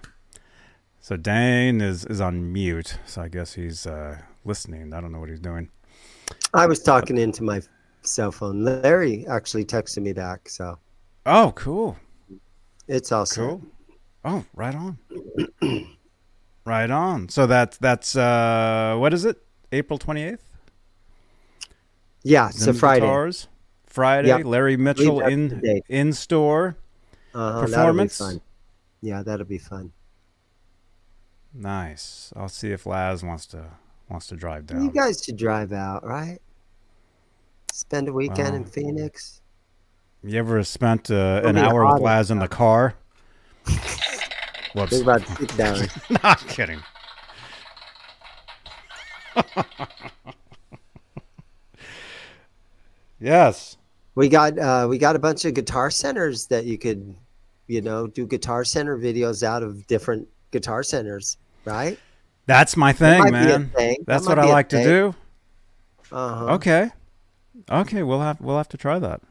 So 0.98 1.16
Dane 1.16 1.80
is 1.80 2.04
is 2.06 2.20
on 2.20 2.52
mute, 2.52 2.98
so 3.06 3.22
I 3.22 3.28
guess 3.28 3.52
he's 3.52 3.86
uh, 3.86 4.18
listening. 4.44 4.92
I 4.92 5.00
don't 5.00 5.12
know 5.12 5.20
what 5.20 5.28
he's 5.28 5.38
doing. 5.38 5.68
I 6.52 6.66
was 6.66 6.82
talking 6.82 7.16
into 7.16 7.44
my 7.44 7.62
cell 8.00 8.32
phone. 8.32 8.64
Larry 8.64 9.24
actually 9.28 9.64
texted 9.64 10.02
me 10.02 10.12
back, 10.12 10.48
so 10.48 10.76
Oh, 11.24 11.52
cool. 11.54 11.96
it's 12.88 13.12
all 13.12 13.26
set. 13.26 13.36
Cool. 13.48 13.62
Oh, 14.24 14.44
right 14.54 14.74
on. 14.74 14.98
right 16.64 16.90
on. 16.90 17.28
So 17.28 17.46
that's 17.46 17.78
that's 17.78 18.16
uh 18.16 18.96
what 18.98 19.14
is 19.14 19.24
it? 19.24 19.38
April 19.72 19.98
28th? 19.98 20.38
Yeah, 22.22 22.48
it's 22.48 22.66
a 22.66 22.74
Friday. 22.74 23.06
Guitars. 23.06 23.48
Friday, 23.86 24.28
Yep. 24.28 24.44
Larry 24.44 24.76
Mitchell 24.76 25.20
in 25.20 25.82
in 25.88 26.12
store. 26.12 26.76
Uh-huh, 27.34 27.66
that'll 27.66 27.94
Performance? 27.94 28.40
Yeah, 29.00 29.22
that'll 29.22 29.46
be 29.46 29.58
fun. 29.58 29.92
Nice. 31.52 32.32
I'll 32.36 32.48
see 32.48 32.72
if 32.72 32.86
Laz 32.86 33.22
wants 33.22 33.46
to 33.46 33.64
wants 34.08 34.28
to 34.28 34.36
drive 34.36 34.66
down. 34.66 34.84
You 34.84 34.90
guys 34.90 35.22
should 35.22 35.36
drive 35.36 35.72
out, 35.72 36.06
right? 36.06 36.38
Spend 37.72 38.08
a 38.08 38.12
weekend 38.12 38.54
in 38.54 38.64
Phoenix. 38.64 39.40
You 40.22 40.38
ever 40.38 40.62
spent 40.62 41.10
uh, 41.10 41.42
an 41.44 41.58
hour 41.58 41.92
with 41.92 42.00
Laz 42.00 42.30
in 42.30 42.38
the 42.38 42.48
car? 42.48 42.94
Whoops. 44.74 44.90
Think 44.90 45.02
about 45.02 45.26
sit 45.38 45.56
down. 45.56 45.86
Not 46.22 46.38
kidding. 46.48 46.80
yes. 53.20 53.76
We 54.14 54.28
got 54.28 54.58
uh, 54.58 54.86
we 54.88 54.98
got 54.98 55.16
a 55.16 55.18
bunch 55.18 55.44
of 55.44 55.54
guitar 55.54 55.90
centers 55.90 56.46
that 56.46 56.64
you 56.64 56.78
could, 56.78 57.14
you 57.66 57.80
know, 57.80 58.06
do 58.06 58.26
guitar 58.26 58.64
center 58.64 58.98
videos 58.98 59.42
out 59.42 59.62
of 59.62 59.86
different 59.86 60.28
guitar 60.50 60.82
centers, 60.82 61.38
right? 61.64 61.98
That's 62.46 62.76
my 62.76 62.92
thing, 62.92 63.28
a 63.28 63.30
man. 63.30 63.70
thing. 63.70 64.04
That's 64.06 64.26
what 64.26 64.38
I 64.38 64.44
like 64.44 64.68
to 64.70 64.82
do. 64.82 65.14
Uh-huh. 66.10 66.54
Okay. 66.54 66.90
Okay, 67.70 68.02
we'll 68.02 68.20
have 68.20 68.40
we'll 68.40 68.56
have 68.56 68.68
to 68.70 68.76
try 68.76 68.98
that. 68.98 69.22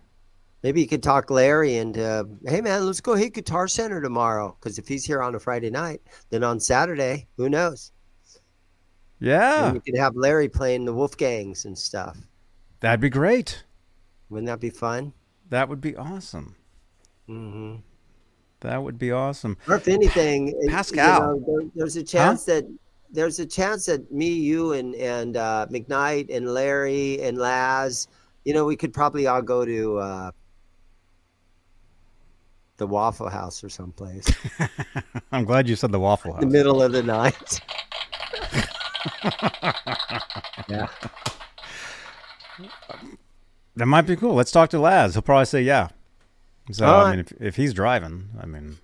Maybe 0.64 0.82
you 0.82 0.88
could 0.88 1.02
talk 1.02 1.32
Larry 1.32 1.78
into, 1.78 2.28
hey 2.46 2.62
man, 2.62 2.86
let's 2.86 3.02
go 3.02 3.16
hit 3.16 3.34
Guitar 3.34 3.68
Center 3.68 4.00
tomorrow. 4.00 4.56
Because 4.60 4.78
if 4.78 4.88
he's 4.88 5.04
here 5.04 5.22
on 5.22 5.34
a 5.34 5.40
Friday 5.40 5.72
night, 5.72 6.02
then 6.30 6.44
on 6.44 6.60
Saturday, 6.60 7.28
who 7.38 7.50
knows? 7.50 7.92
Yeah. 9.22 9.68
And 9.68 9.76
you 9.76 9.82
could 9.82 9.98
have 9.98 10.16
Larry 10.18 10.50
playing 10.50 10.84
the 10.84 10.94
Wolfgangs 10.94 11.64
and 11.66 11.78
stuff. 11.78 12.18
That'd 12.82 13.00
be 13.00 13.10
great. 13.10 13.64
Wouldn't 14.30 14.48
that 14.48 14.60
be 14.60 14.72
fun? 14.72 15.14
That 15.50 15.70
would 15.70 15.80
be 15.80 15.96
awesome. 15.96 16.56
hmm 17.28 17.76
That 18.62 18.82
would 18.82 18.98
be 18.98 19.12
awesome. 19.12 19.58
Or 19.68 19.76
if 19.76 19.88
anything, 19.88 20.48
it- 20.50 20.56
you 20.62 20.70
Pascal. 20.70 21.38
know, 21.38 21.44
there- 21.48 21.70
there's 21.76 21.96
a 21.96 22.04
chance 22.04 22.44
that 22.46 22.66
there's 23.14 23.40
a 23.40 23.46
chance 23.46 23.86
that 23.88 24.10
me, 24.12 24.30
you, 24.30 24.72
and 24.74 24.96
and 24.96 25.36
uh, 25.38 25.68
McKnight 25.70 26.34
and 26.36 26.54
Larry 26.54 27.22
and 27.22 27.38
Laz, 27.38 28.08
you 28.46 28.54
know, 28.54 28.64
we 28.66 28.76
could 28.78 28.94
probably 28.94 29.28
all 29.28 29.42
go 29.42 29.66
to 29.66 29.98
uh, 30.00 30.32
the 32.78 32.88
Waffle 32.88 33.30
House 33.30 33.64
or 33.64 33.70
someplace 33.70 34.26
I'm 35.32 35.44
glad 35.46 35.70
you 35.70 35.76
said 35.76 35.92
the 35.92 36.00
Waffle 36.00 36.34
in 36.36 36.40
the 36.40 36.46
middle 36.48 36.82
of 36.82 36.92
the 36.94 37.04
night. 37.04 37.62
yeah. 40.68 40.88
That 43.78 43.86
might 43.86 44.02
be 44.02 44.16
cool. 44.18 44.34
Let's 44.36 44.52
talk 44.52 44.70
to 44.72 44.80
Laz. 44.80 45.14
He'll 45.14 45.22
probably 45.22 45.46
say 45.46 45.62
yeah. 45.62 45.88
So 46.72 46.86
I 46.86 47.12
mean, 47.12 47.20
if, 47.22 47.32
if 47.40 47.56
he's 47.56 47.74
driving, 47.74 48.28
I 48.42 48.46
mean, 48.46 48.78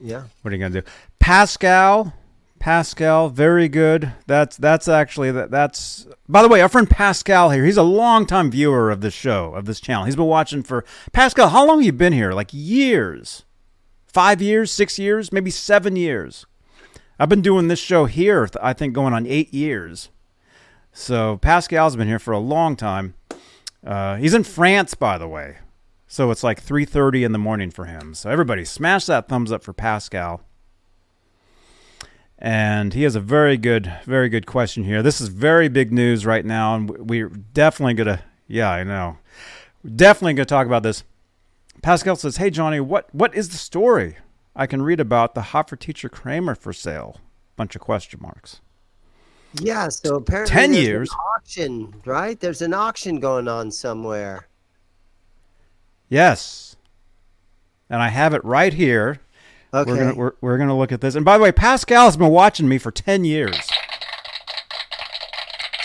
Yeah. 0.00 0.24
what 0.42 0.52
are 0.52 0.56
you 0.56 0.60
gonna 0.62 0.82
do? 0.82 0.86
Pascal, 1.20 2.12
Pascal, 2.58 3.28
very 3.28 3.68
good. 3.68 4.12
That's 4.26 4.56
that's 4.56 4.88
actually 4.88 5.30
that 5.30 5.50
that's. 5.52 6.06
By 6.28 6.42
the 6.42 6.48
way, 6.48 6.60
our 6.60 6.68
friend 6.68 6.90
Pascal 6.90 7.50
here. 7.50 7.64
He's 7.64 7.76
a 7.76 7.82
longtime 7.84 8.50
viewer 8.50 8.90
of 8.90 9.00
this 9.00 9.14
show 9.14 9.54
of 9.54 9.64
this 9.64 9.80
channel. 9.80 10.04
He's 10.04 10.16
been 10.16 10.26
watching 10.26 10.62
for 10.64 10.84
Pascal. 11.12 11.50
How 11.50 11.64
long 11.64 11.78
have 11.78 11.86
you 11.86 11.92
been 11.92 12.12
here? 12.12 12.32
Like 12.32 12.50
years, 12.52 13.44
five 14.08 14.42
years, 14.42 14.72
six 14.72 14.98
years, 14.98 15.30
maybe 15.32 15.50
seven 15.50 15.94
years. 15.94 16.46
I've 17.18 17.28
been 17.28 17.42
doing 17.42 17.68
this 17.68 17.78
show 17.78 18.04
here. 18.04 18.48
I 18.62 18.72
think 18.72 18.92
going 18.92 19.14
on 19.14 19.26
eight 19.26 19.52
years. 19.54 20.10
So 20.92 21.38
Pascal's 21.38 21.96
been 21.96 22.08
here 22.08 22.18
for 22.18 22.32
a 22.32 22.38
long 22.38 22.76
time. 22.76 23.14
Uh, 23.84 24.16
he's 24.16 24.34
in 24.34 24.44
France, 24.44 24.94
by 24.94 25.16
the 25.16 25.28
way. 25.28 25.58
So 26.06 26.30
it's 26.30 26.42
like 26.42 26.62
3:30 26.62 27.24
in 27.24 27.32
the 27.32 27.38
morning 27.38 27.70
for 27.70 27.86
him. 27.86 28.14
So 28.14 28.30
everybody 28.30 28.64
smash 28.64 29.06
that 29.06 29.28
thumbs 29.28 29.50
up 29.50 29.62
for 29.62 29.72
Pascal. 29.72 30.42
And 32.38 32.92
he 32.92 33.02
has 33.02 33.16
a 33.16 33.20
very 33.20 33.56
good 33.56 33.92
very 34.04 34.28
good 34.28 34.46
question 34.46 34.84
here. 34.84 35.02
This 35.02 35.20
is 35.20 35.28
very 35.28 35.68
big 35.68 35.92
news 35.92 36.26
right 36.26 36.44
now 36.44 36.74
and 36.74 37.10
we're 37.10 37.28
definitely 37.28 38.02
to 38.04 38.20
yeah, 38.46 38.70
I 38.70 38.84
know. 38.84 39.18
Definitely 39.84 40.34
going 40.34 40.46
to 40.46 40.54
talk 40.54 40.66
about 40.66 40.82
this. 40.82 41.02
Pascal 41.82 42.16
says, 42.16 42.36
"Hey 42.36 42.50
Johnny, 42.50 42.80
what 42.80 43.14
what 43.14 43.34
is 43.34 43.48
the 43.50 43.56
story? 43.56 44.16
I 44.56 44.66
can 44.66 44.82
read 44.82 44.98
about 44.98 45.34
the 45.34 45.42
Hot 45.42 45.68
for 45.68 45.76
Teacher 45.76 46.08
Kramer 46.08 46.54
for 46.54 46.72
sale." 46.72 47.20
Bunch 47.54 47.74
of 47.76 47.80
question 47.80 48.20
marks. 48.22 48.60
Yeah. 49.60 49.88
So 49.88 50.16
apparently, 50.16 50.52
10 50.52 50.72
there's 50.72 50.78
an 50.78 50.84
years? 50.84 51.10
auction, 51.36 51.94
right? 52.04 52.38
There's 52.38 52.62
an 52.62 52.74
auction 52.74 53.20
going 53.20 53.48
on 53.48 53.70
somewhere. 53.70 54.48
Yes. 56.08 56.76
And 57.88 58.02
I 58.02 58.08
have 58.08 58.34
it 58.34 58.44
right 58.44 58.72
here. 58.72 59.20
Okay. 59.72 59.90
We're 59.90 59.98
gonna 59.98 60.14
we're, 60.14 60.32
we're 60.40 60.58
gonna 60.58 60.76
look 60.76 60.92
at 60.92 61.00
this. 61.00 61.14
And 61.14 61.24
by 61.24 61.38
the 61.38 61.44
way, 61.44 61.52
Pascal 61.52 62.04
has 62.06 62.16
been 62.16 62.30
watching 62.30 62.68
me 62.68 62.78
for 62.78 62.90
ten 62.90 63.24
years. 63.24 63.58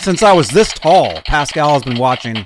Since 0.00 0.22
I 0.22 0.32
was 0.32 0.48
this 0.50 0.72
tall, 0.72 1.20
Pascal 1.26 1.74
has 1.74 1.82
been 1.82 1.98
watching. 1.98 2.44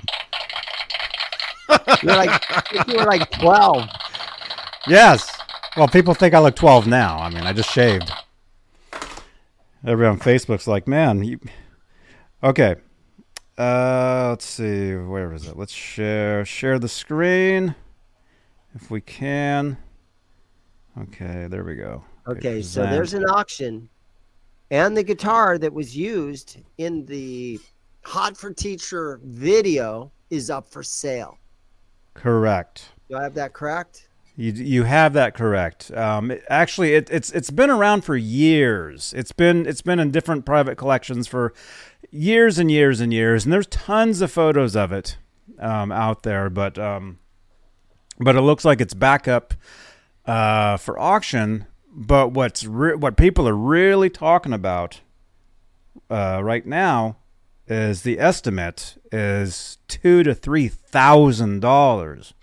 You're 2.03 2.15
like 2.15 2.41
you 2.87 2.97
were 2.97 3.05
like 3.05 3.29
twelve. 3.31 3.87
Yes. 4.87 5.36
Well, 5.77 5.87
people 5.87 6.15
think 6.15 6.33
I 6.33 6.39
look 6.39 6.55
twelve 6.55 6.87
now. 6.87 7.19
I 7.19 7.29
mean, 7.29 7.43
I 7.43 7.53
just 7.53 7.69
shaved. 7.69 8.11
Everybody 9.85 10.09
on 10.09 10.19
Facebook's 10.19 10.67
like, 10.67 10.87
man, 10.87 11.23
you... 11.23 11.39
okay. 12.43 12.77
Uh, 13.59 14.29
let's 14.29 14.45
see, 14.45 14.95
where 14.95 15.31
is 15.33 15.47
it? 15.47 15.55
Let's 15.55 15.71
share 15.73 16.43
share 16.45 16.79
the 16.79 16.89
screen, 16.89 17.75
if 18.73 18.89
we 18.89 19.01
can. 19.01 19.77
Okay, 20.99 21.45
there 21.47 21.63
we 21.63 21.75
go. 21.75 22.03
Okay, 22.27 22.63
so 22.63 22.81
there's 22.81 23.13
an 23.13 23.25
auction, 23.25 23.87
and 24.71 24.97
the 24.97 25.03
guitar 25.03 25.59
that 25.59 25.71
was 25.71 25.95
used 25.95 26.57
in 26.79 27.05
the 27.05 27.59
Hot 28.03 28.35
for 28.35 28.51
Teacher 28.51 29.19
video 29.23 30.11
is 30.31 30.49
up 30.49 30.65
for 30.65 30.81
sale. 30.81 31.37
correct. 32.15 32.89
Do 33.09 33.17
I 33.17 33.21
have 33.21 33.35
that 33.35 33.53
correct? 33.53 34.06
You 34.39 34.51
you 34.51 34.83
have 34.83 35.13
that 35.13 35.33
correct. 35.33 35.91
Um, 35.91 36.29
it- 36.31 36.43
actually, 36.49 36.93
it, 36.93 37.09
it's 37.09 37.31
it's 37.31 37.49
been 37.49 37.71
around 37.71 38.01
for 38.03 38.15
years. 38.15 39.11
It's 39.17 39.31
been 39.31 39.65
it's 39.65 39.81
been 39.81 39.99
in 39.99 40.11
different 40.11 40.45
private 40.45 40.77
collections 40.77 41.27
for 41.27 41.53
years 42.11 42.59
and 42.59 42.69
years 42.69 43.01
and 43.01 43.11
years, 43.11 43.43
and 43.45 43.51
there's 43.51 43.65
tons 43.67 44.21
of 44.21 44.31
photos 44.31 44.75
of 44.75 44.91
it 44.91 45.17
um, 45.59 45.91
out 45.91 46.21
there. 46.21 46.51
But 46.51 46.77
um, 46.77 47.17
but 48.19 48.35
it 48.35 48.41
looks 48.41 48.63
like 48.63 48.79
it's 48.79 48.93
back 48.93 49.27
up 49.27 49.55
uh, 50.27 50.77
for 50.77 50.99
auction. 50.99 51.65
But 51.91 52.31
what's 52.33 52.63
re- 52.63 52.93
what 52.95 53.17
people 53.17 53.47
are 53.49 53.55
really 53.55 54.11
talking 54.11 54.53
about 54.53 55.01
uh, 56.11 56.41
right 56.43 56.63
now 56.65 57.17
is 57.65 58.03
the 58.03 58.19
estimate 58.19 59.01
is 59.11 59.79
two 59.87 60.21
to 60.21 60.35
three 60.35 60.67
thousand 60.67 61.61
dollars. 61.61 62.35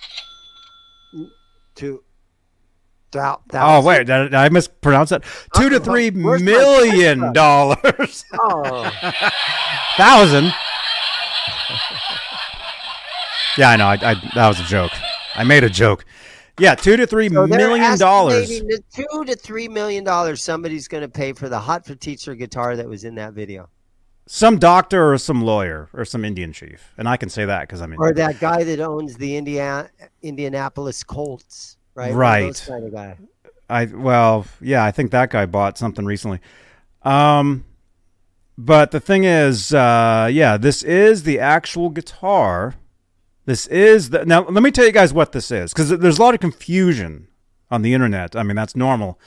To 1.77 2.03
thou- 3.11 3.41
Oh 3.47 3.51
thousand. 3.51 3.85
wait, 3.89 4.07
did, 4.07 4.35
I 4.35 4.49
mispronounce 4.49 5.11
that? 5.11 5.25
Two 5.57 5.69
to 5.69 5.81
three 5.81 6.11
million 6.11 7.33
dollars, 7.33 8.25
Oh, 8.41 8.91
thousand. 9.97 10.53
Yeah, 13.57 13.71
I 13.71 13.77
know. 13.77 13.87
I, 13.87 13.95
I 13.95 14.15
that 14.35 14.49
was 14.49 14.59
a 14.61 14.65
joke. 14.65 14.93
I 15.37 15.45
made 15.45 15.63
a 15.65 15.71
joke. 15.71 16.05
Yeah, 16.59 16.75
two 16.75 16.97
to 16.97 17.07
three 17.07 17.29
so 17.29 17.47
million 17.47 17.99
dollars. 17.99 18.49
two 18.95 19.25
to 19.25 19.35
three 19.37 19.69
million 19.69 20.05
dollars 20.05 20.43
somebody's 20.43 20.87
going 20.89 21.03
to 21.03 21.09
pay 21.09 21.33
for 21.33 21.49
the 21.49 21.59
Hot 21.59 21.85
for 21.87 21.95
Teacher 21.95 22.35
guitar 22.35 22.77
that 22.77 22.89
was 22.89 23.05
in 23.05 23.15
that 23.17 23.33
video, 23.33 23.69
Some 24.27 24.59
doctor 24.59 25.13
or 25.13 25.19
some 25.19 25.43
lawyer 25.43 25.89
or 25.93 26.05
some 26.05 26.25
Indian 26.25 26.53
chief, 26.53 26.93
and 26.97 27.09
I 27.09 27.17
can 27.19 27.29
say 27.29 27.45
that 27.45 27.63
because 27.63 27.83
I'm 27.83 27.93
in. 27.93 27.99
or 27.99 28.13
that 28.15 28.41
guy 28.41 28.65
that 28.65 28.81
owns 28.81 29.17
the 29.17 29.37
Indiana 29.37 29.91
Indianapolis 30.23 31.05
Colts, 31.05 31.77
right? 31.95 32.15
Right. 32.15 32.65
kind 32.67 32.87
of 32.87 32.93
guy. 32.93 33.19
I 33.69 33.85
well, 33.87 34.47
yeah, 34.61 34.83
I 34.83 34.91
think 34.91 35.11
that 35.11 35.31
guy 35.31 35.45
bought 35.47 35.77
something 35.77 36.05
recently. 36.07 36.41
Um, 37.03 37.65
but 38.57 38.93
the 38.93 39.01
thing 39.01 39.25
is, 39.25 39.75
uh, 39.75 40.29
yeah, 40.33 40.57
this 40.57 40.83
is 40.83 41.25
the 41.25 41.39
actual 41.39 41.91
guitar. 41.91 42.75
This 43.47 43.67
is 43.67 44.11
the 44.11 44.25
now. 44.25 44.45
Let 44.45 44.63
me 44.63 44.71
tell 44.71 44.87
you 44.87 44.93
guys 44.93 45.13
what 45.13 45.33
this 45.33 45.51
is 45.51 45.73
because 45.73 45.91
there's 45.91 46.19
a 46.19 46.23
lot 46.23 46.35
of 46.35 46.41
confusion 46.41 47.29
on 47.71 47.83
the 47.83 47.93
internet. 47.93 48.37
I 48.37 48.43
mean, 48.43 48.57
that's 48.57 48.75
normal. 48.77 49.19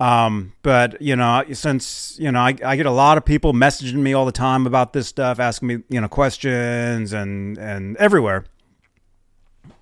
Um, 0.00 0.52
but 0.62 1.00
you 1.02 1.16
know, 1.16 1.44
since 1.52 2.16
you 2.20 2.30
know, 2.30 2.38
I, 2.40 2.54
I 2.64 2.76
get 2.76 2.86
a 2.86 2.90
lot 2.90 3.18
of 3.18 3.24
people 3.24 3.52
messaging 3.52 3.94
me 3.94 4.12
all 4.12 4.24
the 4.26 4.32
time 4.32 4.66
about 4.66 4.92
this 4.92 5.08
stuff, 5.08 5.40
asking 5.40 5.68
me 5.68 5.78
you 5.88 6.00
know 6.00 6.08
questions 6.08 7.12
and 7.12 7.58
and 7.58 7.96
everywhere. 7.96 8.44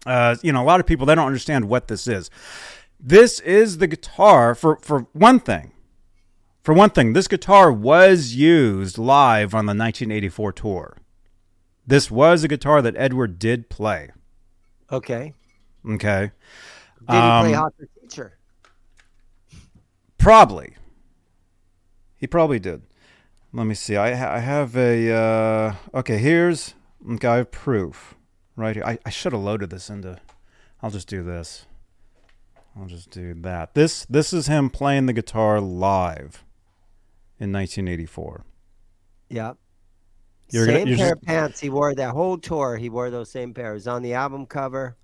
Uh, 0.07 0.37
you 0.43 0.53
know, 0.53 0.63
a 0.63 0.65
lot 0.65 0.81
of 0.81 0.87
people 0.87 1.05
they 1.07 1.15
don't 1.15 1.27
understand 1.27 1.67
what 1.67 1.89
this 1.89 2.07
is. 2.07 2.31
This 2.99 3.41
is 3.41 3.79
the 3.79 3.87
guitar 3.87 4.55
for 4.55 4.77
for 4.77 5.07
one 5.13 5.39
thing. 5.41 5.73
For 6.63 6.73
one 6.75 6.91
thing, 6.91 7.13
this 7.13 7.29
guitar 7.29 7.71
was 7.71 8.35
used 8.35 8.99
live 8.99 9.55
on 9.55 9.67
the 9.67 9.71
1984 9.71 10.53
tour. 10.53 10.97
This 11.87 12.11
was 12.11 12.43
a 12.43 12.49
guitar 12.49 12.83
that 12.83 12.95
Edward 12.97 13.39
did 13.39 13.69
play. 13.69 14.11
Okay. 14.91 15.35
Okay. 15.89 16.33
Did 17.09 17.11
he 17.15 17.17
Um, 17.17 17.45
play 17.45 17.53
Hot 17.53 17.73
for 17.77 17.83
Teacher? 17.87 17.96
Probably. 20.27 20.75
He 22.17 22.27
probably 22.27 22.59
did. 22.59 22.83
Let 23.53 23.65
me 23.65 23.77
see. 23.77 23.95
I 23.97 24.17
ha- 24.17 24.35
I 24.35 24.41
have 24.41 24.77
a 24.77 25.12
uh, 25.12 25.75
okay. 25.95 26.19
Here's 26.19 26.75
okay. 27.09 27.29
I 27.29 27.37
have 27.37 27.53
proof 27.53 28.17
right 28.57 28.75
here. 28.75 28.85
I, 28.85 28.99
I 29.07 29.11
should 29.11 29.33
have 29.33 29.43
loaded 29.43 29.71
this 29.71 29.89
into. 29.89 30.19
I'll 30.83 30.91
just 30.91 31.07
do 31.07 31.23
this. 31.23 31.67
I'll 32.77 32.89
just 32.89 33.11
do 33.11 33.35
that. 33.35 33.75
This 33.75 34.05
this 34.07 34.33
is 34.33 34.49
him 34.49 34.69
playing 34.69 35.07
the 35.07 35.12
guitar 35.12 35.61
live 35.61 36.43
in 37.39 37.53
1984. 37.53 38.45
Yeah. 39.31 39.53
You're 40.51 40.67
gonna- 40.67 40.79
same 40.79 40.89
you're 40.89 40.97
pair 40.97 41.11
just- 41.11 41.23
of 41.23 41.23
pants. 41.23 41.61
He 41.61 41.71
wore 41.71 41.95
that 41.95 42.11
whole 42.11 42.37
tour. 42.37 42.77
He 42.79 42.89
wore 42.89 43.11
those 43.11 43.31
same 43.31 43.55
pairs 43.55 43.87
on 43.87 44.03
the 44.03 44.15
album 44.15 44.47
cover. 44.47 44.97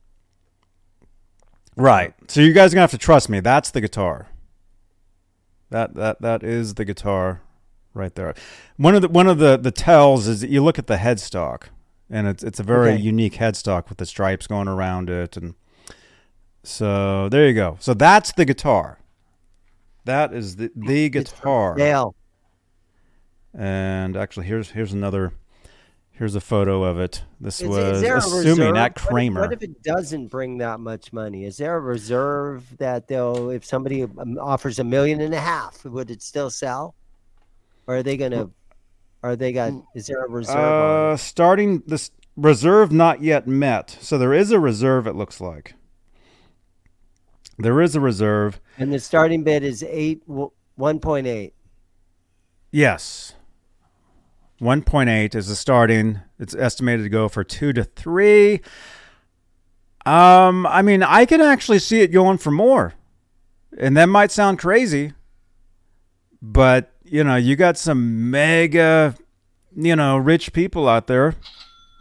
Right. 1.76 2.12
So 2.26 2.40
you 2.40 2.52
guys 2.52 2.72
are 2.72 2.74
gonna 2.74 2.80
have 2.82 2.90
to 2.90 2.98
trust 2.98 3.28
me. 3.28 3.38
That's 3.38 3.70
the 3.70 3.80
guitar. 3.80 4.26
That 5.72 5.94
that 5.94 6.20
that 6.20 6.42
is 6.44 6.74
the 6.74 6.85
guitar, 6.85 7.40
right 7.94 8.14
there. 8.14 8.35
One 8.76 8.94
of 8.94 9.02
the 9.02 9.08
one 9.08 9.26
of 9.26 9.38
the 9.38 9.56
the 9.56 9.70
tells 9.70 10.28
is 10.28 10.40
that 10.42 10.50
you 10.50 10.62
look 10.62 10.78
at 10.78 10.87
the 10.87 10.96
headstock, 10.96 11.64
and 12.11 12.28
it's 12.28 12.44
it's 12.44 12.61
a 12.61 12.62
very 12.62 12.92
Okay. 12.92 13.02
unique 13.02 13.35
headstock 13.35 13.88
with 13.88 13.98
the 13.98 14.06
stripes 14.06 14.46
going 14.46 14.68
around 14.68 15.08
it, 15.11 15.37
and 15.37 15.54
so 16.62 17.28
there 17.30 17.48
you 17.48 17.54
go. 17.54 17.76
So 17.80 17.94
that's 17.94 18.32
the 18.32 18.44
guitar. 18.44 18.98
That 20.04 20.32
is 20.35 20.56
the 20.56 20.70
the 20.76 21.08
guitar. 21.08 21.74
Dale. 21.74 22.14
And 23.54 24.16
actually, 24.16 24.46
here's 24.46 24.70
here's 24.70 24.92
another. 24.92 25.32
Here's 26.12 26.35
a 26.35 26.40
photo 26.40 26.85
of 26.85 27.01
it. 27.01 27.25
This 27.40 27.61
Is, 27.61 27.68
was 27.68 28.03
is 28.03 28.25
assuming 28.25 28.59
reserve? 28.59 28.77
at 28.77 28.83
What 28.92 28.96
if- 28.96 29.09
Kramer. 29.09 29.40
What 29.40 29.53
if, 29.53 29.62
it 29.62 29.83
doesn't 29.83 30.29
bring 30.29 30.59
that 30.59 30.79
much 30.79 31.12
money? 31.12 31.44
Is 31.44 31.57
there 31.57 31.77
a 31.77 31.81
reserve 31.81 32.77
that 32.79 33.09
they'll, 33.09 33.51
if 33.51 33.64
somebody 33.64 34.03
um, 34.03 34.38
offers 34.38 34.79
a 34.79 34.85
million 34.85 35.20
and 35.20 35.35
a 35.35 35.40
half, 35.40 35.85
would 35.85 36.11
it 36.11 36.22
still 36.22 36.51
sell? 36.51 36.94
Or 37.87 37.96
are 37.96 38.03
they 38.03 38.16
gonna? 38.16 38.51
Are 39.25 39.35
they 39.35 39.53
got? 39.53 39.72
Is 39.94 40.07
there 40.07 40.25
a 40.25 40.29
reserve? 40.31 40.57
Uh, 40.57 41.16
starting 41.16 41.83
this 41.87 42.12
reserve 42.37 42.92
not 42.92 43.22
yet 43.22 43.48
met. 43.48 43.96
So 44.01 44.18
there 44.18 44.33
is 44.33 44.53
a 44.53 44.61
reserve. 44.61 45.07
It 45.09 45.16
looks 45.16 45.40
like 45.40 45.75
there 47.59 47.81
is 47.81 47.96
a 47.96 48.01
reserve. 48.01 48.61
And 48.79 48.92
the 48.92 49.01
starting 49.01 49.42
bid 49.42 49.64
is 49.64 49.83
eight, 49.83 50.22
one 50.27 51.01
point 51.01 51.27
eight. 51.27 51.55
Yes, 52.70 53.35
one 54.62 54.81
point 54.81 55.11
eight 55.11 55.35
is 55.35 55.48
the 55.48 55.57
starting. 55.57 56.20
It's 56.38 56.55
estimated 56.55 57.05
to 57.05 57.11
go 57.11 57.29
for 57.29 57.42
two 57.42 57.72
to 57.72 57.83
three. 57.83 58.61
Um, 60.07 60.66
I 60.66 60.83
mean, 60.83 61.03
I 61.03 61.27
can 61.27 61.40
actually 61.40 61.81
see 61.81 62.01
it 62.01 62.09
going 62.09 62.38
for 62.38 62.53
more, 62.53 62.94
and 63.77 63.96
that 63.96 64.07
might 64.07 64.31
sound 64.31 64.61
crazy, 64.61 65.14
but 66.40 66.92
you 67.05 67.25
know, 67.25 67.37
you 67.37 67.57
got 67.57 67.77
some 67.77 68.31
mega, 68.31 69.16
you 69.75 69.96
know, 69.96 70.16
rich 70.16 70.53
people 70.53 70.88
out 70.88 71.09
there. 71.09 71.35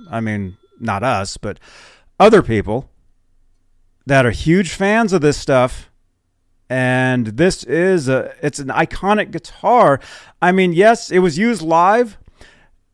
I 0.10 0.20
mean, 0.20 0.58
not 0.80 1.04
us, 1.04 1.38
but 1.38 1.60
other 2.20 2.44
people 2.44 2.92
that 4.06 4.26
are 4.26 4.32
huge 4.32 4.72
fans 4.72 5.14
of 5.14 5.22
this 5.22 5.38
stuff. 5.38 5.90
And 6.70 7.28
this 7.28 7.64
is 7.64 8.08
a 8.08 8.34
it's 8.42 8.60
an 8.60 8.68
iconic 8.68 9.32
guitar. 9.32 10.00
I 10.42 10.52
mean, 10.52 10.74
yes, 10.74 11.12
it 11.12 11.20
was 11.20 11.38
used 11.38 11.62
live, 11.62 12.18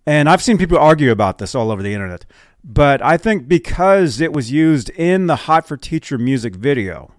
and 0.08 0.30
I've 0.30 0.41
seen 0.41 0.58
people 0.58 0.78
argue 0.78 1.12
about 1.12 1.38
this 1.38 1.54
all 1.54 1.70
over 1.70 1.84
the 1.84 1.93
internet. 1.93 2.26
But 2.63 3.02
I 3.02 3.17
think 3.17 3.48
because 3.48 4.22
it 4.22 4.32
was 4.32 4.52
used 4.52 4.89
in 4.91 5.28
the 5.28 5.36
Hot 5.36 5.67
for 5.67 5.76
Teacher 5.76 6.17
music 6.17 6.56
video, 6.56 7.13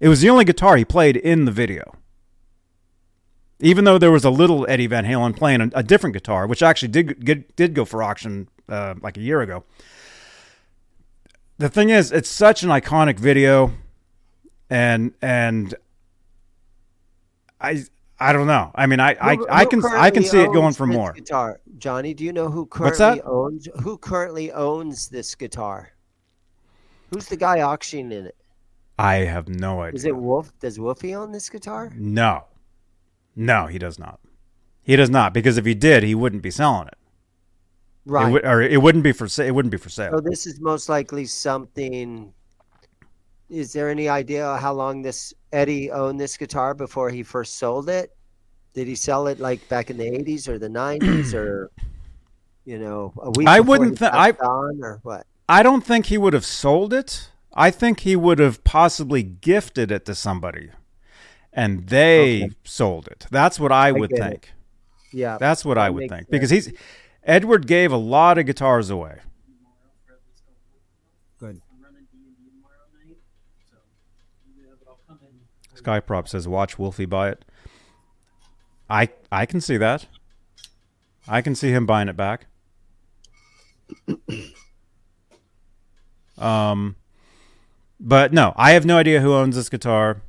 it 0.00 0.08
was 0.08 0.20
the 0.20 0.28
only 0.28 0.44
guitar 0.44 0.76
he 0.76 0.84
played 0.84 1.16
in 1.16 1.44
the 1.44 1.52
video. 1.52 1.96
Even 3.60 3.84
though 3.84 3.98
there 3.98 4.10
was 4.10 4.24
a 4.24 4.30
little 4.30 4.66
Eddie 4.68 4.88
Van 4.88 5.04
Halen 5.04 5.36
playing 5.36 5.60
a, 5.60 5.70
a 5.74 5.82
different 5.84 6.12
guitar, 6.12 6.48
which 6.48 6.60
actually 6.60 6.88
did 6.88 7.24
get, 7.24 7.54
did 7.54 7.72
go 7.72 7.84
for 7.84 8.02
auction 8.02 8.48
uh, 8.68 8.94
like 9.00 9.16
a 9.16 9.20
year 9.20 9.40
ago. 9.40 9.62
The 11.58 11.68
thing 11.68 11.90
is, 11.90 12.10
it's 12.10 12.28
such 12.28 12.64
an 12.64 12.70
iconic 12.70 13.20
video, 13.20 13.72
and 14.68 15.12
and 15.22 15.76
I 17.60 17.84
I 18.18 18.32
don't 18.32 18.48
know. 18.48 18.72
I 18.74 18.86
mean, 18.86 18.98
I 18.98 19.16
I, 19.20 19.36
I 19.48 19.64
can 19.64 19.84
I 19.84 20.10
can 20.10 20.24
see 20.24 20.40
it 20.40 20.52
going 20.52 20.74
for 20.74 20.86
more. 20.86 21.12
Guitar, 21.12 21.60
Johnny. 21.82 22.14
Do 22.14 22.24
you 22.24 22.32
know 22.32 22.48
who 22.48 22.64
currently 22.64 23.20
owns 23.22 23.68
who 23.82 23.98
currently 23.98 24.52
owns 24.52 25.08
this 25.08 25.34
guitar? 25.34 25.90
Who's 27.10 27.26
the 27.26 27.36
guy 27.36 27.60
auctioning 27.60 28.24
it? 28.24 28.36
I 28.98 29.16
have 29.16 29.48
no 29.48 29.82
idea. 29.82 29.96
Is 29.96 30.04
it 30.04 30.16
Wolf? 30.16 30.52
Does 30.60 30.78
Wolfie 30.78 31.14
own 31.14 31.32
this 31.32 31.50
guitar? 31.50 31.92
No. 31.96 32.44
No, 33.34 33.66
he 33.66 33.78
does 33.78 33.98
not. 33.98 34.20
He 34.84 34.94
does 34.94 35.10
not 35.10 35.34
because 35.34 35.58
if 35.58 35.66
he 35.66 35.74
did, 35.74 36.04
he 36.04 36.14
wouldn't 36.14 36.42
be 36.42 36.52
selling 36.52 36.86
it. 36.86 36.98
Right. 38.06 38.28
It 38.28 38.32
would, 38.32 38.44
or 38.44 38.62
it 38.62 38.80
wouldn't 38.80 39.02
be 39.02 39.12
for 39.12 39.26
sale. 39.26 39.48
It 39.48 39.50
wouldn't 39.50 39.72
be 39.72 39.78
for 39.78 39.88
sale. 39.88 40.12
So 40.12 40.20
this 40.20 40.46
is 40.46 40.60
most 40.60 40.88
likely 40.88 41.24
something. 41.24 42.32
Is 43.50 43.72
there 43.72 43.90
any 43.90 44.08
idea 44.08 44.56
how 44.56 44.72
long 44.72 45.02
this 45.02 45.34
Eddie 45.52 45.90
owned 45.90 46.20
this 46.20 46.36
guitar 46.36 46.74
before 46.74 47.10
he 47.10 47.24
first 47.24 47.56
sold 47.56 47.88
it? 47.88 48.16
Did 48.74 48.86
he 48.88 48.94
sell 48.94 49.26
it 49.26 49.38
like 49.38 49.68
back 49.68 49.90
in 49.90 49.98
the 49.98 50.06
eighties 50.06 50.48
or 50.48 50.58
the 50.58 50.68
nineties 50.68 51.34
or, 51.34 51.70
you 52.64 52.78
know, 52.78 53.12
a 53.20 53.30
week? 53.32 53.46
I 53.46 53.60
wouldn't 53.60 53.90
he 53.98 54.04
thi- 54.04 54.10
I- 54.12 54.30
on 54.30 54.82
or 54.82 55.00
what? 55.02 55.26
I 55.48 55.62
don't 55.62 55.84
think 55.84 56.06
he 56.06 56.16
would 56.16 56.32
have 56.32 56.46
sold 56.46 56.92
it. 56.94 57.28
I 57.52 57.70
think 57.70 58.00
he 58.00 58.16
would 58.16 58.38
have 58.38 58.64
possibly 58.64 59.22
gifted 59.22 59.90
it 59.90 60.06
to 60.06 60.14
somebody, 60.14 60.70
and 61.52 61.88
they 61.88 62.44
Okay. 62.44 62.54
sold 62.64 63.08
it. 63.08 63.26
That's 63.30 63.60
what 63.60 63.70
I 63.72 63.92
would 63.92 64.08
get 64.10 64.18
it. 64.18 64.22
think. 64.22 64.52
Yeah, 65.12 65.36
That's 65.36 65.62
what 65.62 65.76
I 65.76 65.90
would 65.90 66.00
makes 66.02 66.14
think 66.14 66.30
because 66.30 66.48
he's 66.48 66.72
Edward 67.24 67.66
gave 67.66 67.92
a 67.92 67.98
lot 67.98 68.38
of 68.38 68.46
guitars 68.46 68.88
away. 68.88 69.18
good. 71.38 71.60
Skyprop 75.74 76.28
says, 76.28 76.46
"Watch 76.46 76.78
Wolfie 76.78 77.04
buy 77.06 77.30
it." 77.30 77.44
I 78.92 79.08
I 79.32 79.46
can 79.46 79.60
see 79.62 79.78
that. 79.78 80.06
I 81.26 81.40
can 81.40 81.54
see 81.54 81.70
him 81.70 81.86
buying 81.86 82.08
it 82.08 82.16
back. 82.16 82.46
um, 86.38 86.96
but 87.98 88.32
no, 88.34 88.52
I 88.56 88.72
have 88.72 88.84
no 88.84 88.98
idea 88.98 89.20
who 89.22 89.32
owns 89.32 89.56
this 89.56 89.70
guitar. 89.70 90.20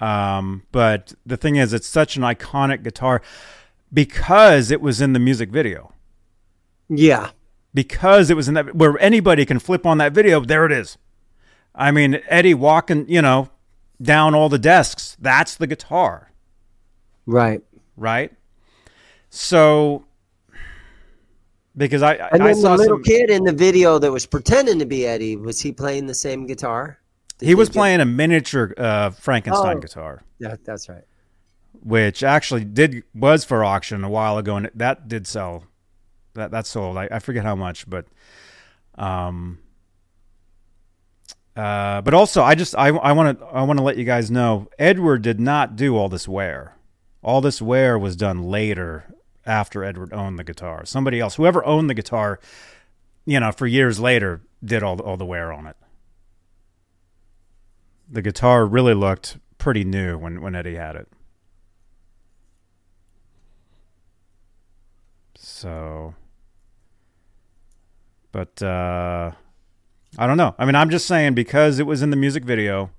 Um, 0.00 0.62
but 0.70 1.14
the 1.26 1.36
thing 1.36 1.56
is, 1.56 1.72
it's 1.72 1.86
such 1.86 2.16
an 2.16 2.22
iconic 2.22 2.84
guitar 2.84 3.22
because 3.92 4.70
it 4.70 4.80
was 4.80 5.00
in 5.00 5.12
the 5.12 5.18
music 5.18 5.50
video. 5.50 5.92
Yeah, 6.88 7.30
Because 7.74 8.30
it 8.30 8.36
was 8.36 8.48
in 8.48 8.54
that 8.54 8.74
where 8.74 8.98
anybody 8.98 9.44
can 9.44 9.58
flip 9.58 9.84
on 9.84 9.98
that 9.98 10.12
video. 10.12 10.40
There 10.40 10.64
it 10.64 10.72
is. 10.72 10.96
I 11.74 11.90
mean, 11.90 12.20
Eddie 12.28 12.54
walking, 12.54 13.08
you 13.08 13.22
know, 13.22 13.48
down 14.00 14.34
all 14.34 14.48
the 14.48 14.58
desks. 14.58 15.16
That's 15.20 15.54
the 15.56 15.66
guitar, 15.66 16.32
right. 17.26 17.62
Right? 18.00 18.32
So, 19.28 20.04
because 21.76 22.02
I, 22.02 22.14
And 22.14 22.42
I 22.42 22.46
then 22.46 22.56
saw 22.56 22.72
the 22.76 22.82
little 22.82 22.96
some, 22.96 23.04
kid 23.04 23.30
in 23.30 23.44
the 23.44 23.52
video 23.52 23.98
that 24.00 24.10
was 24.10 24.26
pretending 24.26 24.80
to 24.80 24.86
be 24.86 25.06
Eddie 25.06 25.36
was 25.36 25.60
he 25.60 25.70
playing 25.70 26.06
the 26.06 26.14
same 26.14 26.46
guitar? 26.46 26.98
Did 27.38 27.46
he 27.46 27.54
was 27.54 27.68
get- 27.68 27.74
playing 27.74 28.00
a 28.00 28.04
miniature 28.04 28.74
uh, 28.76 29.10
Frankenstein 29.10 29.76
Oh. 29.76 29.80
guitar, 29.80 30.22
Yeah, 30.40 30.56
that's 30.64 30.88
right. 30.88 31.04
which 31.84 32.22
actually 32.24 32.64
did 32.64 33.04
was 33.14 33.44
for 33.44 33.64
auction 33.64 34.02
a 34.02 34.10
while 34.10 34.36
ago, 34.38 34.56
and 34.56 34.70
that 34.74 35.06
did 35.08 35.26
sell. 35.28 35.64
That 36.34 36.50
that 36.50 36.66
sold. 36.66 36.96
I, 36.96 37.08
I 37.10 37.18
forget 37.20 37.44
how 37.44 37.54
much, 37.54 37.88
but 37.88 38.06
um, 38.96 39.58
uh, 41.56 42.00
but 42.02 42.14
also 42.14 42.42
I 42.42 42.54
just 42.54 42.74
I 42.76 42.88
I 42.88 43.12
want 43.12 43.38
to 43.38 43.44
I 43.46 43.62
want 43.62 43.78
to 43.78 43.82
let 43.84 43.96
you 43.96 44.04
guys 44.04 44.30
know 44.30 44.68
Edward 44.78 45.22
did 45.22 45.40
not 45.40 45.76
do 45.76 45.96
all 45.96 46.08
this 46.08 46.28
wear. 46.28 46.76
All 47.22 47.40
this 47.40 47.60
wear 47.60 47.98
was 47.98 48.16
done 48.16 48.42
later 48.42 49.14
after 49.44 49.84
Edward 49.84 50.12
owned 50.12 50.38
the 50.38 50.44
guitar. 50.44 50.84
Somebody 50.84 51.20
else, 51.20 51.36
whoever 51.36 51.64
owned 51.64 51.90
the 51.90 51.94
guitar, 51.94 52.40
you 53.26 53.38
know, 53.40 53.52
for 53.52 53.66
years 53.66 54.00
later, 54.00 54.40
did 54.64 54.82
all 54.82 55.00
all 55.00 55.16
the 55.16 55.26
wear 55.26 55.52
on 55.52 55.66
it. 55.66 55.76
The 58.08 58.22
guitar 58.22 58.66
really 58.66 58.94
looked 58.94 59.38
pretty 59.58 59.84
new 59.84 60.18
when 60.18 60.40
when 60.40 60.54
Eddie 60.54 60.76
had 60.76 60.96
it. 60.96 61.08
So, 65.36 66.14
but 68.32 68.62
uh, 68.62 69.32
I 70.18 70.26
don't 70.26 70.36
know. 70.36 70.54
I 70.58 70.64
mean, 70.64 70.74
I'm 70.74 70.90
just 70.90 71.06
saying 71.06 71.34
because 71.34 71.78
it 71.78 71.86
was 71.86 72.02
in 72.02 72.10
the 72.10 72.16
music 72.16 72.44
video, 72.44 72.90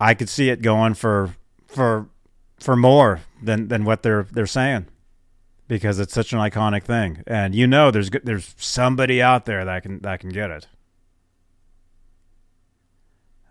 I 0.00 0.14
could 0.14 0.28
see 0.28 0.48
it 0.48 0.62
going 0.62 0.94
for 0.94 1.34
for 1.66 2.08
for 2.60 2.76
more 2.76 3.20
than 3.42 3.68
than 3.68 3.84
what 3.84 4.02
they're 4.02 4.26
they're 4.30 4.46
saying 4.46 4.86
because 5.70 6.00
it's 6.00 6.12
such 6.12 6.32
an 6.32 6.40
iconic 6.40 6.82
thing, 6.82 7.22
and 7.28 7.54
you 7.54 7.66
know, 7.66 7.92
there's 7.92 8.10
there's 8.24 8.54
somebody 8.58 9.22
out 9.22 9.46
there 9.46 9.64
that 9.64 9.82
can 9.84 10.00
that 10.00 10.18
can 10.18 10.30
get 10.30 10.50
it. 10.50 10.66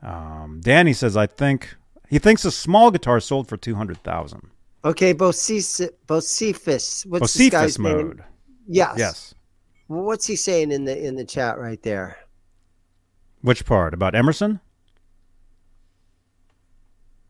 Um, 0.03 0.59
Danny 0.61 0.91
says, 0.91 1.15
I 1.15 1.27
think 1.27 1.75
he 2.09 2.19
thinks 2.19 2.43
a 2.43 2.51
small 2.51 2.91
guitar 2.91 3.21
sold 3.21 3.47
for 3.47 3.55
two 3.55 3.75
hundred 3.75 4.03
thousand. 4.03 4.49
Okay, 4.83 5.13
Bocephus. 5.13 5.89
Bocephus. 6.07 7.05
What's 7.05 7.33
this 7.33 7.49
guy's 7.49 7.79
mode. 7.79 8.17
name? 8.17 8.23
Yes. 8.67 8.95
Yes. 8.97 9.35
Well, 9.87 10.03
what's 10.03 10.27
he 10.27 10.35
saying 10.35 10.71
in 10.71 10.83
the 10.83 11.05
in 11.05 11.15
the 11.15 11.25
chat 11.25 11.57
right 11.57 11.81
there? 11.83 12.17
Which 13.41 13.65
part 13.65 13.93
about 13.93 14.13
Emerson? 14.13 14.59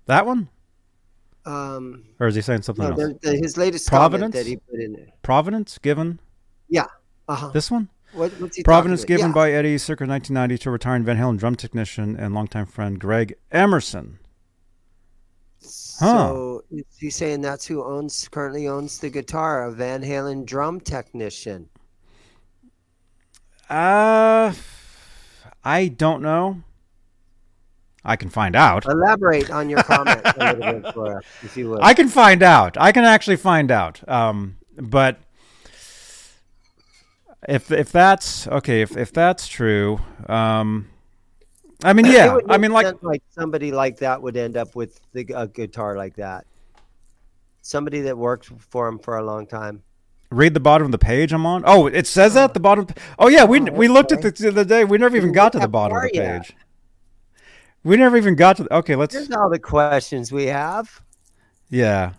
That 0.08 0.26
one, 0.26 0.50
Um, 1.50 2.04
or 2.20 2.28
is 2.28 2.36
he 2.36 2.42
saying 2.42 2.62
something 2.62 2.88
no, 2.88 2.92
else? 2.92 3.14
the, 3.22 3.36
his 3.36 3.58
latest 3.58 3.88
Providence? 3.88 4.36
that 4.36 4.46
he 4.46 4.58
put 4.58 4.80
in 4.80 4.94
there. 4.94 5.08
Providence 5.24 5.78
given 5.80 6.20
Yeah. 6.68 6.86
Uh-huh. 7.28 7.50
this 7.50 7.72
one. 7.72 7.90
What, 8.14 8.32
Providence 8.64 9.04
given 9.06 9.28
about? 9.28 9.36
by 9.36 9.52
Eddie 9.52 9.78
circa 9.78 10.06
1990 10.06 10.64
to 10.64 10.72
retiring 10.72 11.04
Van 11.04 11.18
Halen 11.18 11.38
drum 11.38 11.56
technician 11.56 12.16
and 12.16 12.34
longtime 12.34 12.66
friend 12.66 13.00
Greg 13.00 13.36
Emerson. 13.52 14.20
Huh. 15.62 15.68
So 16.00 16.64
is 16.72 16.86
he 17.00 17.10
saying 17.10 17.42
that's 17.42 17.66
who 17.66 17.84
owns 17.84 18.28
currently 18.30 18.68
owns 18.68 19.00
the 19.00 19.10
guitar, 19.10 19.66
a 19.66 19.72
Van 19.72 20.02
Halen 20.02 20.46
drum 20.46 20.80
technician? 20.80 21.68
Uh, 23.70 24.54
I 25.64 25.88
don't 25.90 26.22
know. 26.22 26.64
I 28.04 28.16
can 28.16 28.30
find 28.30 28.56
out. 28.56 28.86
Elaborate 28.86 29.52
on 29.52 29.70
your 29.70 29.84
comment 29.84 30.22
a 30.24 30.54
little 30.54 30.82
bit 30.82 30.94
for 30.94 31.18
us, 31.18 31.24
if 31.44 31.58
you 31.58 31.70
would. 31.72 31.80
I 31.82 31.94
can 31.94 32.08
find 32.08 32.42
out. 32.44 32.78
I 32.78 32.92
can 32.92 33.04
actually 33.04 33.36
find 33.38 33.72
out. 33.72 34.08
Um, 34.08 34.58
but 34.78 35.20
if 37.48 37.72
if 37.72 37.92
that's 37.92 38.48
okay, 38.48 38.82
if 38.82 38.96
if 38.98 39.12
that's 39.12 39.48
true, 39.48 40.00
um, 40.28 40.88
I 41.84 41.94
mean, 41.94 42.06
yeah, 42.06 42.38
I 42.50 42.58
mean, 42.58 42.72
like 42.72 43.02
like 43.02 43.24
somebody 43.30 43.72
like 43.72 43.98
that 43.98 44.22
would 44.22 44.38
end 44.38 44.58
up 44.58 44.76
with 44.76 45.00
the, 45.14 45.26
a 45.36 45.48
guitar 45.48 45.96
like 45.96 46.16
that. 46.16 46.46
Somebody 47.62 48.02
that 48.02 48.18
worked 48.18 48.46
for 48.46 48.88
him 48.88 49.00
for 49.00 49.18
a 49.18 49.24
long 49.24 49.46
time. 49.46 49.84
read 50.32 50.54
the 50.54 50.60
bottom 50.60 50.86
of 50.86 50.92
the 50.92 50.98
page 50.98 51.34
I'm 51.34 51.46
on. 51.46 51.64
Oh, 51.66 51.88
it 51.88 52.08
says 52.08 52.34
that 52.34 52.46
at 52.46 52.54
the 52.54 52.60
bottom. 52.60 52.88
Oh 53.18 53.28
yeah, 53.28 53.46
we 53.46 53.60
Oh, 53.62 53.72
we 53.74 53.88
looked 53.88 54.12
at 54.12 54.22
this 54.22 54.40
the 54.40 54.50
other 54.50 54.66
day. 54.66 54.86
We 54.86 54.98
never 54.98 55.16
even 55.16 55.32
got 55.32 55.52
to 55.54 55.60
the 55.60 55.68
bottom 55.68 55.98
of 55.98 56.04
the 56.04 56.10
page. 56.10 56.54
We 57.84 57.98
never 57.98 58.18
even 58.18 58.36
got 58.36 58.58
to. 58.58 58.64
The, 58.64 58.76
okay, 58.78 58.96
let's. 58.96 59.14
Here's 59.14 59.32
all 59.32 59.50
the 59.50 59.60
questions 59.60 60.32
we 60.32 60.46
have. 60.48 61.02
Yeah. 61.70 62.14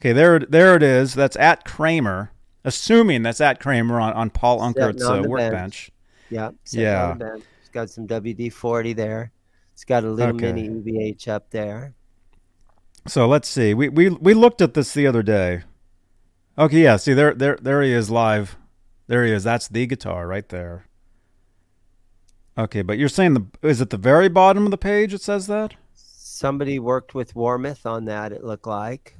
Okay, 0.00 0.12
there 0.12 0.38
there 0.38 0.74
it 0.74 0.82
is. 0.82 1.14
That's 1.14 1.36
at 1.36 1.64
Kramer. 1.64 2.30
Assuming 2.64 3.22
that's 3.22 3.40
at 3.40 3.60
Kramer 3.60 4.00
on, 4.00 4.14
on 4.14 4.30
Paul 4.30 4.60
Unkert's 4.60 5.02
on 5.04 5.26
uh, 5.26 5.28
workbench. 5.28 5.90
Yeah. 6.30 6.50
Yeah. 6.70 7.10
on 7.10 7.18
the 7.18 7.24
bench. 7.24 7.44
It's 7.60 7.68
got 7.68 7.90
some 7.90 8.06
WD 8.06 8.52
40 8.52 8.94
there. 8.94 9.32
It's 9.74 9.84
got 9.84 10.04
a 10.04 10.10
little 10.10 10.34
Okay. 10.36 10.52
mini 10.52 10.68
EVH 10.68 11.28
up 11.28 11.50
there. 11.50 11.94
So 13.06 13.28
let's 13.28 13.48
see. 13.48 13.74
We 13.74 13.88
we 13.90 14.08
we 14.08 14.32
looked 14.34 14.62
at 14.62 14.74
this 14.74 14.94
the 14.94 15.06
other 15.06 15.22
day. 15.22 15.62
Okay, 16.56 16.82
yeah. 16.82 16.96
See 16.96 17.12
there 17.12 17.34
there 17.34 17.58
there 17.60 17.82
he 17.82 17.92
is 17.92 18.10
live. 18.10 18.56
There 19.08 19.24
he 19.24 19.32
is. 19.32 19.44
That's 19.44 19.68
the 19.68 19.86
guitar 19.86 20.26
right 20.26 20.48
there. 20.48 20.86
Okay, 22.56 22.82
but 22.82 22.98
you're 22.98 23.08
saying 23.08 23.34
the 23.34 23.46
is 23.68 23.80
it 23.80 23.90
the 23.90 23.96
very 23.96 24.28
bottom 24.28 24.64
of 24.64 24.70
the 24.70 24.78
page? 24.78 25.12
It 25.12 25.20
says 25.20 25.46
that. 25.48 25.74
Somebody 25.94 26.78
worked 26.78 27.14
with 27.14 27.34
Warmoth 27.34 27.86
on 27.86 28.04
that, 28.06 28.32
it 28.32 28.44
looked 28.44 28.66
like. 28.66 29.16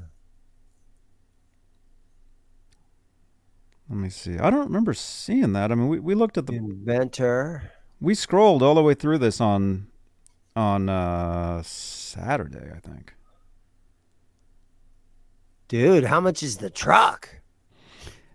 Let 3.88 3.98
me 3.98 4.08
see. 4.08 4.38
I 4.38 4.50
don't 4.50 4.64
remember 4.66 4.94
seeing 4.94 5.52
that. 5.52 5.70
I 5.70 5.74
mean, 5.74 5.88
we, 5.88 6.00
we 6.00 6.14
looked 6.14 6.38
at 6.38 6.46
the 6.46 6.54
Inventor. 6.54 7.70
we 8.00 8.14
scrolled 8.14 8.62
all 8.62 8.74
the 8.74 8.82
way 8.82 8.94
through 8.94 9.18
this 9.18 9.40
on 9.40 9.88
on 10.56 10.88
uh 10.88 11.62
Saturday, 11.62 12.72
I 12.74 12.78
think. 12.78 13.14
Dude, 15.68 16.04
how 16.04 16.20
much 16.20 16.42
is 16.42 16.58
the 16.58 16.70
truck? 16.70 17.33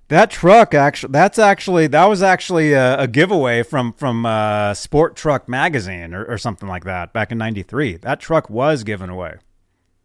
That 0.10 0.30
truck 0.32 0.74
actually 0.74 1.12
that's 1.12 1.40
actually 1.40 1.88
that 1.88 2.06
was 2.06 2.22
actually 2.22 2.74
a, 2.74 3.00
a 3.02 3.08
giveaway 3.08 3.64
from 3.64 3.94
from 3.94 4.26
uh, 4.26 4.74
Sport 4.74 5.16
Truck 5.16 5.48
magazine 5.48 6.14
or, 6.14 6.26
or 6.26 6.38
something 6.38 6.68
like 6.68 6.84
that 6.84 7.14
back 7.14 7.32
in 7.32 7.38
93. 7.38 7.98
That 7.98 8.20
truck 8.20 8.50
was 8.50 8.84
given 8.84 9.10
away. 9.10 9.36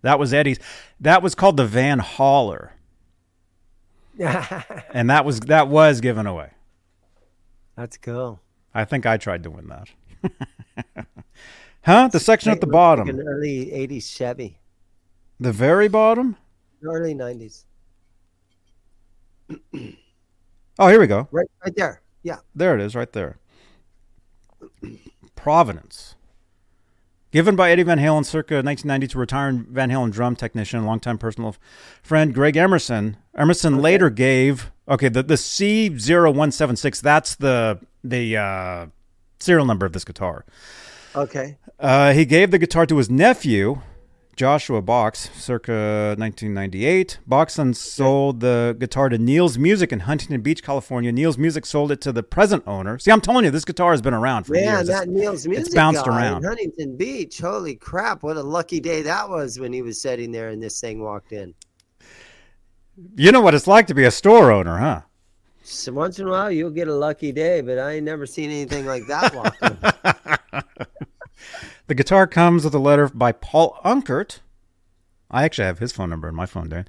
That 0.02 0.18
was 0.18 0.32
Eddie's. 0.34 0.58
That 1.00 1.22
was 1.22 1.34
called 1.34 1.56
the 1.56 1.66
Van 1.66 1.98
Hauler 1.98 2.72
and 4.92 5.10
that 5.10 5.24
was 5.24 5.40
that 5.40 5.68
was 5.68 6.00
given 6.00 6.26
away. 6.26 6.50
That's 7.76 7.96
cool. 7.96 8.40
I 8.72 8.84
think 8.84 9.06
I 9.06 9.16
tried 9.16 9.42
to 9.44 9.50
win 9.50 9.68
that. 9.68 9.88
huh? 11.82 12.08
The 12.08 12.20
section 12.20 12.52
at 12.52 12.60
the 12.60 12.66
Like 12.66 12.72
bottom. 12.72 13.08
an 13.08 13.26
early 13.26 13.66
80s 13.66 14.14
Chevy. 14.16 14.60
The 15.40 15.52
very 15.52 15.88
bottom? 15.88 16.36
Early 16.84 17.14
90s. 17.14 17.64
Oh, 20.76 20.88
here 20.88 20.98
we 20.98 21.06
go. 21.06 21.28
Right 21.30 21.46
right 21.64 21.74
there. 21.76 22.02
Yeah. 22.24 22.38
There 22.54 22.74
it 22.74 22.80
is, 22.80 22.96
right 22.96 23.12
there. 23.12 23.38
Providence. 25.36 26.16
Given 27.30 27.56
by 27.56 27.70
Eddie 27.70 27.82
Van 27.82 27.98
Halen 27.98 28.24
circa 28.24 28.56
1990 28.56 29.08
to 29.08 29.18
retiring 29.18 29.66
Van 29.70 29.90
Halen 29.90 30.10
drum 30.12 30.36
technician 30.36 30.78
and 30.78 30.86
longtime 30.86 31.18
personal 31.18 31.56
friend 32.02 32.32
Greg 32.34 32.56
Emerson. 32.56 33.16
Emerson 33.36 33.78
later 33.78 34.10
gave 34.10 34.70
okay 34.88 35.08
the 35.08 35.22
the 35.22 35.34
C0176 35.34 37.00
that's 37.00 37.36
the 37.36 37.78
the 38.02 38.36
uh, 38.36 38.86
serial 39.38 39.66
number 39.66 39.86
of 39.86 39.92
this 39.92 40.04
guitar. 40.04 40.44
Okay. 41.14 41.58
Uh, 41.78 42.12
he 42.12 42.24
gave 42.24 42.50
the 42.50 42.58
guitar 42.58 42.86
to 42.86 42.96
his 42.96 43.10
nephew, 43.10 43.80
Joshua 44.36 44.82
Box, 44.82 45.30
circa 45.34 46.14
1998. 46.18 47.18
Box 47.26 47.56
then 47.56 47.72
sold 47.72 48.40
the 48.40 48.76
guitar 48.78 49.08
to 49.08 49.16
Neil's 49.18 49.58
Music 49.58 49.92
in 49.92 50.00
Huntington 50.00 50.40
Beach, 50.40 50.62
California. 50.62 51.12
Neil's 51.12 51.38
Music 51.38 51.64
sold 51.64 51.92
it 51.92 52.00
to 52.00 52.12
the 52.12 52.22
present 52.22 52.64
owner. 52.66 52.98
See, 52.98 53.12
I'm 53.12 53.20
telling 53.20 53.44
you, 53.44 53.50
this 53.52 53.64
guitar 53.64 53.92
has 53.92 54.02
been 54.02 54.14
around 54.14 54.44
for 54.44 54.54
Man, 54.54 54.64
years. 54.64 54.88
that 54.88 55.08
Neil's 55.08 55.46
music 55.46 55.74
bounced 55.74 56.04
guy 56.04 56.16
around. 56.16 56.38
in 56.38 56.48
Huntington 56.48 56.96
Beach. 56.96 57.38
Holy 57.38 57.76
crap! 57.76 58.22
What 58.24 58.36
a 58.36 58.42
lucky 58.42 58.80
day 58.80 59.02
that 59.02 59.28
was 59.28 59.60
when 59.60 59.72
he 59.72 59.82
was 59.82 60.00
sitting 60.00 60.32
there 60.32 60.48
and 60.48 60.62
this 60.62 60.80
thing 60.80 61.00
walked 61.00 61.32
in. 61.32 61.54
you 63.16 63.30
know 63.32 63.40
what 63.40 63.54
it's 63.54 63.66
like 63.66 63.86
to 63.88 63.94
be 63.94 64.04
a 64.04 64.10
store 64.10 64.50
owner, 64.50 64.78
huh? 64.78 65.00
So 65.62 65.92
once 65.92 66.18
in 66.18 66.26
a 66.26 66.30
while 66.30 66.50
you'll 66.50 66.70
get 66.70 66.88
a 66.88 66.94
lucky 66.94 67.32
day, 67.32 67.60
but 67.60 67.78
I 67.78 67.92
ain't 67.92 68.04
never 68.04 68.26
seen 68.26 68.50
anything 68.50 68.84
like 68.84 69.06
that 69.06 69.34
walk 69.34 69.54
in. 69.62 69.78
The 71.86 71.94
guitar 71.94 72.26
comes 72.26 72.64
with 72.64 72.74
a 72.74 72.78
letter 72.78 73.08
by 73.08 73.32
Paul 73.32 73.78
Unkert. 73.84 74.40
I 75.30 75.44
actually 75.44 75.66
have 75.66 75.78
his 75.80 75.92
phone 75.92 76.10
number 76.10 76.28
in 76.28 76.34
my 76.34 76.46
phone, 76.46 76.68
Dan. 76.70 76.86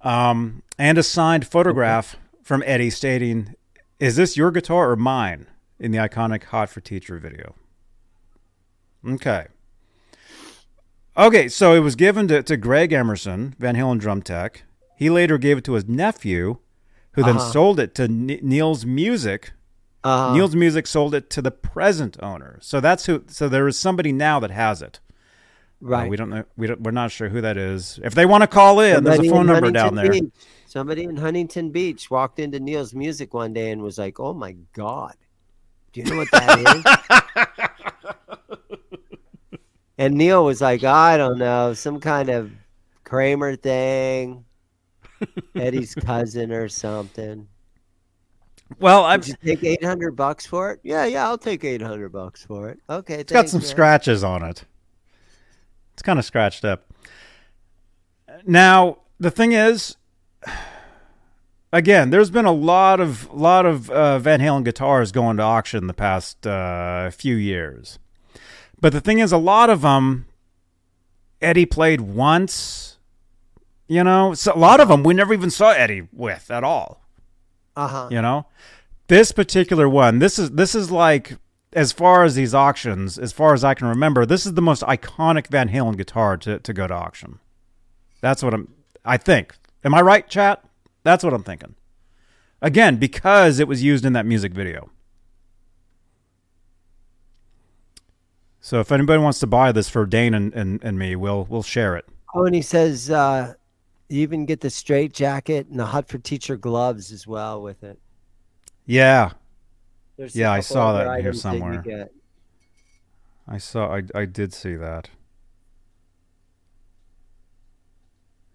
Um, 0.00 0.62
and 0.78 0.98
a 0.98 1.02
signed 1.02 1.46
photograph 1.46 2.16
from 2.42 2.62
Eddie 2.66 2.90
stating, 2.90 3.54
Is 4.00 4.16
this 4.16 4.36
your 4.36 4.50
guitar 4.50 4.90
or 4.90 4.96
mine? 4.96 5.46
in 5.78 5.90
the 5.90 5.98
iconic 5.98 6.44
Hot 6.44 6.68
for 6.70 6.80
Teacher 6.80 7.18
video. 7.18 7.56
Okay. 9.04 9.46
Okay, 11.16 11.48
so 11.48 11.74
it 11.74 11.80
was 11.80 11.96
given 11.96 12.28
to, 12.28 12.40
to 12.44 12.56
Greg 12.56 12.92
Emerson, 12.92 13.56
Van 13.58 13.74
Halen 13.74 13.98
drum 13.98 14.22
tech. 14.22 14.62
He 14.96 15.10
later 15.10 15.38
gave 15.38 15.58
it 15.58 15.64
to 15.64 15.72
his 15.72 15.88
nephew, 15.88 16.58
who 17.14 17.24
then 17.24 17.36
Uh-huh. 17.36 17.50
sold 17.50 17.80
it 17.80 17.96
to 17.96 18.06
Ne- 18.06 18.38
Neil's 18.44 18.86
Music, 18.86 19.52
Uh, 20.04 20.32
Neil's 20.34 20.56
Music 20.56 20.86
sold 20.86 21.14
it 21.14 21.30
to 21.30 21.42
the 21.42 21.50
present 21.50 22.16
owner. 22.22 22.58
So 22.60 22.80
that's 22.80 23.06
who. 23.06 23.24
So 23.28 23.48
there 23.48 23.68
is 23.68 23.78
somebody 23.78 24.12
now 24.12 24.40
that 24.40 24.50
has 24.50 24.82
it. 24.82 25.00
Uh, 25.82 25.88
right. 25.88 26.10
we 26.10 26.16
don't 26.16 26.30
know. 26.30 26.44
We 26.56 26.66
don't, 26.66 26.80
we're 26.80 26.90
not 26.90 27.10
sure 27.10 27.28
who 27.28 27.40
that 27.40 27.56
is. 27.56 27.98
If 28.02 28.14
they 28.14 28.26
want 28.26 28.42
to 28.42 28.46
call 28.46 28.80
in, 28.80 29.04
there's 29.04 29.20
a 29.20 29.28
phone 29.30 29.46
number 29.46 29.70
down 29.70 29.94
there. 29.94 30.10
Beach. 30.10 30.32
Somebody 30.66 31.04
in 31.04 31.16
Huntington 31.16 31.70
Beach 31.70 32.10
walked 32.10 32.38
into 32.38 32.58
Neil's 32.58 32.94
music 32.94 33.34
one 33.34 33.52
day 33.52 33.70
and 33.70 33.82
was 33.82 33.98
like, 33.98 34.18
"Oh 34.18 34.32
my 34.32 34.56
god, 34.72 35.14
do 35.92 36.00
you 36.00 36.06
know 36.06 36.16
what 36.16 36.30
that 36.32 37.46
is?" 39.50 39.58
and 39.98 40.14
Neil 40.14 40.44
was 40.44 40.60
like, 40.60 40.82
"I 40.82 41.16
don't 41.16 41.38
know, 41.38 41.74
some 41.74 42.00
kind 42.00 42.28
of 42.28 42.50
Kramer 43.04 43.56
thing." 43.56 44.44
Eddie's 45.54 45.94
cousin 45.94 46.52
or 46.52 46.68
something. 46.68 47.46
Well, 48.78 49.04
I've 49.04 49.20
Would 49.20 49.28
you 49.28 49.56
take 49.56 49.64
eight 49.64 49.84
hundred 49.84 50.16
bucks 50.16 50.46
for 50.46 50.70
it? 50.70 50.80
Yeah, 50.82 51.04
yeah, 51.04 51.26
I'll 51.26 51.38
take 51.38 51.64
eight 51.64 51.82
hundred 51.82 52.10
bucks 52.10 52.44
for 52.44 52.68
it. 52.68 52.80
Okay, 52.88 53.14
it's 53.20 53.32
got 53.32 53.48
some 53.48 53.60
scratches 53.60 54.22
on 54.24 54.42
it. 54.42 54.64
It's 55.94 56.02
kind 56.02 56.18
of 56.18 56.24
scratched 56.24 56.64
up. 56.64 56.92
Now, 58.46 58.98
the 59.20 59.30
thing 59.30 59.52
is, 59.52 59.96
again, 61.72 62.10
there's 62.10 62.30
been 62.30 62.46
a 62.46 62.52
lot 62.52 63.00
of 63.00 63.32
lot 63.32 63.66
of 63.66 63.90
uh, 63.90 64.18
Van 64.18 64.40
Halen 64.40 64.64
guitars 64.64 65.12
going 65.12 65.36
to 65.36 65.42
auction 65.42 65.86
the 65.86 65.94
past 65.94 66.46
uh, 66.46 67.10
few 67.10 67.36
years, 67.36 67.98
but 68.80 68.92
the 68.92 69.00
thing 69.00 69.18
is, 69.18 69.32
a 69.32 69.38
lot 69.38 69.70
of 69.70 69.82
them 69.82 70.26
Eddie 71.40 71.66
played 71.66 72.00
once. 72.00 72.98
You 73.88 74.02
know, 74.02 74.32
so 74.32 74.54
a 74.54 74.56
lot 74.56 74.80
of 74.80 74.88
them 74.88 75.02
we 75.02 75.12
never 75.12 75.34
even 75.34 75.50
saw 75.50 75.72
Eddie 75.72 76.08
with 76.12 76.50
at 76.50 76.64
all. 76.64 77.01
Uh 77.76 77.88
huh. 77.88 78.08
You 78.10 78.22
know, 78.22 78.46
this 79.08 79.32
particular 79.32 79.88
one, 79.88 80.18
this 80.18 80.38
is 80.38 80.52
this 80.52 80.74
is 80.74 80.90
like 80.90 81.36
as 81.72 81.92
far 81.92 82.24
as 82.24 82.34
these 82.34 82.54
auctions, 82.54 83.18
as 83.18 83.32
far 83.32 83.54
as 83.54 83.64
I 83.64 83.74
can 83.74 83.88
remember, 83.88 84.26
this 84.26 84.44
is 84.44 84.54
the 84.54 84.62
most 84.62 84.82
iconic 84.82 85.46
Van 85.48 85.70
Halen 85.70 85.96
guitar 85.96 86.36
to, 86.38 86.58
to 86.58 86.72
go 86.72 86.86
to 86.86 86.94
auction. 86.94 87.38
That's 88.20 88.42
what 88.42 88.54
I'm. 88.54 88.74
I 89.04 89.16
think. 89.16 89.54
Am 89.84 89.94
I 89.94 90.00
right, 90.00 90.28
chat? 90.28 90.64
That's 91.02 91.24
what 91.24 91.32
I'm 91.32 91.42
thinking. 91.42 91.74
Again, 92.60 92.96
because 92.96 93.58
it 93.58 93.66
was 93.66 93.82
used 93.82 94.04
in 94.04 94.12
that 94.12 94.26
music 94.26 94.52
video. 94.52 94.90
So 98.60 98.78
if 98.78 98.92
anybody 98.92 99.20
wants 99.20 99.40
to 99.40 99.48
buy 99.48 99.72
this 99.72 99.88
for 99.88 100.06
Dane 100.06 100.34
and, 100.34 100.54
and, 100.54 100.82
and 100.84 100.96
me, 100.96 101.16
we'll 101.16 101.46
we'll 101.50 101.64
share 101.64 101.96
it. 101.96 102.06
Oh, 102.32 102.44
and 102.44 102.54
he 102.54 102.62
says 102.62 103.10
uh, 103.10 103.54
you 104.12 104.22
even 104.22 104.46
get 104.46 104.60
the 104.60 104.70
straight 104.70 105.12
jacket 105.12 105.68
and 105.68 105.78
the 105.78 105.86
Hot 105.86 106.08
for 106.08 106.18
Teacher 106.18 106.56
gloves 106.56 107.10
as 107.12 107.26
well 107.26 107.62
with 107.62 107.82
it. 107.82 107.98
Yeah, 108.86 109.32
There's 110.16 110.36
Yeah, 110.36 110.52
I 110.52 110.60
saw 110.60 110.92
that 110.92 111.20
here 111.20 111.32
somewhere. 111.32 111.82
get. 111.82 112.12
I 113.48 113.58
saw. 113.58 113.96
I 113.96 114.02
I 114.14 114.24
did 114.24 114.52
see 114.52 114.76
that. 114.76 115.08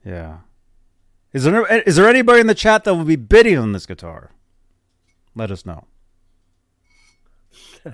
Yeah. 0.05 0.37
Is 1.33 1.43
there 1.43 1.65
is 1.83 1.97
there 1.97 2.07
anybody 2.07 2.39
in 2.39 2.47
the 2.47 2.55
chat 2.55 2.83
that 2.85 2.95
will 2.95 3.03
be 3.03 3.17
bidding 3.17 3.57
on 3.57 3.73
this 3.73 3.85
guitar? 3.85 4.31
Let 5.35 5.51
us 5.51 5.65
know. 5.65 5.85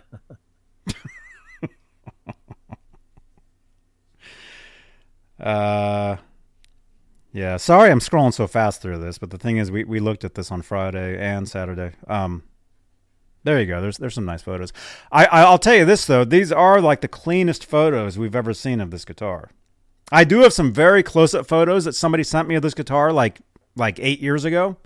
uh 5.39 6.18
yeah, 7.34 7.57
sorry 7.57 7.91
I'm 7.91 7.99
scrolling 7.99 8.34
so 8.34 8.47
fast 8.47 8.81
through 8.81 8.99
this, 8.99 9.17
but 9.17 9.31
the 9.31 9.38
thing 9.38 9.57
is 9.57 9.69
we, 9.71 9.84
we 9.84 9.99
looked 9.99 10.23
at 10.23 10.36
this 10.36 10.51
on 10.51 10.61
Friday 10.61 11.17
and 11.19 11.47
Saturday. 11.49 11.91
Um 12.07 12.43
there 13.43 13.59
you 13.59 13.65
go. 13.65 13.81
There's 13.81 13.97
there's 13.97 14.13
some 14.15 14.25
nice 14.25 14.41
photos. 14.41 14.71
I 15.11 15.25
I'll 15.25 15.59
tell 15.59 15.75
you 15.75 15.84
this 15.84 16.05
though. 16.05 16.23
These 16.23 16.51
are 16.51 16.79
like 16.79 17.01
the 17.01 17.09
cleanest 17.09 17.65
photos 17.65 18.17
we've 18.17 18.36
ever 18.36 18.53
seen 18.53 18.79
of 18.79 18.91
this 18.91 19.03
guitar. 19.03 19.49
I 20.11 20.23
do 20.23 20.39
have 20.41 20.53
some 20.53 20.71
very 20.71 21.03
close 21.03 21.34
up 21.34 21.47
photos 21.47 21.86
that 21.86 21.93
somebody 21.93 22.23
sent 22.23 22.47
me 22.47 22.55
of 22.55 22.61
this 22.61 22.73
guitar 22.73 23.11
like 23.11 23.41
like 23.75 23.99
eight 23.99 24.19
years 24.19 24.45
ago. 24.45 24.77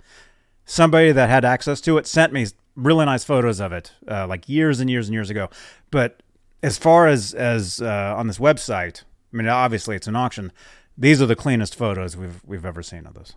Somebody 0.64 1.12
that 1.12 1.30
had 1.30 1.44
access 1.44 1.80
to 1.82 1.98
it 1.98 2.06
sent 2.06 2.32
me 2.32 2.46
really 2.76 3.04
nice 3.04 3.24
photos 3.24 3.60
of 3.60 3.72
it, 3.72 3.92
uh, 4.08 4.26
like 4.26 4.48
years 4.48 4.80
and 4.80 4.88
years 4.88 5.08
and 5.08 5.14
years 5.14 5.30
ago. 5.30 5.50
But 5.90 6.22
as 6.62 6.78
far 6.78 7.06
as 7.06 7.34
as 7.34 7.80
uh, 7.80 8.14
on 8.16 8.26
this 8.26 8.38
website, 8.38 9.02
I 9.32 9.36
mean, 9.36 9.48
obviously 9.48 9.96
it's 9.96 10.06
an 10.06 10.16
auction. 10.16 10.52
These 11.00 11.22
are 11.22 11.26
the 11.26 11.36
cleanest 11.36 11.76
photos 11.76 12.16
we've 12.16 12.40
we've 12.44 12.64
ever 12.64 12.82
seen 12.82 13.06
of 13.06 13.14
this. 13.14 13.34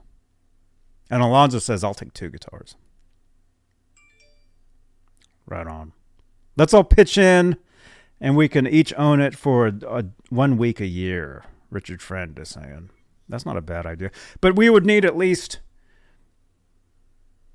And 1.12 1.22
Alonzo 1.22 1.60
says, 1.60 1.84
"I'll 1.84 1.94
take 1.94 2.14
two 2.14 2.30
guitars." 2.30 2.76
Right 5.46 5.68
on. 5.68 5.92
Let's 6.58 6.74
all 6.74 6.84
pitch 6.84 7.18
in, 7.18 7.58
and 8.20 8.36
we 8.36 8.48
can 8.48 8.66
each 8.68 8.94
own 8.96 9.20
it 9.22 9.36
for 9.36 9.68
a, 9.68 9.74
a, 9.88 10.06
one 10.30 10.58
week 10.58 10.80
a 10.80 10.86
year. 10.86 11.44
Richard 11.70 12.02
Friend 12.02 12.38
is 12.40 12.50
saying 12.50 12.90
that's 13.30 13.46
not 13.46 13.58
a 13.58 13.62
bad 13.62 13.86
idea, 13.86 14.12
but 14.42 14.56
we 14.56 14.70
would 14.70 14.86
need 14.86 15.06
at 15.06 15.16
least 15.16 15.60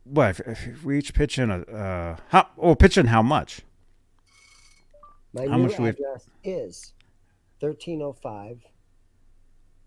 what 0.05 0.31
if, 0.31 0.41
if 0.41 0.85
we 0.85 0.99
each 0.99 1.15
pitch 1.15 1.39
in 1.39 1.51
a 1.51 1.61
uh, 1.63 2.17
how? 2.29 2.49
Oh, 2.59 2.75
pitch 2.75 2.97
in 2.97 3.07
how 3.07 3.23
much? 3.23 3.63
My 5.33 5.47
How 5.47 5.57
new 5.57 5.65
much 5.65 5.77
do 5.77 5.83
we- 5.83 5.89
address 5.91 6.29
is 6.45 6.93
1305 7.61 8.61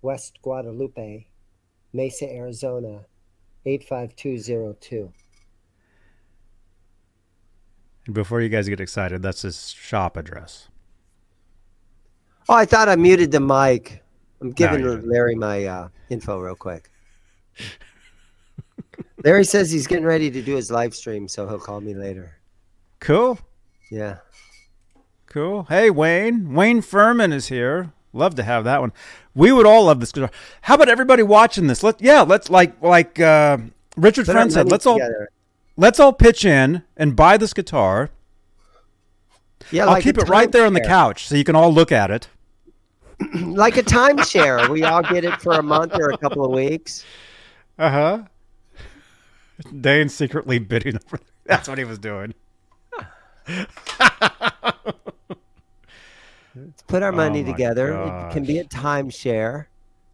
West 0.01 0.39
Guadalupe, 0.41 1.25
Mesa, 1.93 2.29
Arizona 2.31 3.05
85202. 3.65 5.11
And 8.05 8.15
before 8.15 8.41
you 8.41 8.49
guys 8.49 8.69
get 8.69 8.79
excited, 8.79 9.21
that's 9.21 9.41
his 9.43 9.69
shop 9.69 10.17
address. 10.17 10.69
Oh, 12.47 12.55
I 12.55 12.65
thought 12.65 12.89
I 12.89 12.95
muted 12.95 13.31
the 13.31 13.39
mic. 13.39 14.03
I'm 14.41 14.51
giving 14.51 14.79
you 14.79 14.95
didn't. 14.95 15.09
Larry 15.09 15.35
my 15.35 15.65
uh, 15.65 15.89
info 16.09 16.39
real 16.39 16.55
quick. 16.55 16.89
Larry 19.23 19.43
says 19.43 19.69
he's 19.69 19.85
getting 19.85 20.05
ready 20.05 20.31
to 20.31 20.41
do 20.41 20.55
his 20.55 20.71
live 20.71 20.95
stream, 20.95 21.27
so 21.27 21.47
he'll 21.47 21.59
call 21.59 21.81
me 21.81 21.93
later. 21.93 22.37
Cool, 22.99 23.37
Yeah. 23.91 24.17
cool. 25.27 25.63
Hey, 25.63 25.89
Wayne. 25.89 26.53
Wayne 26.53 26.81
Furman 26.81 27.31
is 27.33 27.47
here. 27.47 27.91
Love 28.13 28.35
to 28.35 28.43
have 28.43 28.63
that 28.63 28.81
one. 28.81 28.91
We 29.35 29.51
would 29.51 29.65
all 29.65 29.85
love 29.85 29.99
this 29.99 30.11
guitar. 30.11 30.31
How 30.61 30.75
about 30.75 30.89
everybody 30.89 31.23
watching 31.23 31.67
this? 31.67 31.83
Let 31.83 32.01
yeah, 32.01 32.21
let's 32.21 32.49
like 32.49 32.81
like 32.81 33.19
uh, 33.19 33.57
Richard 33.95 34.25
Put 34.25 34.33
Friend 34.33 34.51
said. 34.51 34.69
Let's 34.69 34.85
all 34.85 34.99
let's 35.77 35.99
all 35.99 36.13
pitch 36.13 36.43
in 36.43 36.83
and 36.97 37.15
buy 37.15 37.37
this 37.37 37.53
guitar. 37.53 38.09
Yeah, 39.71 39.83
I'll 39.85 39.93
like 39.93 40.03
keep 40.03 40.17
it 40.17 40.27
right 40.27 40.51
there 40.51 40.65
on 40.65 40.73
the 40.73 40.81
couch 40.81 41.27
so 41.27 41.35
you 41.35 41.43
can 41.43 41.55
all 41.55 41.71
look 41.71 41.91
at 41.91 42.11
it. 42.11 42.29
Like 43.33 43.75
a 43.75 43.83
timeshare. 43.83 44.69
we 44.69 44.83
all 44.83 45.01
get 45.01 45.25
it 45.25 45.41
for 45.41 45.51
a 45.51 45.61
month 45.61 45.93
or 45.93 46.09
a 46.09 46.17
couple 46.17 46.45
of 46.45 46.51
weeks. 46.51 47.03
Uh 47.77 47.89
huh. 47.89 48.23
Dane 49.81 50.07
secretly 50.07 50.57
bidding 50.57 50.95
over. 50.95 51.19
That's 51.45 51.67
what 51.67 51.77
he 51.77 51.83
was 51.83 51.99
doing. 51.99 52.33
Put 56.87 57.03
our 57.03 57.11
money 57.11 57.43
Oh 57.43 57.51
together. 57.51 57.93
It 57.93 58.33
can 58.33 58.43
be 58.43 58.59
a 58.59 58.63
gosh. 58.63 58.81
timeshare. 58.81 59.65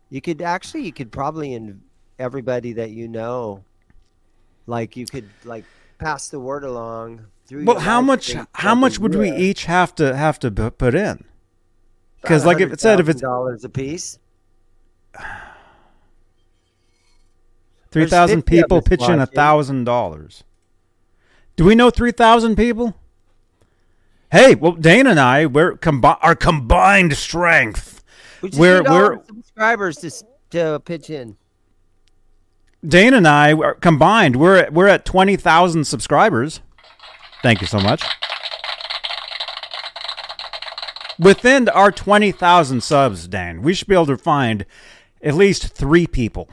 You 0.10 0.22
could 0.22 0.42
actually, 0.42 0.84
you 0.84 0.94
could 0.94 1.12
probably, 1.12 1.54
in 1.54 1.82
everybody 2.20 2.74
that 2.74 2.92
you 2.92 3.08
know, 3.08 3.64
like 4.68 4.98
you 4.98 5.06
could 5.06 5.30
like 5.44 5.66
pass 5.98 6.30
the 6.30 6.40
word 6.40 6.64
along 6.64 7.26
through. 7.46 7.66
Well, 7.66 7.80
how 7.80 8.02
much? 8.02 8.36
How 8.54 8.76
much 8.76 9.00
would 9.00 9.16
we 9.16 9.32
each 9.32 9.66
have 9.66 9.96
to 9.96 10.16
have 10.16 10.40
to 10.40 10.52
put 10.52 10.96
in? 10.96 11.24
Because, 12.22 12.46
like, 12.46 12.60
if 12.60 12.72
it 12.72 12.80
said 12.80 13.00
if 13.00 13.08
it's 13.08 13.22
dollars 13.22 13.64
a 13.64 13.70
piece, 13.70 14.20
three 17.92 18.08
thousand 18.08 18.44
people 18.44 18.82
pitch 18.82 19.08
in 19.08 19.20
a 19.20 19.28
thousand 19.28 19.84
dollars, 19.86 20.44
do 21.56 21.66
we 21.66 21.76
know 21.76 21.90
three 21.90 22.12
thousand 22.12 22.56
people? 22.56 22.96
Hey, 24.32 24.56
well, 24.56 24.74
Dane 24.74 25.08
and 25.08 25.20
I, 25.20 25.46
we're 25.46 25.74
combi- 25.78 26.18
our 26.22 26.36
combined 26.36 27.16
strength. 27.16 28.04
we 28.42 28.50
just 28.50 28.60
We're- 28.60 28.82
need 28.82 28.90
we're- 28.90 29.18
subscribers 29.26 29.98
to 29.98 30.12
to 30.52 30.80
pitch 30.80 31.10
in. 31.10 31.38
Dane 32.86 33.14
and 33.16 33.28
I 33.28 33.54
are 33.54 33.74
combined, 33.74 34.36
we're 34.36 34.58
at, 34.58 34.74
we're 34.74 34.88
at 34.88 35.06
twenty 35.06 35.36
thousand 35.36 35.86
subscribers. 35.86 36.62
Thank 37.42 37.62
you 37.62 37.68
so 37.68 37.80
much. 37.80 38.04
Within 41.18 41.68
our 41.70 41.92
twenty 41.92 42.32
thousand 42.32 42.82
subs, 42.84 43.28
Dan, 43.28 43.62
we 43.62 43.74
should 43.74 43.88
be 43.88 43.96
able 43.96 44.06
to 44.08 44.18
find 44.18 44.66
at 45.24 45.34
least 45.34 45.70
three 45.74 46.06
people 46.06 46.50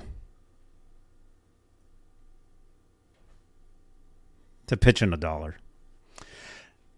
to 4.67 4.77
pitch 4.77 5.03
in 5.03 5.13
a 5.13 5.17
dollar. 5.17 5.57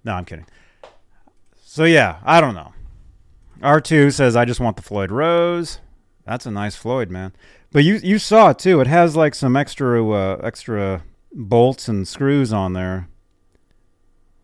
No, 0.04 0.12
I'm 0.14 0.24
kidding. 0.24 0.46
So 1.74 1.82
yeah, 1.82 2.20
I 2.22 2.40
don't 2.40 2.54
know. 2.54 2.72
R2 3.60 4.12
says 4.12 4.36
I 4.36 4.44
just 4.44 4.60
want 4.60 4.76
the 4.76 4.82
Floyd 4.82 5.10
Rose. 5.10 5.80
That's 6.24 6.46
a 6.46 6.52
nice 6.52 6.76
Floyd, 6.76 7.10
man. 7.10 7.32
But 7.72 7.82
you 7.82 7.96
you 7.96 8.20
saw 8.20 8.50
it 8.50 8.60
too. 8.60 8.80
It 8.80 8.86
has 8.86 9.16
like 9.16 9.34
some 9.34 9.56
extra 9.56 10.08
uh, 10.08 10.40
extra 10.40 11.02
bolts 11.32 11.88
and 11.88 12.06
screws 12.06 12.52
on 12.52 12.74
there, 12.74 13.08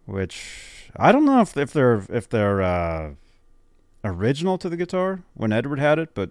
which 0.07 0.91
I 0.97 1.13
don't 1.13 1.25
know 1.25 1.41
if 1.41 1.57
if 1.57 1.73
they're 1.73 2.05
if 2.11 2.29
they're 2.29 2.63
uh, 2.63 3.11
original 4.03 4.59
to 4.59 4.69
the 4.69 4.77
guitar 4.77 5.23
when 5.35 5.53
Edward 5.53 5.79
had 5.79 6.01
it, 6.01 6.17
but 6.17 6.31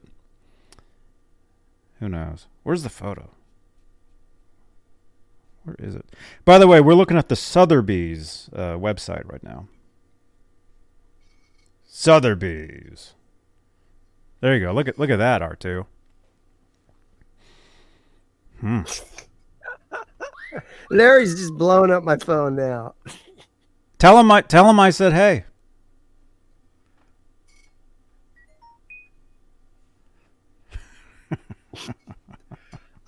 who 2.02 2.10
knows? 2.10 2.48
Where's 2.64 2.84
the 2.84 2.90
photo? 2.90 3.30
Where 5.64 5.78
is 5.80 5.96
it? 5.96 6.06
By 6.44 6.58
the 6.58 6.68
way, 6.68 6.82
we're 6.82 6.94
looking 6.94 7.18
at 7.18 7.30
the 7.30 7.38
Sotheby's 7.38 8.50
uh, 8.52 8.74
website 8.74 9.32
right 9.32 9.44
now. 9.44 9.70
Sotheby's. 12.00 13.14
There 14.40 14.56
you 14.56 14.66
go. 14.66 14.72
Look 14.72 14.88
at 14.88 14.98
look 14.98 15.10
at 15.10 15.18
that 15.18 15.42
R 15.42 15.58
two. 15.58 15.86
Hmm. 18.62 18.84
Larry's 20.90 21.36
just 21.36 21.56
blowing 21.56 21.92
up 21.92 22.06
my 22.06 22.16
phone 22.16 22.56
now. 22.56 22.96
Tell 23.98 24.18
him 24.18 24.32
I 24.32 24.40
tell 24.40 24.70
him 24.70 24.80
I 24.80 24.92
said 24.92 25.12
hey. 25.12 25.44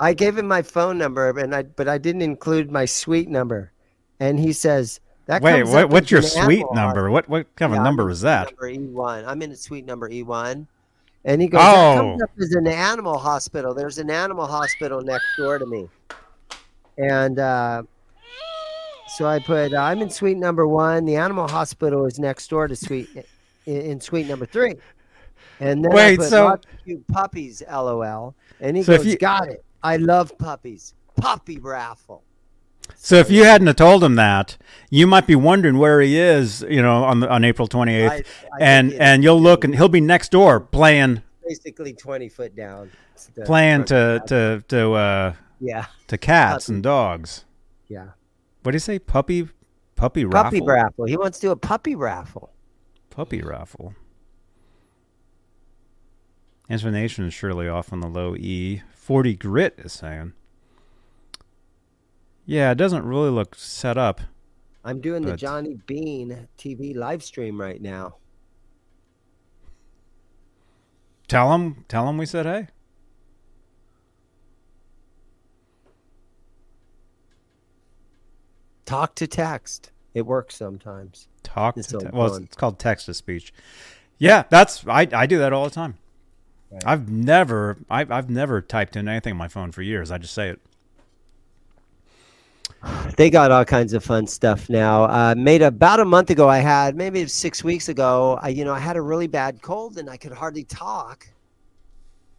I 0.01 0.13
gave 0.13 0.37
him 0.37 0.49
my 0.49 0.63
phone 0.63 0.97
number, 0.97 1.29
and 1.29 1.55
I 1.55 1.63
but 1.63 1.87
I 1.87 1.97
didn't 1.97 2.23
include 2.23 2.69
my 2.69 2.83
suite 2.83 3.29
number, 3.29 3.71
and 4.19 4.37
he 4.37 4.51
says 4.51 4.99
that. 5.31 5.41
Wait, 5.41 5.63
what, 5.63 5.89
what's 5.89 6.11
your 6.11 6.21
suite 6.21 6.65
number? 6.73 7.09
What 7.09 7.27
what 7.27 7.53
kind 7.55 7.71
of 7.71 7.75
Yeah, 7.77 7.81
a 7.81 7.83
number 7.83 8.09
is 8.09 8.21
that? 8.21 8.47
Number 8.51 8.67
E 8.69 8.77
one. 8.77 9.25
I'm 9.25 9.41
in 9.41 9.51
a 9.51 9.55
suite 9.55 9.85
number 9.85 10.09
E 10.09 10.23
one, 10.23 10.67
and 11.25 11.41
he 11.41 11.47
goes, 11.47 11.59
"That 11.61 11.97
comes 11.97 12.21
Oh. 12.21 12.23
up 12.23 12.31
as 12.39 12.51
an 12.51 12.67
animal 12.67 13.17
hospital. 13.17 13.73
There's 13.73 13.97
an 13.97 14.09
animal 14.09 14.45
hospital 14.45 15.01
next 15.01 15.25
door 15.37 15.57
to 15.59 15.65
me." 15.65 15.89
And 16.97 17.39
uh, 17.39 17.83
so 19.15 19.25
I 19.25 19.39
put, 19.39 19.73
"I'm 19.73 20.01
in 20.01 20.09
suite 20.09 20.37
number 20.37 20.67
one. 20.67 21.05
The 21.05 21.15
animal 21.15 21.47
hospital 21.47 22.05
is 22.05 22.19
next 22.19 22.47
door 22.49 22.67
to 22.67 22.75
suite 22.75 23.09
in, 23.65 23.81
in 23.81 24.01
suite 24.01 24.27
number 24.27 24.45
three. 24.45 24.75
And 25.59 25.83
then 25.85 25.91
I 25.91 25.95
Wait, 25.95 26.17
put, 26.19 26.29
so- 26.29 26.45
"Lots 26.45 26.65
of 26.65 26.83
cute 26.83 27.07
puppies, 27.07 27.61
lol." 27.69 28.35
And 28.59 28.77
he 28.77 28.83
So 28.83 28.97
goes, 28.97 29.05
you- 29.05 29.17
"Got 29.17 29.49
it. 29.49 29.63
I 29.83 29.97
love 29.97 30.37
puppies. 30.37 30.93
Puppy 31.15 31.57
raffle." 31.59 32.23
So 33.03 33.15
if 33.15 33.31
you 33.31 33.45
hadn't 33.45 33.65
have 33.65 33.77
told 33.77 34.03
him 34.03 34.13
that, 34.15 34.57
you 34.91 35.07
might 35.07 35.25
be 35.25 35.33
wondering 35.35 35.79
where 35.79 36.01
he 36.01 36.19
is, 36.19 36.61
you 36.69 36.83
know, 36.83 37.03
on 37.03 37.19
the, 37.21 37.29
on 37.31 37.43
April 37.43 37.67
28th, 37.67 38.09
I- 38.09 38.15
I 38.17 38.23
and 38.59 38.93
and 38.93 39.23
you'll 39.23 39.41
look 39.41 39.63
and 39.63 39.73
he'll 39.73 39.89
be 39.89 40.01
next 40.01 40.29
door 40.31 40.59
playing 40.59 41.23
basically 41.43 41.93
20 41.93 42.29
foot 42.29 42.55
down. 42.55 42.91
The- 43.33 43.41
playing 43.41 43.85
to 43.85 44.21
to 44.27 44.63
to 44.67 44.91
uh 44.93 45.33
yeah, 45.59 45.87
to 46.07 46.17
cats 46.19 46.65
Puppy. 46.67 46.75
and 46.75 46.83
dogs. 46.83 47.45
yeah. 47.87 48.09
What 48.61 48.73
do 48.73 48.75
you 48.75 48.79
say? 48.79 48.99
Puppy 48.99 49.49
puppy 49.95 50.23
raffle. 50.23 50.43
Puppy 50.59 50.61
raffle. 50.61 51.05
He 51.05 51.17
wants 51.17 51.39
to 51.39 51.47
do 51.47 51.51
a 51.51 51.55
puppy 51.55 51.95
raffle. 51.95 52.51
Puppy 53.09 53.41
raffle. 53.41 53.95
Intonation 56.69 57.25
is 57.25 57.33
surely 57.33 57.67
off 57.67 57.91
on 57.91 57.99
the 57.99 58.07
low 58.07 58.35
E. 58.35 58.83
40 58.93 59.35
grit 59.35 59.73
is 59.79 59.91
saying. 59.91 60.33
Yeah, 62.45 62.71
it 62.71 62.75
doesn't 62.75 63.05
really 63.05 63.29
look 63.29 63.55
set 63.55 63.97
up. 63.97 64.21
I'm 64.83 64.99
doing 64.99 65.21
the 65.21 65.37
Johnny 65.37 65.77
Bean 65.85 66.47
TV 66.57 66.95
live 66.95 67.23
stream 67.23 67.59
right 67.61 67.81
now. 67.81 68.15
Tell 71.27 71.53
him, 71.53 71.85
tell 71.87 72.09
him 72.09 72.17
we 72.17 72.25
said 72.25 72.45
hey. 72.45 72.67
Talk 78.85 79.15
to 79.15 79.27
text. 79.27 79.91
It 80.13 80.25
works 80.25 80.57
sometimes. 80.57 81.29
Talk 81.43 81.77
It's 81.77 81.87
to 81.89 81.99
te- 81.99 82.07
well, 82.11 82.35
it's, 82.35 82.45
it's 82.45 82.55
called 82.57 82.79
text 82.79 83.05
to 83.05 83.13
speech. 83.13 83.53
Yeah, 84.17 84.43
that's 84.49 84.85
I, 84.85 85.07
I 85.13 85.25
do 85.25 85.37
that 85.37 85.53
all 85.53 85.63
the 85.63 85.69
time. 85.69 85.97
Right. 86.69 86.83
I've 86.85 87.09
never 87.09 87.77
I've 87.89 88.11
I've 88.11 88.29
never 88.29 88.61
typed 88.61 88.95
in 88.95 89.07
anything 89.07 89.31
on 89.31 89.37
my 89.37 89.47
phone 89.47 89.71
for 89.71 89.81
years. 89.81 90.11
I 90.11 90.17
just 90.17 90.33
say 90.33 90.49
it. 90.49 90.59
They 93.15 93.29
got 93.29 93.51
all 93.51 93.65
kinds 93.65 93.93
of 93.93 94.03
fun 94.03 94.25
stuff 94.25 94.69
now. 94.69 95.03
Uh, 95.03 95.35
made 95.37 95.61
about 95.61 95.99
a 95.99 96.05
month 96.05 96.29
ago, 96.29 96.49
I 96.49 96.59
had 96.59 96.95
maybe 96.95 97.27
six 97.27 97.63
weeks 97.63 97.89
ago. 97.89 98.39
I, 98.41 98.49
you 98.49 98.65
know, 98.65 98.73
I 98.73 98.79
had 98.79 98.97
a 98.97 99.01
really 99.01 99.27
bad 99.27 99.61
cold 99.61 99.97
and 99.97 100.09
I 100.09 100.17
could 100.17 100.31
hardly 100.31 100.63
talk, 100.63 101.27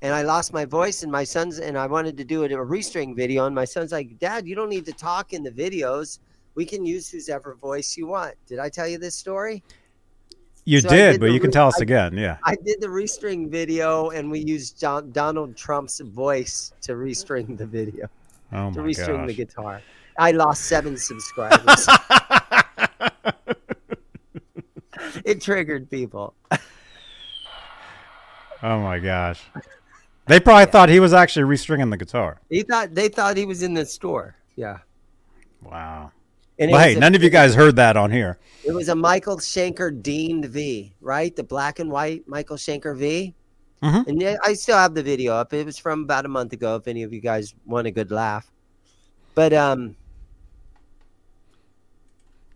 and 0.01 0.13
I 0.13 0.23
lost 0.23 0.53
my 0.53 0.65
voice. 0.65 1.05
And 1.05 1.13
my 1.13 1.23
son's 1.25 1.59
and 1.61 1.79
I 1.79 1.87
wanted 1.87 2.17
to 2.17 2.25
do 2.25 2.43
a, 2.43 2.47
a 2.47 2.67
restring 2.67 3.15
video, 3.15 3.47
and 3.47 3.55
my 3.55 3.65
son's 3.65 3.93
like, 3.93 4.19
"Dad, 4.19 4.47
you 4.49 4.57
don't 4.57 4.69
need 4.69 4.85
to 4.87 4.93
talk 4.93 5.33
in 5.33 5.45
the 5.45 5.51
videos. 5.51 6.19
We 6.57 6.65
can 6.67 6.85
use 6.85 7.09
whoever 7.09 7.55
voice 7.55 7.97
you 7.97 8.09
want." 8.09 8.35
Did 8.47 8.59
I 8.59 8.69
tell 8.69 8.89
you 8.89 8.99
this 8.99 9.15
story? 9.15 9.63
You 10.65 10.81
So 10.81 10.89
did, 10.89 11.13
did 11.13 11.21
but 11.21 11.33
you 11.33 11.41
can 11.41 11.51
tell 11.51 11.69
us 11.69 11.79
I- 11.79 11.83
again. 11.83 12.17
Yeah. 12.17 12.39
I 12.45 12.57
did 12.57 12.81
the 12.81 12.87
restring 12.89 13.49
video, 13.49 14.11
and 14.11 14.31
we 14.31 14.41
used 14.41 14.81
John, 14.81 15.11
Donald 15.13 15.57
Trump's 15.57 16.01
voice 16.01 16.73
to 16.83 16.93
restring 16.93 17.57
the 17.57 17.67
video, 17.67 18.09
Oh 18.53 18.73
to 18.73 18.81
restring 18.81 19.27
the 19.27 19.35
guitar. 19.35 19.83
I 20.19 20.33
lost 20.33 20.65
seven 20.65 20.97
subscribers. 20.97 21.87
it 25.25 25.41
triggered 25.41 25.91
people. 25.91 26.35
Oh 28.63 28.81
my 28.81 28.99
gosh. 28.99 29.43
They 30.27 30.39
probably 30.39 30.71
thought 30.71 30.89
he 30.89 31.01
was 31.01 31.13
actually 31.13 31.45
restringing 31.45 31.91
the 31.91 31.97
guitar. 31.97 32.41
He 32.49 32.63
thought 32.63 32.95
they 32.95 33.09
thought 33.09 33.37
he 33.37 33.45
was 33.45 33.63
in 33.63 33.75
the 33.75 33.85
store. 33.85 34.37
Yeah. 34.55 34.79
Wow. 35.63 36.13
And 36.59 36.71
Well, 36.71 36.81
hey, 36.81 36.95
a- 36.95 36.99
none 37.01 37.15
of 37.15 37.23
you 37.23 37.31
guys 37.31 37.55
heard 37.55 37.77
that 37.77 37.97
on 37.97 38.11
here. 38.13 38.39
It 38.65 38.73
was 38.73 38.89
a 38.89 38.95
Michael 38.95 39.39
Schenker 39.39 40.01
Dean 40.03 40.47
V, 40.47 40.95
right? 41.01 41.35
The 41.35 41.43
black 41.43 41.81
and 41.81 41.91
white 41.91 42.29
Michael 42.29 42.57
Schenker 42.57 42.97
V. 42.97 43.35
Mhm. 43.83 44.07
And 44.07 44.23
yeah, 44.23 44.37
I 44.45 44.55
still 44.55 44.77
have 44.77 44.95
the 44.95 45.03
video 45.03 45.35
up. 45.35 45.53
It 45.53 45.67
was 45.67 45.77
from 45.77 46.05
about 46.05 46.25
a 46.25 46.29
month 46.29 46.53
ago. 46.53 46.77
If 46.77 46.87
any 46.87 47.03
of 47.03 47.13
you 47.13 47.21
guys 47.21 47.53
want 47.67 47.89
a 47.89 47.91
good 47.91 48.13
laugh, 48.13 48.49
but 49.35 49.53
um, 49.53 49.97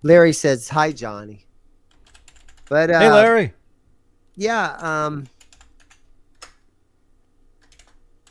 Larry 0.06 0.32
says 0.32 0.68
hi, 0.68 0.92
Johnny. 0.92 1.44
But 2.68 2.90
uh, 2.92 3.00
hey, 3.00 3.10
Larry. 3.10 3.52
yeah, 4.36 4.76
um, 4.78 5.26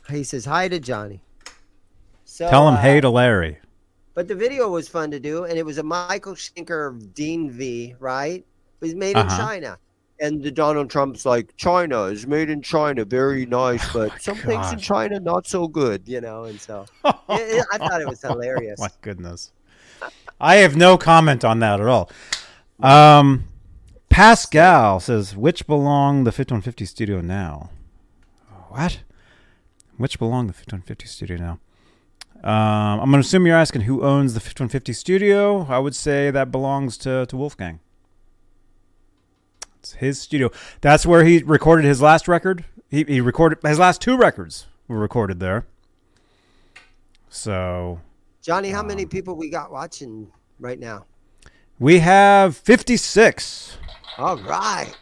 he 0.08 0.24
says 0.24 0.46
hi 0.46 0.68
to 0.68 0.78
Johnny. 0.80 1.20
So 2.24 2.48
Tell 2.48 2.66
him 2.66 2.74
uh, 2.74 2.80
hey 2.80 3.00
to 3.02 3.10
Larry. 3.10 3.58
But 4.14 4.26
the 4.28 4.34
video 4.34 4.68
was 4.70 4.88
fun 4.88 5.10
to 5.10 5.20
do, 5.20 5.44
and 5.44 5.58
it 5.58 5.66
was 5.66 5.76
a 5.76 5.82
Michael 5.82 6.34
Schenker 6.34 7.12
Dean 7.14 7.50
V, 7.50 7.94
right? 8.00 8.38
It 8.40 8.46
was 8.80 8.94
made 8.94 9.10
in 9.12 9.26
Uh-huh. 9.26 9.36
China. 9.36 9.78
And 10.18 10.42
the 10.42 10.50
Donald 10.50 10.88
Trump's 10.88 11.26
like, 11.26 11.54
China 11.58 12.04
is 12.04 12.26
made 12.26 12.48
in 12.48 12.62
China, 12.62 13.04
very 13.04 13.44
nice, 13.44 13.86
but 13.92 14.18
some 14.22 14.36
things 14.36 14.72
in 14.72 14.78
China 14.78 15.20
not 15.20 15.46
so 15.46 15.68
good, 15.68 16.08
you 16.08 16.22
know. 16.22 16.44
And 16.44 16.58
so 16.58 16.86
it- 17.04 17.14
it- 17.28 17.66
I 17.70 17.76
thought 17.76 18.00
it 18.00 18.08
was 18.08 18.22
hilarious. 18.22 18.80
My 18.80 18.88
goodness. 19.02 19.52
I 20.40 20.56
have 20.56 20.76
no 20.76 20.98
comment 20.98 21.44
on 21.44 21.60
that 21.60 21.80
at 21.80 21.86
all. 21.86 22.10
Um, 22.80 23.48
Pascal 24.08 25.00
says, 25.00 25.36
which 25.36 25.66
belong 25.66 26.24
the 26.24 26.32
5150 26.32 26.84
studio 26.84 27.20
now? 27.20 27.70
What? 28.68 29.00
Which 29.96 30.18
belong 30.18 30.46
the 30.46 30.52
5150 30.52 31.06
studio 31.06 31.36
now? 31.36 31.58
Um, 32.44 33.00
I'm 33.00 33.10
going 33.10 33.22
to 33.22 33.26
assume 33.26 33.46
you're 33.46 33.56
asking 33.56 33.82
who 33.82 34.02
owns 34.02 34.34
the 34.34 34.40
5150 34.40 34.92
studio. 34.92 35.66
I 35.68 35.78
would 35.78 35.94
say 35.94 36.30
that 36.30 36.50
belongs 36.50 36.96
to, 36.98 37.26
to 37.26 37.36
Wolfgang. 37.36 37.80
It's 39.78 39.94
his 39.94 40.20
studio. 40.20 40.50
That's 40.80 41.06
where 41.06 41.24
he 41.24 41.42
recorded 41.42 41.86
his 41.86 42.02
last 42.02 42.28
record. 42.28 42.64
He, 42.90 43.04
he 43.04 43.20
recorded 43.20 43.58
his 43.62 43.78
last 43.78 44.00
two 44.00 44.16
records 44.16 44.66
were 44.88 44.98
recorded 44.98 45.40
there. 45.40 45.66
So 47.28 48.00
Johnny, 48.46 48.70
how 48.70 48.84
many 48.84 49.02
um, 49.02 49.08
people 49.08 49.34
we 49.34 49.50
got 49.50 49.72
watching 49.72 50.30
right 50.60 50.78
now? 50.78 51.04
We 51.80 51.98
have 51.98 52.56
56. 52.56 53.76
All 54.18 54.36
right. 54.36 54.94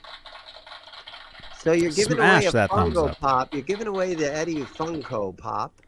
So 1.58 1.72
you're 1.72 1.90
giving 1.90 2.16
Smash 2.16 2.46
away 2.46 2.64
a 2.64 2.68
Funko. 2.68 3.18
Pop. 3.18 3.52
You're 3.52 3.60
giving 3.62 3.86
away 3.86 4.14
the 4.14 4.34
Eddie 4.34 4.62
Funko 4.62 5.36
Pop. 5.36 5.82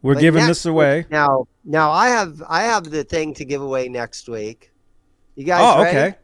We're 0.00 0.14
But 0.14 0.20
giving 0.20 0.46
this 0.46 0.64
away. 0.64 1.06
Now, 1.10 1.48
now 1.64 1.90
I 1.90 2.08
have 2.08 2.40
I 2.48 2.62
have 2.62 2.84
the 2.84 3.02
thing 3.02 3.34
to 3.34 3.44
give 3.44 3.62
away 3.62 3.88
next 3.88 4.28
week. 4.28 4.70
You 5.34 5.44
guys 5.44 5.60
Oh, 5.60 5.82
ready? 5.82 5.96
okay. 5.98 6.18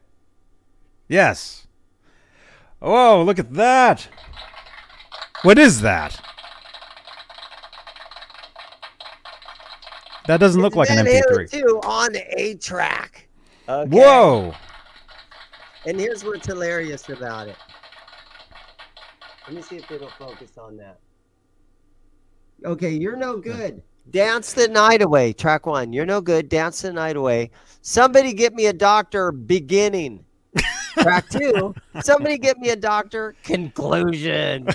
Yes. 1.09 1.67
Oh, 2.81 3.21
look 3.23 3.37
at 3.37 3.53
that. 3.55 4.07
What 5.43 5.59
is 5.59 5.81
that? 5.81 6.21
That 10.29 10.39
doesn't 10.39 10.61
look 10.61 10.75
like 10.75 10.91
an 10.91 11.05
Van 11.05 11.23
Halen 11.23 11.49
MP3. 11.49 11.49
2 11.49 11.79
on 11.85 12.15
a 12.15 12.53
track. 12.61 13.27
Okay. 13.67 13.89
Whoa. 13.89 14.53
And 15.87 15.99
here's 15.99 16.23
what's 16.23 16.45
hilarious 16.45 17.09
about 17.09 17.47
it. 17.47 17.55
Let 19.47 19.55
me 19.55 19.63
see 19.63 19.77
if 19.77 19.89
it'll 19.89 20.11
focus 20.19 20.51
on 20.59 20.77
that. 20.77 20.99
Okay, 22.63 22.91
you're 22.91 23.15
no 23.15 23.37
good. 23.37 23.81
Dance 24.11 24.53
the 24.53 24.67
night 24.67 25.01
away. 25.01 25.33
Track 25.33 25.65
one. 25.65 25.91
You're 25.93 26.05
no 26.05 26.21
good. 26.21 26.47
Dance 26.47 26.83
the 26.83 26.93
night 26.93 27.15
away. 27.15 27.49
Somebody 27.81 28.33
get 28.33 28.53
me 28.53 28.67
a 28.67 28.73
doctor. 28.73 29.31
Beginning. 29.31 30.23
Track 30.99 31.29
two. 31.29 31.73
Somebody 32.01 32.37
get 32.37 32.57
me 32.57 32.69
a 32.69 32.75
doctor. 32.75 33.35
Conclusion. 33.43 34.67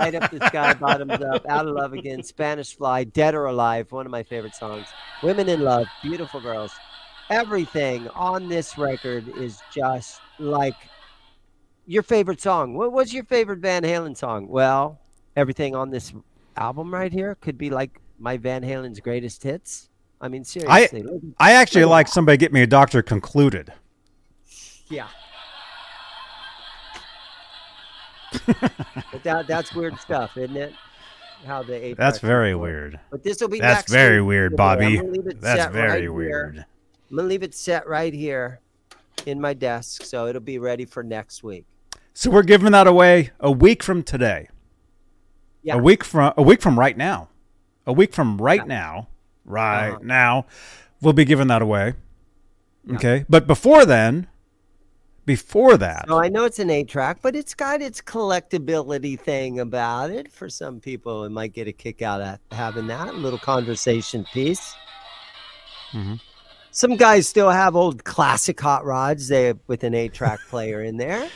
Light 0.00 0.14
Up 0.14 0.30
the 0.30 0.44
Sky, 0.46 0.74
bottoms 0.74 1.12
up. 1.22 1.44
Out 1.48 1.66
of 1.66 1.74
love 1.74 1.92
again. 1.92 2.22
Spanish 2.22 2.76
fly. 2.76 3.04
Dead 3.04 3.34
or 3.34 3.46
alive. 3.46 3.90
One 3.92 4.06
of 4.06 4.12
my 4.12 4.22
favorite 4.22 4.54
songs. 4.54 4.86
Women 5.22 5.48
in 5.48 5.60
love. 5.60 5.86
Beautiful 6.02 6.40
girls. 6.40 6.72
Everything 7.30 8.08
on 8.08 8.48
this 8.48 8.76
record 8.76 9.26
is 9.38 9.60
just 9.72 10.20
like 10.38 10.74
your 11.86 12.02
favorite 12.02 12.40
song. 12.40 12.74
What 12.74 12.92
was 12.92 13.12
your 13.12 13.24
favorite 13.24 13.60
Van 13.60 13.82
Halen 13.82 14.16
song? 14.16 14.48
Well, 14.48 15.00
everything 15.36 15.74
on 15.74 15.90
this 15.90 16.12
album 16.56 16.92
right 16.92 17.12
here 17.12 17.34
could 17.40 17.56
be 17.58 17.70
like 17.70 18.00
my 18.18 18.36
Van 18.36 18.62
Halen's 18.62 19.00
greatest 19.00 19.42
hits. 19.42 19.88
I 20.20 20.28
mean, 20.28 20.44
seriously. 20.44 21.02
look- 21.02 21.22
I 21.38 21.52
actually 21.52 21.84
like 21.84 22.08
somebody 22.08 22.36
get 22.38 22.52
me 22.52 22.62
a 22.62 22.66
doctor 22.66 23.02
concluded. 23.02 23.72
yeah. 24.88 25.08
but 28.46 29.22
that 29.22 29.46
that's 29.46 29.74
weird 29.74 29.98
stuff, 29.98 30.36
isn't 30.36 30.56
it? 30.56 30.72
How 31.46 31.62
the 31.62 31.74
eight. 31.74 31.96
That's 31.96 32.18
very 32.20 32.54
weird. 32.54 32.98
But 33.10 33.22
this 33.22 33.40
will 33.40 33.48
be 33.48 33.60
That's 33.60 33.90
very 33.90 34.22
weird, 34.22 34.56
Bobby. 34.56 34.96
gonna 34.96 35.08
leave 35.10 35.26
it 35.26 35.40
That's 35.40 35.70
very 35.72 35.88
right 35.90 36.00
here. 36.02 36.12
weird. 36.12 36.64
I'm 37.10 37.16
gonna 37.16 37.28
leave 37.28 37.42
it 37.42 37.54
set 37.54 37.86
right 37.86 38.12
here 38.14 38.60
in 39.26 39.40
my 39.40 39.52
desk, 39.52 40.04
so 40.04 40.26
it'll 40.26 40.40
be 40.40 40.58
ready 40.58 40.84
for 40.86 41.02
next 41.02 41.42
week. 41.42 41.66
So 42.14 42.30
we're 42.30 42.42
giving 42.44 42.72
that 42.72 42.86
away 42.86 43.30
a 43.40 43.50
week 43.50 43.82
from 43.82 44.02
today. 44.02 44.48
Yeah. 45.62 45.74
A 45.74 45.78
week 45.78 46.02
from 46.04 46.32
a 46.36 46.42
week 46.42 46.62
from 46.62 46.78
right 46.78 46.96
now. 46.96 47.28
A 47.86 47.92
week 47.92 48.14
from 48.14 48.38
right 48.38 48.60
Yeah. 48.60 48.64
now. 48.66 49.08
Right 49.44 49.90
Uh-huh. 49.90 49.98
now. 50.02 50.46
We'll 51.02 51.12
be 51.12 51.24
giving 51.26 51.48
that 51.48 51.60
away. 51.60 51.94
Okay. 52.94 53.26
But 53.28 53.46
before 53.46 53.84
then, 53.84 54.28
before 55.26 55.76
that, 55.78 56.04
So 56.08 56.18
I 56.18 56.28
know 56.28 56.44
it's 56.44 56.58
an 56.58 56.70
eight 56.70 56.88
track, 56.88 57.18
but 57.22 57.34
it's 57.34 57.54
got 57.54 57.80
its 57.80 58.00
collectability 58.00 59.18
thing 59.18 59.60
about 59.60 60.10
it. 60.10 60.30
For 60.30 60.48
some 60.48 60.80
people, 60.80 61.24
it 61.24 61.30
might 61.30 61.52
get 61.52 61.66
a 61.68 61.72
kick 61.72 62.02
out 62.02 62.20
of 62.20 62.38
having 62.52 62.86
that 62.88 63.08
a 63.08 63.12
little 63.12 63.38
conversation 63.38 64.24
piece. 64.32 64.74
Mhm. 65.92 66.20
Some 66.70 66.96
guys 66.96 67.28
still 67.28 67.50
have 67.50 67.76
old 67.76 68.04
classic 68.04 68.60
hot 68.60 68.84
rods 68.84 69.28
they 69.28 69.54
with 69.66 69.84
an 69.84 69.94
eight 69.94 70.12
track 70.12 70.40
player 70.50 70.82
in 70.82 70.96
there. 70.96 71.28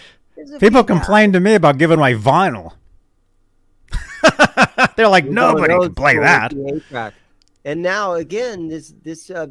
People 0.60 0.84
complain 0.84 1.32
to 1.32 1.40
me 1.40 1.54
about 1.54 1.78
giving 1.78 1.98
away 1.98 2.14
vinyl. 2.14 2.72
They're 4.96 5.08
like, 5.08 5.24
You 5.24 5.30
know, 5.30 5.52
nobody 5.52 5.78
can 5.78 5.94
play 5.94 6.18
that. 6.18 6.52
with 6.52 6.66
the 6.66 6.74
eight-track. 6.76 7.14
And 7.64 7.82
now 7.82 8.12
again, 8.14 8.68
this 8.68 8.94
this 9.02 9.30
uh, 9.30 9.46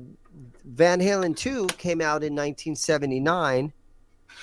Van 0.66 1.00
Halen 1.00 1.36
two 1.36 1.68
came 1.78 2.02
out 2.02 2.24
in 2.24 2.34
1979. 2.36 3.72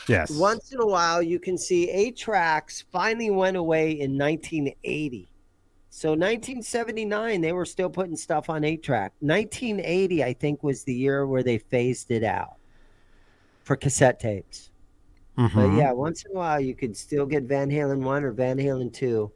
Yes. 0.09 0.31
Once 0.31 0.73
in 0.73 0.81
a 0.81 0.87
while, 0.87 1.23
you 1.23 1.39
can 1.39 1.57
see 1.57 1.89
eight 1.91 2.17
tracks 2.17 2.85
finally 2.93 3.31
went 3.31 3.57
away 3.57 3.93
in 3.93 4.19
1980. 4.19 5.29
So 5.91 6.11
1979, 6.11 7.41
they 7.41 7.53
were 7.53 7.65
still 7.65 7.89
putting 7.89 8.17
stuff 8.17 8.51
on 8.51 8.65
eight 8.65 8.83
track. 8.83 9.13
1980, 9.21 10.25
I 10.25 10.33
think, 10.33 10.63
was 10.63 10.83
the 10.85 10.93
year 10.95 11.27
where 11.27 11.43
they 11.43 11.59
phased 11.59 12.11
it 12.11 12.25
out 12.25 12.55
for 13.63 13.77
cassette 13.77 14.19
tapes. 14.21 14.71
But 15.37 15.51
Mhm. 15.51 15.79
yeah, 15.79 15.93
once 15.93 16.25
in 16.25 16.33
a 16.33 16.35
while, 16.35 16.61
you 16.61 16.75
could 16.75 16.97
still 16.97 17.27
get 17.27 17.45
Van 17.45 17.71
Halen 17.71 18.03
one 18.03 18.25
or 18.25 18.33
Van 18.33 18.59
Halen 18.59 18.93
2 18.93 19.33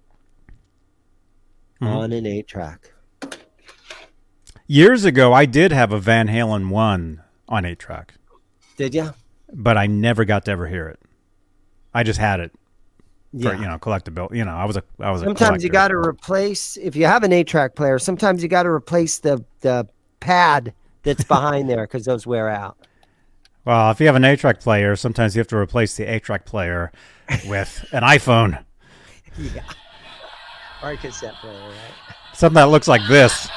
Mhm. 1.81 1.87
on 1.87 2.13
an 2.13 2.27
eight 2.27 2.47
track. 2.47 2.93
Years 4.67 5.05
ago, 5.05 5.33
I 5.33 5.47
did 5.47 5.73
have 5.73 5.93
a 5.93 5.99
Van 5.99 6.29
Halen 6.29 6.69
one 6.69 7.23
on 7.49 7.65
eight 7.65 7.79
track, 7.79 8.15
Did 8.77 8.95
you? 8.95 9.13
But 9.53 9.77
I 9.77 9.87
never 9.87 10.25
got 10.25 10.45
to 10.47 10.51
ever 10.51 10.67
hear 10.67 10.89
it. 10.89 10.99
I 11.95 12.03
just 12.03 12.19
had 12.21 12.41
it 12.41 12.53
Yeah. 13.33 13.53
you 13.59 13.67
know 13.67 13.79
collectible. 13.79 14.35
You 14.35 14.45
know, 14.45 14.53
I 14.55 14.65
was 14.65 14.77
a 14.77 14.83
I 15.01 15.11
was 15.11 15.23
a 15.23 15.25
Sometimes 15.27 15.65
you 15.65 15.71
got 15.71 15.89
to 15.89 15.97
replace 15.97 16.77
if 16.77 16.95
you 16.97 17.07
have 17.07 17.23
an 17.23 17.33
eight 17.33 17.47
track 17.47 17.75
player. 17.75 17.99
Sometimes 17.99 18.43
you 18.43 18.49
got 18.49 18.65
to 18.65 18.69
replace 18.71 19.19
the 19.19 19.45
the 19.61 19.87
pad 20.21 20.73
that's 21.03 21.25
behind 21.37 21.69
there 21.71 21.87
because 21.87 22.05
those 22.05 22.27
wear 22.27 22.49
out. 22.49 22.77
Well, 23.65 23.91
if 23.91 24.01
you 24.01 24.07
have 24.07 24.17
an 24.17 24.25
eight 24.25 24.39
track 24.39 24.61
player, 24.61 24.97
sometimes 24.97 25.35
you 25.37 25.41
have 25.41 25.49
to 25.49 25.57
replace 25.57 25.97
the 25.97 26.05
eight 26.05 26.23
track 26.25 26.45
player 26.47 26.91
with 27.47 27.85
an 27.93 28.03
iPhone, 28.03 28.65
Yeah. 29.39 29.63
Or 30.83 30.91
a 30.93 30.97
cassette 30.97 31.35
player, 31.41 31.61
right? 31.61 32.15
something 32.35 32.55
that 32.55 32.71
looks 32.71 32.89
like 32.89 33.03
this. 33.09 33.49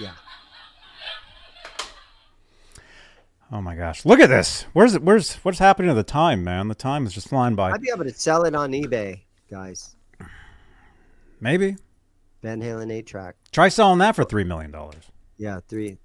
Yeah. 0.00 0.12
Oh 3.52 3.60
my 3.60 3.74
gosh, 3.74 4.04
look 4.04 4.20
at 4.20 4.28
this. 4.28 4.62
Where's 4.72 4.94
it? 4.94 5.02
Where's 5.02 5.34
what's 5.36 5.58
happening 5.58 5.88
to 5.88 5.94
the 5.94 6.04
time, 6.04 6.44
man? 6.44 6.68
The 6.68 6.74
time 6.74 7.04
is 7.04 7.12
just 7.12 7.28
flying 7.28 7.56
by. 7.56 7.72
I'd 7.72 7.80
be 7.80 7.90
able 7.92 8.04
to 8.04 8.14
sell 8.14 8.44
it 8.44 8.54
on 8.54 8.70
eBay, 8.70 9.22
guys. 9.50 9.96
Maybe 11.40 11.76
Van 12.42 12.60
Halen 12.60 12.92
eight 12.92 13.06
track. 13.06 13.36
try 13.50 13.68
selling 13.68 13.98
that 13.98 14.14
for 14.14 14.24
three 14.24 14.44
million 14.44 14.70
dollars. 14.70 15.02
Yeah, 15.36 15.60
three 15.68 15.98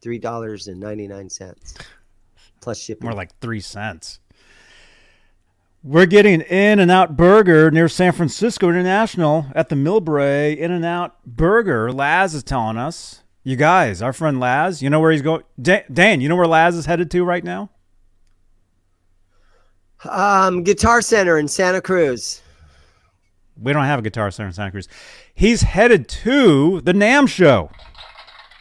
three 0.00 0.18
dollars 0.18 0.68
and 0.68 0.78
ninety 0.78 1.08
nine 1.08 1.28
cents. 1.28 1.74
Plus 2.60 2.78
shipping. 2.78 3.06
More 3.06 3.16
like 3.16 3.36
three 3.40 3.60
cents. 3.60 4.20
We're 5.84 6.06
getting 6.06 6.42
In-N-Out 6.42 7.16
Burger 7.16 7.68
near 7.72 7.88
San 7.88 8.12
Francisco 8.12 8.68
International 8.68 9.46
at 9.52 9.68
the 9.68 9.74
Millbrae 9.74 10.56
In-N-Out 10.56 11.16
Burger. 11.26 11.90
Laz 11.92 12.34
is 12.34 12.44
telling 12.44 12.76
us. 12.76 13.21
You 13.44 13.56
guys, 13.56 14.00
our 14.02 14.12
friend 14.12 14.38
Laz, 14.38 14.82
you 14.82 14.90
know 14.90 15.00
where 15.00 15.10
he's 15.10 15.22
going? 15.22 15.42
Da- 15.60 15.84
Dan, 15.92 16.20
you 16.20 16.28
know 16.28 16.36
where 16.36 16.46
Laz 16.46 16.76
is 16.76 16.86
headed 16.86 17.10
to 17.12 17.24
right 17.24 17.42
now? 17.44 17.70
um 20.08 20.64
Guitar 20.64 21.00
Center 21.00 21.38
in 21.38 21.46
Santa 21.46 21.80
Cruz. 21.80 22.40
We 23.60 23.72
don't 23.72 23.84
have 23.84 24.00
a 24.00 24.02
guitar 24.02 24.30
center 24.32 24.48
in 24.48 24.52
Santa 24.52 24.70
Cruz. 24.72 24.88
He's 25.34 25.62
headed 25.62 26.08
to 26.08 26.80
the 26.80 26.92
NAMM 26.92 27.28
show. 27.28 27.70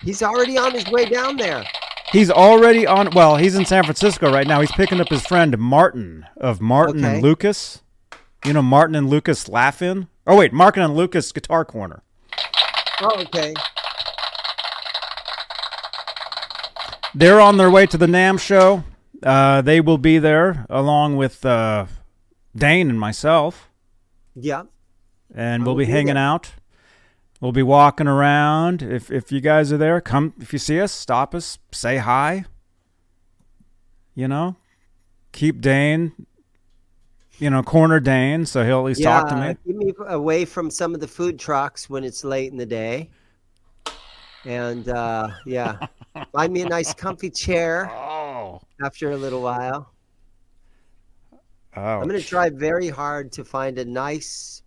He's 0.04 0.22
already 0.22 0.58
on 0.58 0.74
his 0.74 0.86
way 0.92 1.06
down 1.06 1.38
there. 1.38 1.64
He's 2.12 2.30
already 2.30 2.86
on. 2.86 3.10
Well, 3.16 3.38
he's 3.38 3.56
in 3.56 3.66
San 3.66 3.84
Francisco 3.86 4.32
right 4.32 4.46
now. 4.46 4.60
He's 4.62 4.72
picking 4.74 5.00
up 5.00 5.08
his 5.10 5.26
friend 5.26 5.58
Martin 5.58 6.26
of 6.38 6.60
Martin 6.62 7.04
Okay. 7.04 7.16
and 7.16 7.24
Lucas. 7.24 7.82
You 8.46 8.54
know 8.54 8.62
Martin 8.62 8.96
and 8.96 9.10
Lucas 9.10 9.48
Laugh-In? 9.48 10.08
Oh 10.28 10.36
wait, 10.38 10.52
Martin 10.54 10.84
and 10.84 10.96
Lucas 10.96 11.32
Guitar 11.32 11.64
Corner. 11.66 12.04
Oh, 13.02 13.20
okay. 13.22 13.54
They're 17.14 17.42
on 17.42 17.58
their 17.58 17.70
way 17.70 17.86
to 17.88 17.98
the 17.98 18.06
NAMM 18.08 18.40
show. 18.40 18.84
Uh, 19.22 19.62
they 19.62 19.82
will 19.82 19.98
be 19.98 20.18
there 20.18 20.66
along 20.70 21.18
with 21.18 21.46
uh, 21.46 21.86
Dane 22.56 22.90
and 22.90 23.00
myself, 23.00 23.70
Yeah. 24.36 24.64
and 25.34 25.66
we'll 25.66 25.76
be 25.76 25.86
be 25.86 25.92
hanging 25.92 26.16
there. 26.16 26.24
out. 26.24 26.52
We'll 27.40 27.52
be 27.52 27.64
walking 27.64 28.08
around. 28.08 28.82
If 28.82 29.12
if 29.12 29.32
you 29.32 29.42
guys 29.42 29.72
are 29.72 29.78
there, 29.78 30.00
come. 30.02 30.34
If 30.40 30.54
you 30.54 30.60
see 30.60 30.80
us, 30.80 30.92
stop 30.92 31.36
us, 31.36 31.60
say 31.72 31.98
hi. 31.98 32.46
You 34.16 34.28
know, 34.28 34.56
keep 35.32 35.62
Dane. 35.62 36.14
You 37.40 37.50
know, 37.50 37.64
corner 37.64 38.00
Dane, 38.00 38.46
so 38.46 38.64
he'll 38.64 38.80
at 38.80 38.86
least 38.86 39.00
yeah, 39.02 39.20
talk 39.22 39.30
to 39.30 39.36
me. 39.36 39.56
Keep 39.66 39.76
me 39.76 39.94
away 40.08 40.46
from 40.46 40.70
some 40.70 40.94
of 40.94 41.00
the 41.02 41.08
food 41.08 41.40
trucks 41.40 41.90
when 41.90 42.04
it's 42.04 42.24
late 42.24 42.52
in 42.52 42.58
the 42.58 42.66
day. 42.68 43.10
And 44.46 44.88
uh, 44.88 45.30
yeah, 45.46 45.78
find 46.32 46.54
me 46.54 46.62
a 46.62 46.70
nice 46.70 46.94
comfy 46.94 47.30
chair 47.30 47.90
Oh, 47.94 48.62
after 48.84 49.12
a 49.12 49.18
little 49.18 49.42
while. 49.42 49.94
oh. 51.76 51.82
I'm 51.82 52.08
going 52.08 52.20
to 52.22 52.28
try 52.28 52.50
very 52.50 52.90
hard 52.90 53.32
to 53.34 53.44
find 53.46 53.78
a 53.78 53.86
nice. 53.86 54.64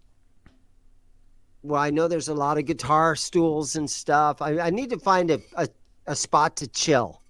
Well, 1.62 1.80
I 1.80 1.90
know 1.90 2.08
there's 2.08 2.28
a 2.28 2.34
lot 2.34 2.58
of 2.58 2.66
guitar 2.66 3.16
stools 3.16 3.76
and 3.76 3.90
stuff. 3.90 4.42
I, 4.42 4.58
I 4.58 4.70
need 4.70 4.90
to 4.90 4.98
find 4.98 5.30
a, 5.30 5.38
a, 5.56 5.66
a 6.06 6.14
spot 6.14 6.56
to 6.56 6.66
chill 6.68 7.22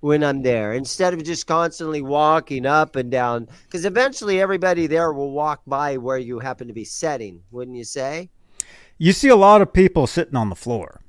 when 0.00 0.22
I'm 0.24 0.40
there 0.42 0.72
instead 0.72 1.12
of 1.12 1.22
just 1.24 1.46
constantly 1.46 2.00
walking 2.00 2.64
up 2.64 2.94
and 2.96 3.10
down. 3.10 3.48
Because 3.64 3.84
eventually 3.84 4.40
everybody 4.40 4.86
there 4.86 5.12
will 5.12 5.32
walk 5.32 5.62
by 5.66 5.96
where 5.96 6.16
you 6.18 6.38
happen 6.38 6.68
to 6.68 6.72
be 6.72 6.84
setting, 6.84 7.42
wouldn't 7.50 7.76
you 7.76 7.84
say? 7.84 8.30
you 9.02 9.12
see 9.12 9.28
a 9.28 9.36
lot 9.36 9.62
of 9.62 9.72
people 9.72 10.06
sitting 10.06 10.36
on 10.36 10.50
the 10.50 10.54
floor 10.54 11.00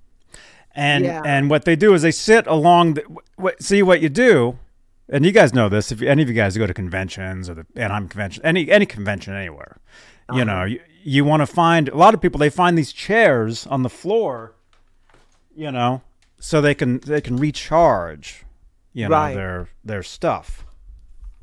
and 0.76 1.05
Yeah. 1.05 1.22
and 1.26 1.49
what 1.49 1.65
they 1.65 1.76
do 1.76 1.93
is 1.93 2.01
they 2.01 2.11
sit 2.11 2.47
along 2.47 2.95
the 2.95 3.03
what, 3.36 3.61
see 3.61 3.84
what 3.84 4.01
you 4.01 4.09
do 4.09 4.57
and 5.09 5.26
you 5.26 5.32
guys 5.32 5.53
know 5.53 5.69
this 5.69 5.91
if 5.91 6.01
any 6.01 6.22
of 6.24 6.30
you 6.30 6.36
guys 6.36 6.57
go 6.57 6.67
to 6.67 6.74
conventions 6.74 7.49
or 7.49 7.53
the 7.55 7.65
Anaheim 7.76 8.07
convention 8.07 8.43
any 8.45 8.69
any 8.72 8.86
convention 8.86 9.34
anywhere 9.34 9.78
you 10.34 10.41
uh-huh. 10.41 10.43
know 10.43 10.63
you, 10.63 10.80
you 11.03 11.26
want 11.26 11.41
to 11.41 11.47
find 11.47 11.89
a 11.89 11.97
lot 11.97 12.13
of 12.13 12.22
people 12.22 12.39
they 12.39 12.49
find 12.49 12.78
these 12.78 12.93
chairs 12.93 13.65
on 13.67 13.84
the 13.84 13.89
floor 13.89 14.55
you 15.55 15.72
know 15.72 16.01
so 16.39 16.61
they 16.61 16.74
can 16.76 16.99
they 16.99 17.22
can 17.22 17.36
recharge 17.38 18.45
you 18.93 19.05
know 19.07 19.15
Right. 19.15 19.36
their 19.36 19.69
their 19.84 20.03
stuff 20.03 20.65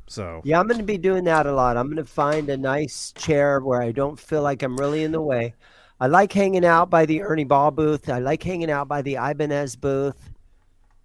so 0.07 0.41
Yeah, 0.43 0.59
I'm 0.59 0.67
going 0.67 0.79
to 0.79 0.83
be 0.83 0.97
doing 0.97 1.25
that 1.25 1.45
a 1.45 1.53
lot. 1.53 1.77
I'm 1.77 1.85
going 1.85 1.97
to 1.97 2.03
find 2.03 2.49
a 2.49 2.57
nice 2.57 3.11
chair 3.11 3.59
where 3.59 3.79
I 3.79 3.91
don't 3.91 4.19
feel 4.19 4.41
like 4.41 4.63
I'm 4.63 4.75
really 4.75 5.03
in 5.03 5.11
the 5.11 5.21
way. 5.21 5.53
I 5.99 6.07
like 6.07 6.31
hanging 6.31 6.65
out 6.65 6.89
by 6.89 7.05
the 7.05 7.21
Ernie 7.21 7.43
Ball 7.43 7.71
booth. 7.71 8.09
I 8.09 8.19
like 8.19 8.41
hanging 8.41 8.71
out 8.71 8.87
by 8.87 9.01
the 9.01 9.15
Ibanez 9.15 9.75
booth. 9.75 10.31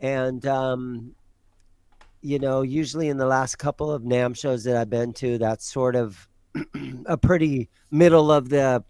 And, 0.01 0.47
um, 0.47 1.15
you 2.21 2.39
know, 2.39 2.63
usually 2.63 3.09
in 3.09 3.17
the 3.17 3.27
last 3.27 3.57
couple 3.57 3.91
of 3.91 4.03
NAMM 4.03 4.37
shows 4.37 4.65
that 4.65 4.77
I've 4.77 4.91
been 4.91 5.13
to, 5.15 5.39
that's 5.39 5.71
sort 5.71 5.97
of 5.97 6.29
a 7.07 7.17
pretty 7.17 7.69
middle 7.91 8.31
of 8.31 8.49
the 8.49 8.85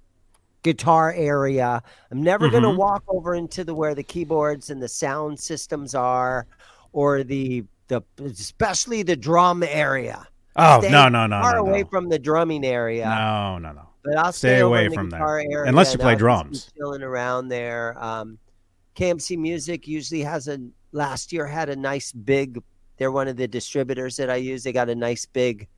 guitar 0.62 1.12
area. 1.12 1.82
I'm 2.11 2.22
never 2.22 2.50
going 2.50 2.62
to 2.64 2.70
walk 2.70 3.05
over 3.09 3.34
into 3.34 3.64
the 3.64 3.74
where 3.74 3.94
the 3.94 4.02
keyboards 4.02 4.70
and 4.70 4.82
the 4.82 4.88
sound 4.88 5.38
systems 5.38 5.94
are 5.94 6.46
or 6.92 7.22
the 7.22 7.64
the 7.88 8.02
especially 8.24 9.02
the 9.02 9.16
drum 9.16 9.62
area. 9.62 10.26
oh 10.57 10.80
Stay 10.80 10.90
no 10.90 11.09
no 11.09 11.26
no 11.26 11.40
far 11.40 11.57
no, 11.57 11.66
away 11.66 11.82
no. 11.82 11.88
from 11.88 12.09
the 12.09 12.18
drumming 12.18 12.64
area. 12.64 13.05
no 13.05 13.59
no 13.59 13.72
no 13.72 13.88
But 14.05 14.18
I'll 14.18 14.32
Stay 14.32 14.57
stay, 14.57 14.61
away 14.61 14.88
the 14.88 14.94
from 14.94 15.11
there. 15.11 15.22
area 15.40 15.64
Unless 15.64 15.92
you 15.92 15.98
play 15.98 16.12
I'll 16.12 16.12
just 16.12 16.18
be 16.18 16.24
drums. 16.24 16.72
chilling 16.76 17.02
around 17.02 17.48
there. 17.48 17.96
Um, 18.02 18.38
KMC 18.96 19.38
Music 19.38 19.88
usually 19.88 20.20
has 20.22 20.46
a 20.48 20.59
last 20.92 21.32
year 21.32 21.46
had 21.46 21.68
a 21.70 21.76
nice 21.76 22.12
big. 22.12 22.62
They're 22.98 23.11
one 23.11 23.28
of 23.28 23.36
the 23.36 23.48
distributors 23.48 24.16
that 24.18 24.30
I 24.30 24.36
use. 24.36 24.62
They 24.62 24.72
got 24.72 24.88
a 24.88 24.94
nice 24.94 25.26
big 25.26 25.68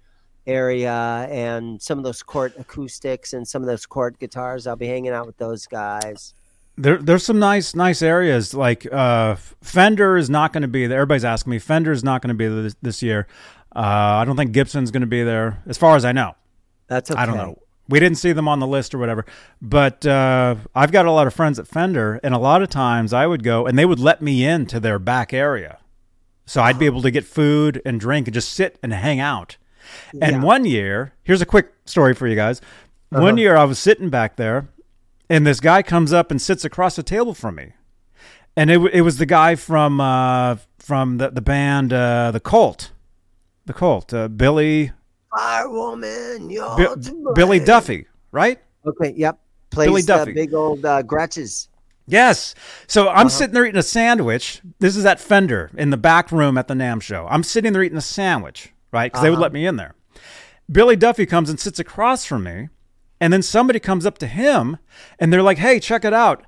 area 0.47 1.27
and 1.31 1.81
some 1.81 1.99
of 1.99 2.05
those 2.05 2.23
Cort 2.23 2.55
acoustics 2.59 3.33
and 3.33 3.47
some 3.47 3.63
of 3.63 3.69
those 3.69 3.87
Cort 3.87 4.19
guitars. 4.19 4.67
I'll 4.67 4.77
be 4.77 4.87
hanging 4.87 5.13
out 5.13 5.27
with 5.27 5.37
those 5.39 5.67
guys. 5.67 6.35
There, 6.79 6.99
there's 6.99 7.25
some 7.25 7.39
nice, 7.39 7.75
nice 7.75 8.03
areas. 8.03 8.53
Like 8.53 8.87
uh, 8.93 9.37
Fender 9.63 10.17
is 10.17 10.29
not 10.29 10.53
going 10.53 10.63
to 10.63 10.69
be 10.69 10.87
there. 10.87 10.99
Everybody's 10.99 11.25
asking 11.25 11.53
me. 11.53 11.59
Fender 11.59 11.91
is 11.93 12.05
not 12.05 12.21
going 12.23 12.29
to 12.29 12.35
be 12.35 12.47
there 12.49 12.63
this, 12.63 12.77
this 12.83 13.03
year. 13.03 13.27
Uh, 13.75 13.81
I 14.21 14.25
don't 14.25 14.37
think 14.37 14.53
Gibson's 14.53 14.91
going 14.91 15.01
to 15.03 15.07
be 15.07 15.23
there, 15.23 15.63
as 15.67 15.79
far 15.79 15.97
as 15.97 16.05
I 16.05 16.13
know. 16.13 16.35
That's 16.87 17.11
okay. 17.11 17.21
I 17.21 17.27
don't 17.27 17.37
know. 17.37 17.59
We 17.89 18.01
didn't 18.01 18.19
see 18.19 18.33
them 18.33 18.49
on 18.49 18.59
the 18.59 18.67
list 18.67 18.95
or 18.95 18.99
whatever. 18.99 19.25
But 19.63 20.05
uh, 20.07 20.57
I've 20.75 20.91
got 20.93 21.07
a 21.07 21.13
lot 21.13 21.27
of 21.27 21.35
friends 21.35 21.59
at 21.59 21.69
Fender, 21.69 22.19
and 22.25 22.35
a 22.35 22.39
lot 22.39 22.63
of 22.63 22.69
times 22.69 23.13
I 23.13 23.27
would 23.27 23.43
go 23.45 23.67
and 23.67 23.79
they 23.79 23.85
would 23.85 24.01
let 24.01 24.21
me 24.23 24.45
into 24.45 24.81
their 24.81 24.99
back 24.99 25.33
area. 25.33 25.79
So 26.47 26.63
I'd 26.63 26.79
be 26.79 26.87
able 26.87 27.03
to 27.03 27.11
get 27.11 27.25
food 27.25 27.81
and 27.85 27.99
drink 28.01 28.27
and 28.29 28.35
just 28.35 28.53
sit 28.53 28.79
and 28.83 28.93
hang 28.93 29.21
out. 29.21 29.57
And 30.21 30.37
Yeah. 30.37 30.43
one 30.43 30.65
year, 30.65 31.13
here's 31.23 31.41
a 31.43 31.47
quick 31.47 31.73
story 31.85 32.15
for 32.15 32.27
you 32.27 32.35
guys. 32.37 32.61
One 33.11 33.23
Uh-huh. 33.23 33.37
year 33.37 33.57
I 33.57 33.65
was 33.65 33.79
sitting 33.79 34.11
back 34.11 34.37
there, 34.37 34.69
and 35.31 35.47
this 35.47 35.61
guy 35.61 35.83
comes 35.83 36.13
up 36.13 36.31
and 36.31 36.43
sits 36.43 36.65
across 36.65 36.97
the 36.97 37.03
table 37.05 37.35
from 37.35 37.55
me. 37.57 37.73
And 38.57 38.71
it, 38.71 38.79
it 38.93 39.01
was 39.03 39.19
the 39.19 39.27
guy 39.27 39.55
from 39.55 40.01
uh, 40.01 40.57
from 40.79 41.19
the, 41.19 41.31
the 41.31 41.41
band 41.41 41.93
uh, 41.93 42.31
The 42.33 42.41
Cult. 42.41 42.91
The 43.67 43.73
Cult. 43.73 44.13
Uh, 44.15 44.29
Billy 44.29 44.93
Firewoman, 45.33 46.51
you're 46.53 46.77
Bi- 46.77 47.33
Billy. 47.35 47.61
Duffy, 47.61 48.07
right? 48.33 48.61
Okay, 48.87 49.13
yep. 49.17 49.39
Plays 49.71 49.87
Billy 49.89 50.03
the 50.03 50.07
Duffy. 50.07 50.33
big 50.33 50.55
old 50.55 50.85
uh, 50.85 51.03
Gretches. 51.03 51.69
Yes. 52.07 52.55
So 52.87 53.09
I'm 53.09 53.21
Uh-huh. 53.27 53.29
sitting 53.31 53.55
there 53.55 53.65
eating 53.67 53.79
a 53.79 53.83
sandwich. 53.83 54.61
This 54.79 54.97
is 54.97 55.05
at 55.05 55.19
Fender 55.21 55.71
in 55.77 55.91
the 55.91 55.97
back 55.97 56.31
room 56.31 56.57
at 56.57 56.69
the 56.69 56.75
NAMM 56.75 57.03
show. 57.03 57.27
I'm 57.29 57.43
sitting 57.43 57.73
there 57.73 57.83
eating 57.83 57.99
a 57.99 58.03
sandwich, 58.03 58.73
right? 58.93 59.11
Because 59.11 59.23
they 59.23 59.31
would 59.31 59.37
Uh-huh. 59.37 59.43
let 59.43 59.53
me 59.53 59.67
in 59.67 59.77
there. 59.77 59.95
Billy 60.71 60.95
Duffy 60.97 61.27
comes 61.27 61.51
and 61.51 61.59
sits 61.59 61.79
across 61.79 62.25
from 62.25 62.45
me. 62.45 62.69
And 63.21 63.33
then 63.33 63.43
somebody 63.43 63.81
comes 63.81 64.05
up 64.07 64.19
to 64.19 64.27
him 64.27 64.77
and 65.19 65.33
they're 65.33 65.43
like, 65.43 65.59
hey, 65.59 65.81
check 65.81 66.05
it 66.05 66.13
out. 66.13 66.45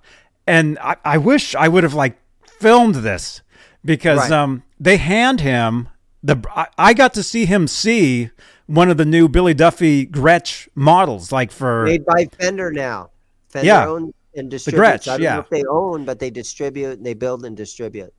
And 0.46 0.78
I, 0.80 0.96
I 1.04 1.18
wish 1.18 1.54
I 1.54 1.66
would 1.66 1.82
have 1.82 1.94
like 1.94 2.18
filmed 2.46 2.96
this 2.96 3.42
because 3.84 4.18
Right. 4.18 4.32
um, 4.32 4.62
they 4.78 4.96
hand 4.98 5.40
him 5.40 5.88
the. 6.22 6.36
I, 6.54 6.66
I 6.76 6.94
got 6.94 7.14
to 7.14 7.22
see 7.22 7.46
him 7.46 7.66
see 7.68 8.30
one 8.68 8.90
of 8.90 8.98
the 8.98 9.04
new 9.04 9.28
Billy 9.28 9.54
Duffy 9.54 10.06
Gretsch 10.06 10.68
models, 10.74 11.32
like 11.32 11.50
for. 11.50 11.84
Made 11.84 12.04
by 12.04 12.26
Fender 12.38 12.70
now. 12.70 13.10
Fender 13.48 13.66
Yeah. 13.66 13.86
own 13.86 14.14
and 14.36 14.50
distributes. 14.50 15.06
Gretsch, 15.06 15.08
I 15.08 15.16
don't 15.16 15.22
yeah. 15.22 15.34
know 15.34 15.40
if 15.40 15.48
they 15.48 15.64
own, 15.64 16.04
but 16.04 16.18
they 16.18 16.30
distribute 16.30 16.98
and 16.98 17.06
they 17.06 17.14
build 17.14 17.44
and 17.44 17.56
distribute. 17.56 18.12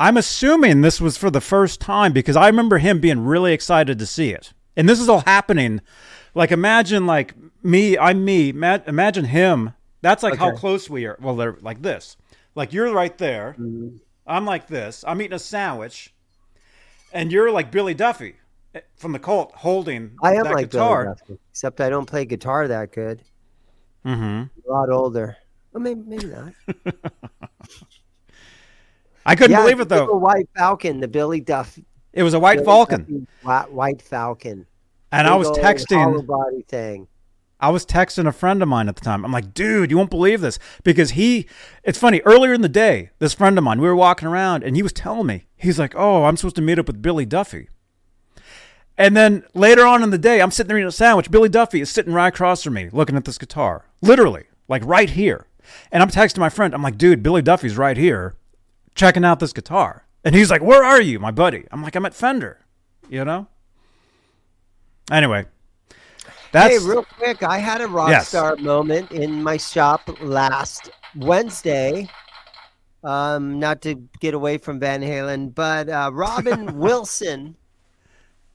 I'm 0.00 0.16
assuming 0.16 0.80
this 0.80 1.00
was 1.00 1.16
for 1.16 1.30
the 1.30 1.40
first 1.40 1.80
time 1.80 2.12
because 2.12 2.36
I 2.36 2.46
remember 2.48 2.78
him 2.78 3.00
being 3.00 3.24
really 3.24 3.52
excited 3.52 3.98
to 3.98 4.06
see 4.06 4.30
it. 4.30 4.52
And 4.76 4.88
this 4.88 5.00
is 5.00 5.08
all 5.08 5.20
happening. 5.20 5.80
Like 6.34 6.52
imagine 6.52 7.06
like 7.06 7.34
me, 7.62 7.96
I'm 7.96 8.24
me. 8.24 8.52
Ma- 8.52 8.80
imagine 8.86 9.26
him. 9.26 9.72
That's 10.02 10.22
like 10.22 10.36
how 10.36 10.52
close 10.52 10.90
we 10.90 11.06
are. 11.06 11.16
Well, 11.20 11.36
they're 11.36 11.56
like 11.60 11.82
this. 11.82 12.16
Like 12.54 12.72
you're 12.72 12.92
right 12.92 13.16
there. 13.16 13.56
Mm-hmm. 13.58 13.96
I'm 14.26 14.44
like 14.44 14.66
this. 14.66 15.04
I'm 15.06 15.20
eating 15.22 15.34
a 15.34 15.38
sandwich, 15.38 16.12
and 17.12 17.32
you're 17.32 17.50
like 17.50 17.70
Billy 17.70 17.94
Duffy 17.94 18.36
from 18.96 19.12
the 19.12 19.18
Cult 19.18 19.52
holding 19.52 20.16
I 20.22 20.34
am 20.34 20.44
like 20.44 20.70
guitar. 20.70 21.16
Billy 21.26 21.38
except 21.50 21.80
I 21.80 21.88
don't 21.88 22.06
play 22.06 22.24
guitar 22.24 22.68
that 22.68 22.92
good. 22.92 23.22
Mm-hmm. 24.04 24.68
A 24.68 24.72
lot 24.72 24.90
older. 24.90 25.36
Well, 25.72 25.82
maybe, 25.82 26.00
maybe 26.06 26.26
not. 26.26 26.52
I 29.26 29.34
couldn't 29.34 29.52
yeah, 29.52 29.62
believe 29.62 29.80
it 29.80 29.88
though. 29.88 30.00
little 30.00 30.20
White 30.20 30.48
Falcon, 30.56 31.00
the 31.00 31.08
Billy 31.08 31.40
Duff. 31.40 31.78
It 32.12 32.22
was 32.22 32.34
a 32.34 32.40
white 32.40 32.58
Billy 32.58 32.66
Falcon, 32.66 33.26
Duffy 33.44 33.72
White 33.72 34.00
Falcon. 34.00 34.66
and 35.12 35.26
I 35.26 35.34
was 35.34 35.48
texting. 35.50 36.26
body 36.26 36.62
thing. 36.68 37.08
I 37.58 37.70
was 37.70 37.86
texting 37.86 38.26
a 38.26 38.32
friend 38.32 38.62
of 38.62 38.68
mine 38.68 38.88
at 38.88 38.96
the 38.96 39.00
time. 39.00 39.24
I'm 39.24 39.32
like, 39.32 39.54
dude, 39.54 39.90
you 39.90 39.96
won't 39.96 40.10
believe 40.10 40.40
this 40.40 40.58
because 40.84 41.12
he. 41.12 41.46
It's 41.82 41.98
funny. 41.98 42.20
Earlier 42.24 42.52
in 42.52 42.60
the 42.60 42.68
day, 42.68 43.10
this 43.18 43.34
friend 43.34 43.58
of 43.58 43.64
mine, 43.64 43.80
we 43.80 43.88
were 43.88 43.96
walking 43.96 44.28
around, 44.28 44.62
and 44.62 44.76
he 44.76 44.82
was 44.82 44.92
telling 44.92 45.26
me, 45.26 45.46
he's 45.56 45.78
like, 45.78 45.94
oh, 45.96 46.24
I'm 46.24 46.36
supposed 46.36 46.56
to 46.56 46.62
meet 46.62 46.78
up 46.78 46.86
with 46.86 47.02
Billy 47.02 47.26
Duffy. 47.26 47.68
And 48.98 49.16
then 49.16 49.44
later 49.54 49.86
on 49.86 50.02
in 50.02 50.10
the 50.10 50.18
day, 50.18 50.40
I'm 50.40 50.50
sitting 50.50 50.68
there 50.68 50.78
eating 50.78 50.88
a 50.88 50.92
sandwich. 50.92 51.30
Billy 51.30 51.48
Duffy 51.50 51.80
is 51.80 51.90
sitting 51.90 52.12
right 52.14 52.28
across 52.28 52.62
from 52.62 52.74
me, 52.74 52.88
looking 52.92 53.16
at 53.16 53.24
this 53.26 53.36
guitar, 53.38 53.84
literally, 54.00 54.44
like 54.68 54.82
right 54.86 55.10
here. 55.10 55.46
And 55.92 56.02
I'm 56.02 56.08
texting 56.10 56.38
my 56.38 56.48
friend. 56.48 56.72
I'm 56.74 56.82
like, 56.82 56.96
dude, 56.96 57.22
Billy 57.22 57.42
Duffy's 57.42 57.76
right 57.76 57.96
here, 57.96 58.36
checking 58.94 59.24
out 59.24 59.38
this 59.40 59.52
guitar. 59.52 60.06
And 60.24 60.34
he's 60.34 60.50
like, 60.50 60.62
where 60.62 60.82
are 60.82 61.00
you, 61.00 61.18
my 61.18 61.30
buddy? 61.30 61.66
I'm 61.70 61.82
like, 61.82 61.94
I'm 61.94 62.06
at 62.06 62.14
Fender. 62.14 62.64
You 63.08 63.24
know. 63.24 63.46
Anyway, 65.10 65.46
that's 66.50 66.82
hey, 66.82 66.88
real 66.88 67.04
quick, 67.04 67.42
I 67.44 67.58
had 67.58 67.80
a 67.80 67.86
rock 67.86 68.08
Yes. 68.10 68.28
star 68.28 68.56
moment 68.56 69.12
in 69.12 69.42
my 69.42 69.56
shop 69.56 70.00
last 70.20 70.90
Wednesday. 71.14 72.08
Um, 73.04 73.60
not 73.60 73.82
to 73.82 73.94
get 74.18 74.34
away 74.34 74.58
from 74.58 74.80
Van 74.80 75.00
Halen, 75.02 75.54
but 75.54 75.88
uh, 75.88 76.10
Robin 76.12 76.76
Wilson, 76.80 77.54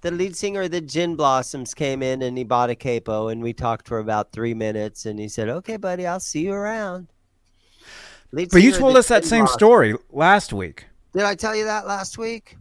the 0.01 0.11
lead 0.11 0.35
singer 0.35 0.63
of 0.63 0.71
the 0.71 0.81
Gin 0.81 1.15
Blossoms, 1.15 1.73
came 1.73 2.01
in 2.03 2.21
and 2.21 2.37
he 2.37 2.43
bought 2.43 2.69
a 2.69 2.75
capo, 2.75 3.27
and 3.29 3.41
we 3.41 3.53
talked 3.53 3.87
for 3.87 3.99
about 3.99 4.31
three 4.31 4.53
minutes, 4.53 5.05
and 5.05 5.19
he 5.19 5.27
said, 5.27 5.47
"Okay, 5.49 5.77
buddy, 5.77 6.05
I'll 6.07 6.19
see 6.19 6.41
you 6.41 6.53
around." 6.53 7.07
Lead 8.31 8.49
But 8.51 8.61
you 8.61 8.71
told 8.71 8.95
us 8.97 9.07
that 9.09 9.23
Gin 9.23 9.29
same 9.29 9.39
Blossoms. 9.41 9.53
story 9.59 9.95
last 10.09 10.53
week. 10.53 10.85
Did 11.13 11.23
I 11.23 11.35
tell 11.35 11.55
you 11.55 11.65
that 11.65 11.85
last 11.85 12.17
week? 12.17 12.57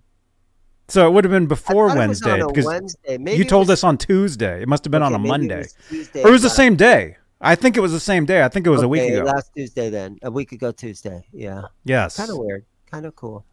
So 0.89 1.07
it 1.07 1.13
would 1.13 1.23
have 1.25 1.31
been 1.31 1.47
before 1.47 1.89
it 1.91 1.97
Wednesday 1.97 2.43
because 2.45 2.67
Wednesday. 2.67 3.17
Maybe 3.17 3.37
you 3.39 3.45
it 3.45 3.49
told 3.49 3.69
was- 3.69 3.79
us 3.79 3.85
on 3.85 3.97
Tuesday. 3.97 4.63
It 4.63 4.69
must 4.69 4.85
have 4.85 4.91
been 4.91 5.03
on 5.05 5.15
a 5.15 5.19
Monday. 5.21 5.59
was 5.59 5.75
Tuesday 5.89 6.23
or 6.25 6.29
it 6.29 6.33
was 6.33 6.43
the 6.43 6.51
same 6.51 6.75
day. 6.75 7.17
I 7.41 7.55
think 7.55 7.77
it 7.77 7.81
was 7.81 7.93
the 7.93 8.01
same 8.01 8.27
day. 8.27 8.43
I 8.43 8.49
think 8.49 8.67
it 8.67 8.71
was 8.71 8.83
a 8.83 8.89
week 8.89 9.09
ago. 9.13 9.23
Last 9.25 9.53
Tuesday, 9.57 9.89
then 9.89 10.19
a 10.23 10.31
week 10.31 10.51
ago 10.53 10.73
Tuesday. 10.73 11.25
Yeah. 11.33 11.63
yes. 11.85 12.17
kind 12.17 12.29
of 12.31 12.37
weird, 12.39 12.65
kind 12.91 13.07
of 13.07 13.15
cool. 13.17 13.47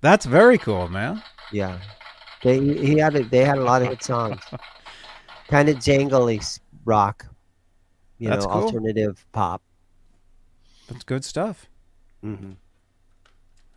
That's 0.00 0.24
very 0.24 0.56
cool, 0.56 0.88
man. 0.88 1.20
Yeah, 1.52 1.78
they 2.44 2.60
he 2.60 2.98
had 2.98 3.16
a, 3.16 3.24
they 3.24 3.44
had 3.44 3.58
a 3.58 3.62
lot 3.62 3.82
of 3.82 3.88
hit 3.88 4.02
songs, 4.02 4.40
kind 5.48 5.68
of 5.68 5.76
jangly 5.76 6.60
rock, 6.84 7.26
you 8.18 8.28
That's 8.28 8.44
know, 8.44 8.52
cool. 8.52 8.62
alternative 8.64 9.26
pop. 9.32 9.62
That's 10.88 11.02
good 11.02 11.24
stuff. 11.24 11.66
Mm-hmm. 12.24 12.52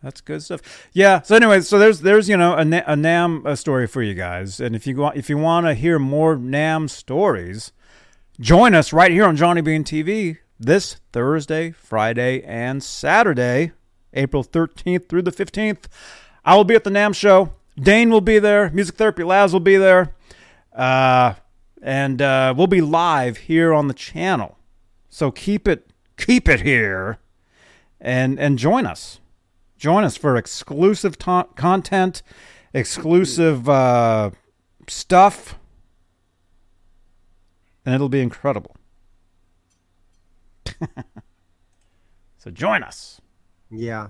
That's 0.02 0.20
good 0.20 0.42
stuff. 0.42 0.60
Yeah. 0.92 1.22
So 1.22 1.34
anyway, 1.34 1.62
so 1.62 1.78
there's 1.78 2.02
there's 2.02 2.28
you 2.28 2.36
know 2.36 2.52
a, 2.52 2.60
a 2.60 2.94
NAMM 2.94 3.46
uh 3.46 3.56
story 3.56 3.86
for 3.86 4.02
you 4.02 4.14
guys, 4.14 4.60
and 4.60 4.76
if 4.76 4.86
you 4.86 4.96
want 4.96 5.16
if 5.16 5.28
you 5.28 5.38
want 5.38 5.66
to 5.66 5.74
hear 5.74 5.98
more 5.98 6.36
NAMM 6.36 6.88
stories, 6.88 7.72
join 8.38 8.74
us 8.74 8.92
right 8.92 9.10
here 9.10 9.24
on 9.24 9.34
Johnny 9.36 9.60
Bean 9.60 9.82
TV 9.82 10.38
this 10.60 11.00
Thursday, 11.12 11.70
Friday, 11.70 12.42
and 12.42 12.82
Saturday, 12.82 13.72
April 14.12 14.44
13th 14.44 15.08
through 15.08 15.22
the 15.22 15.32
15th. 15.32 15.86
I 16.44 16.54
will 16.56 16.64
be 16.64 16.74
at 16.74 16.84
the 16.84 16.90
NAMM 16.90 17.14
show. 17.14 17.54
Dane 17.80 18.10
will 18.10 18.20
be 18.20 18.38
there. 18.38 18.70
Music 18.70 18.96
Therapy 18.96 19.24
Labs 19.24 19.52
will 19.52 19.60
be 19.60 19.76
there, 19.76 20.14
uh, 20.72 21.34
and 21.82 22.20
uh, 22.20 22.54
we'll 22.56 22.66
be 22.66 22.80
live 22.80 23.36
here 23.36 23.72
on 23.72 23.88
the 23.88 23.94
channel. 23.94 24.58
So 25.08 25.30
keep 25.30 25.68
it 25.68 25.90
keep 26.16 26.48
it 26.48 26.62
here, 26.62 27.18
and 28.00 28.38
and 28.38 28.58
join 28.58 28.86
us 28.86 29.20
join 29.78 30.04
us 30.04 30.16
for 30.16 30.36
exclusive 30.36 31.16
ta- 31.16 31.46
content, 31.54 32.22
exclusive 32.74 33.68
uh, 33.68 34.32
stuff, 34.88 35.58
and 37.86 37.94
it'll 37.94 38.08
be 38.08 38.20
incredible. 38.20 38.76
so 42.38 42.50
join 42.50 42.82
us. 42.82 43.20
Yeah, 43.70 44.08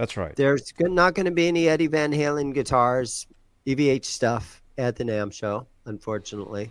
That's 0.00 0.16
right. 0.16 0.34
there's 0.34 0.72
not 0.80 1.12
going 1.12 1.26
to 1.26 1.30
be 1.30 1.46
any 1.46 1.68
Eddie 1.68 1.86
Van 1.86 2.10
Halen 2.10 2.54
guitars, 2.54 3.26
EVH 3.66 4.06
stuff 4.06 4.62
at 4.78 4.96
the 4.96 5.04
NAMM 5.04 5.30
show, 5.30 5.66
unfortunately. 5.84 6.70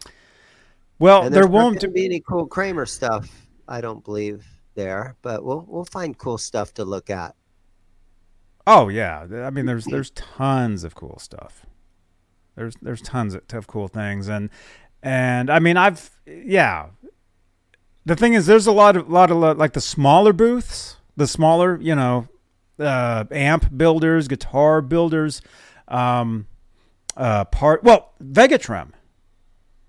Well, 0.98 1.22
And 1.22 1.36
there 1.36 1.46
won't. 1.46 1.76
not 1.76 1.82
going 1.82 1.94
to 1.94 2.00
be 2.00 2.06
any 2.06 2.22
cool 2.22 2.48
Kramer 2.48 2.88
stuff. 2.88 3.30
I 3.68 3.82
don't 3.82 4.04
believe 4.04 4.48
there, 4.74 5.16
but 5.22 5.44
we'll 5.44 5.64
we'll 5.68 5.86
find 5.86 6.18
cool 6.18 6.40
stuff 6.40 6.74
to 6.74 6.84
look 6.84 7.12
at. 7.12 7.36
Oh 8.66 8.88
yeah, 8.88 9.28
I 9.32 9.52
mean 9.52 9.68
there's 9.68 9.86
there's 9.86 10.10
tons 10.10 10.84
of 10.84 10.96
cool 10.96 11.20
stuff. 11.20 11.68
There's 12.56 12.74
there's 12.82 13.02
tons 13.04 13.36
of, 13.36 13.44
of 13.54 13.68
cool 13.68 13.90
things 13.90 14.28
and 14.28 14.50
and 15.04 15.52
I 15.52 15.60
mean 15.60 15.78
I've 15.78 16.18
yeah. 16.26 16.88
The 18.06 18.16
thing 18.16 18.34
is, 18.34 18.48
there's 18.48 18.66
a 18.66 18.72
lot 18.72 18.98
of 18.98 19.08
lot 19.08 19.30
of 19.30 19.38
like 19.56 19.74
the 19.74 19.82
smaller 19.82 20.34
booths, 20.34 20.98
the 21.16 21.28
smaller 21.28 21.80
you 21.80 21.94
know, 21.94 22.28
uh, 22.80 23.26
amp 23.32 23.76
builders, 23.76 24.28
guitar 24.28 24.82
builders, 24.82 25.42
um, 25.88 26.48
uh, 27.18 27.46
part 27.46 27.84
well 27.84 28.14
Vegatrem. 28.24 28.92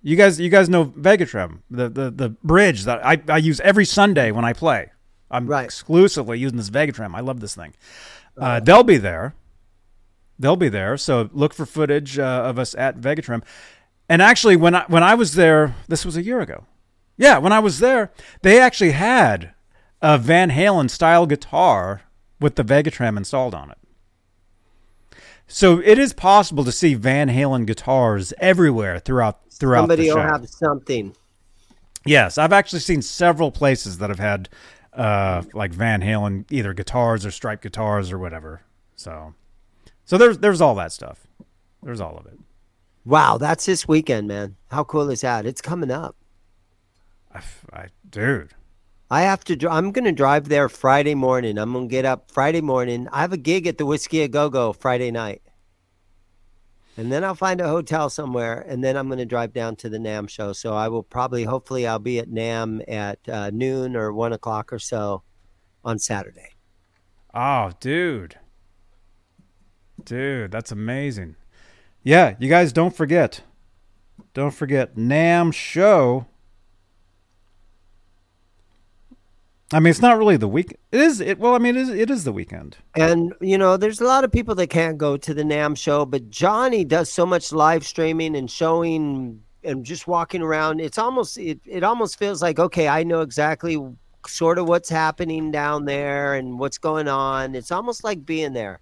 You 0.02 0.16
guys, 0.16 0.40
you 0.40 0.48
guys 0.48 0.68
know 0.68 0.86
Vegatrem, 0.86 1.60
the 1.70 1.88
the 1.88 2.10
the 2.10 2.28
bridge 2.30 2.84
that 2.84 3.04
I, 3.04 3.20
I 3.28 3.36
use 3.38 3.60
every 3.60 3.84
Sunday 3.84 4.30
when 4.30 4.44
I 4.44 4.52
play. 4.52 4.90
I'm 5.30 5.46
Right. 5.46 5.64
exclusively 5.64 6.38
using 6.38 6.56
this 6.56 6.70
Vegatrem. 6.70 7.14
I 7.14 7.20
love 7.20 7.40
this 7.40 7.54
thing. 7.54 7.74
Uh, 8.36 8.58
they'll 8.60 8.82
be 8.82 8.96
there. 8.96 9.34
They'll 10.38 10.56
be 10.56 10.70
there. 10.70 10.96
So 10.96 11.28
look 11.32 11.52
for 11.54 11.66
footage 11.66 12.18
uh, 12.18 12.22
of 12.46 12.58
us 12.58 12.74
at 12.74 12.98
Vegatrem. 12.98 13.42
And 14.08 14.20
actually, 14.22 14.56
when 14.56 14.74
I 14.74 14.84
when 14.88 15.02
I 15.02 15.14
was 15.14 15.34
there, 15.34 15.76
this 15.86 16.04
was 16.04 16.16
a 16.16 16.22
year 16.22 16.40
ago. 16.40 16.64
Yeah, 17.16 17.36
when 17.38 17.52
I 17.52 17.58
was 17.58 17.78
there, 17.80 18.10
they 18.42 18.58
actually 18.58 18.92
had 18.92 19.52
a 20.00 20.16
Van 20.16 20.50
Halen 20.50 20.88
style 20.88 21.26
guitar 21.26 22.02
with 22.40 22.56
the 22.56 22.64
Vegatrem 22.64 23.16
installed 23.16 23.54
on 23.54 23.70
it. 23.70 23.78
So 25.46 25.80
it 25.80 25.98
is 25.98 26.12
possible 26.12 26.64
to 26.64 26.72
see 26.72 26.94
Van 26.94 27.28
Halen 27.28 27.66
guitars 27.66 28.32
everywhere 28.38 28.98
throughout 29.00 29.40
throughout 29.50 29.82
Somebody 29.82 30.04
the 30.04 30.14
will 30.14 30.22
show. 30.22 30.28
have 30.28 30.48
something. 30.48 31.14
Yes, 32.06 32.38
I've 32.38 32.52
actually 32.52 32.80
seen 32.80 33.02
several 33.02 33.50
places 33.50 33.98
that 33.98 34.08
have 34.10 34.18
had 34.20 34.48
uh, 34.92 35.42
like 35.52 35.72
Van 35.72 36.00
Halen 36.00 36.44
either 36.50 36.72
guitars 36.72 37.26
or 37.26 37.30
striped 37.30 37.62
guitars 37.62 38.12
or 38.12 38.18
whatever. 38.18 38.62
So, 38.96 39.34
so 40.04 40.16
there's 40.16 40.38
there's 40.38 40.60
all 40.60 40.74
that 40.76 40.92
stuff. 40.92 41.26
There's 41.82 42.00
all 42.00 42.16
of 42.16 42.26
it. 42.26 42.38
Wow, 43.04 43.38
that's 43.38 43.66
this 43.66 43.88
weekend, 43.88 44.28
man. 44.28 44.56
How 44.70 44.84
cool 44.84 45.10
is 45.10 45.22
that? 45.22 45.46
It's 45.46 45.60
coming 45.60 45.90
up. 45.90 46.16
I, 47.34 47.40
I, 47.72 47.86
dude, 48.08 48.50
I 49.12 49.22
have 49.22 49.42
to. 49.44 49.68
I'm 49.68 49.90
going 49.90 50.04
to 50.04 50.12
drive 50.12 50.48
there 50.48 50.68
Friday 50.68 51.16
morning. 51.16 51.58
I'm 51.58 51.72
going 51.72 51.88
to 51.88 51.90
get 51.90 52.04
up 52.04 52.30
Friday 52.30 52.60
morning. 52.60 53.08
I 53.10 53.22
have 53.22 53.32
a 53.32 53.36
gig 53.36 53.66
at 53.66 53.76
the 53.76 53.84
Whisky 53.84 54.20
a 54.22 54.28
Go 54.28 54.48
Go 54.48 54.72
Friday 54.72 55.10
night, 55.10 55.42
and 56.96 57.10
then 57.10 57.24
I'll 57.24 57.34
find 57.34 57.60
a 57.60 57.66
hotel 57.68 58.08
somewhere, 58.08 58.64
and 58.68 58.84
then 58.84 58.96
I'm 58.96 59.08
going 59.08 59.18
to 59.18 59.24
drive 59.24 59.52
down 59.52 59.74
to 59.76 59.88
the 59.88 59.98
NAMM 59.98 60.28
show. 60.30 60.52
So 60.52 60.74
I 60.74 60.86
will 60.88 61.02
probably, 61.02 61.42
hopefully, 61.42 61.88
I'll 61.88 61.98
be 61.98 62.20
at 62.20 62.28
NAMM 62.28 62.84
at 62.86 63.18
uh, 63.28 63.50
noon 63.50 63.96
or 63.96 64.12
one 64.12 64.32
o'clock 64.32 64.72
or 64.72 64.78
so 64.78 65.24
on 65.84 65.98
Saturday. 65.98 66.50
oh, 67.34 67.72
dude, 67.80 68.36
dude, 70.04 70.52
that's 70.52 70.70
amazing. 70.70 71.34
Yeah, 72.04 72.36
you 72.38 72.48
guys 72.48 72.72
don't 72.72 72.94
forget, 72.94 73.42
don't 74.34 74.54
forget 74.54 74.94
NAMM 74.94 75.52
show. 75.52 76.26
I 79.72 79.78
mean, 79.78 79.90
it's 79.90 80.02
not 80.02 80.18
really 80.18 80.36
the 80.36 80.48
week. 80.48 80.76
It 80.90 81.00
is. 81.00 81.20
It 81.20 81.38
well, 81.38 81.54
I 81.54 81.58
mean, 81.58 81.76
it 81.76 81.82
is, 81.82 81.88
it 81.90 82.10
is 82.10 82.24
the 82.24 82.32
weekend. 82.32 82.76
And 82.96 83.32
you 83.40 83.56
know, 83.56 83.76
there's 83.76 84.00
a 84.00 84.04
lot 84.04 84.24
of 84.24 84.32
people 84.32 84.54
that 84.56 84.66
can't 84.68 84.98
go 84.98 85.16
to 85.16 85.32
the 85.34 85.42
NAMM 85.44 85.76
show, 85.76 86.04
but 86.04 86.28
Johnny 86.28 86.84
does 86.84 87.10
so 87.10 87.24
much 87.24 87.52
live 87.52 87.86
streaming 87.86 88.34
and 88.36 88.50
showing 88.50 89.40
and 89.62 89.84
just 89.84 90.08
walking 90.08 90.42
around. 90.42 90.80
It's 90.80 90.98
almost 90.98 91.38
it, 91.38 91.60
it 91.64 91.84
almost 91.84 92.18
feels 92.18 92.42
like 92.42 92.58
okay, 92.58 92.88
I 92.88 93.04
know 93.04 93.20
exactly 93.20 93.78
sort 94.26 94.58
of 94.58 94.68
what's 94.68 94.88
happening 94.88 95.50
down 95.52 95.84
there 95.84 96.34
and 96.34 96.58
what's 96.58 96.78
going 96.78 97.06
on. 97.08 97.54
It's 97.54 97.70
almost 97.70 98.02
like 98.02 98.26
being 98.26 98.52
there. 98.52 98.80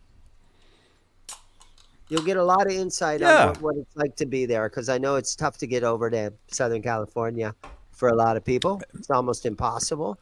You'll 2.08 2.22
get 2.22 2.38
a 2.38 2.44
lot 2.44 2.66
of 2.66 2.72
insight 2.72 3.20
Yeah. 3.20 3.42
on 3.42 3.48
what, 3.48 3.62
what 3.62 3.76
it's 3.76 3.94
like 3.96 4.16
to 4.16 4.26
be 4.26 4.46
there 4.46 4.70
because 4.70 4.88
I 4.88 4.96
know 4.96 5.16
it's 5.16 5.36
tough 5.36 5.58
to 5.58 5.66
get 5.66 5.84
over 5.84 6.08
to 6.08 6.32
Southern 6.50 6.80
California 6.80 7.54
for 7.92 8.08
a 8.08 8.14
lot 8.14 8.38
of 8.38 8.44
people. 8.44 8.80
It's 8.94 9.10
almost 9.10 9.44
impossible. 9.44 10.18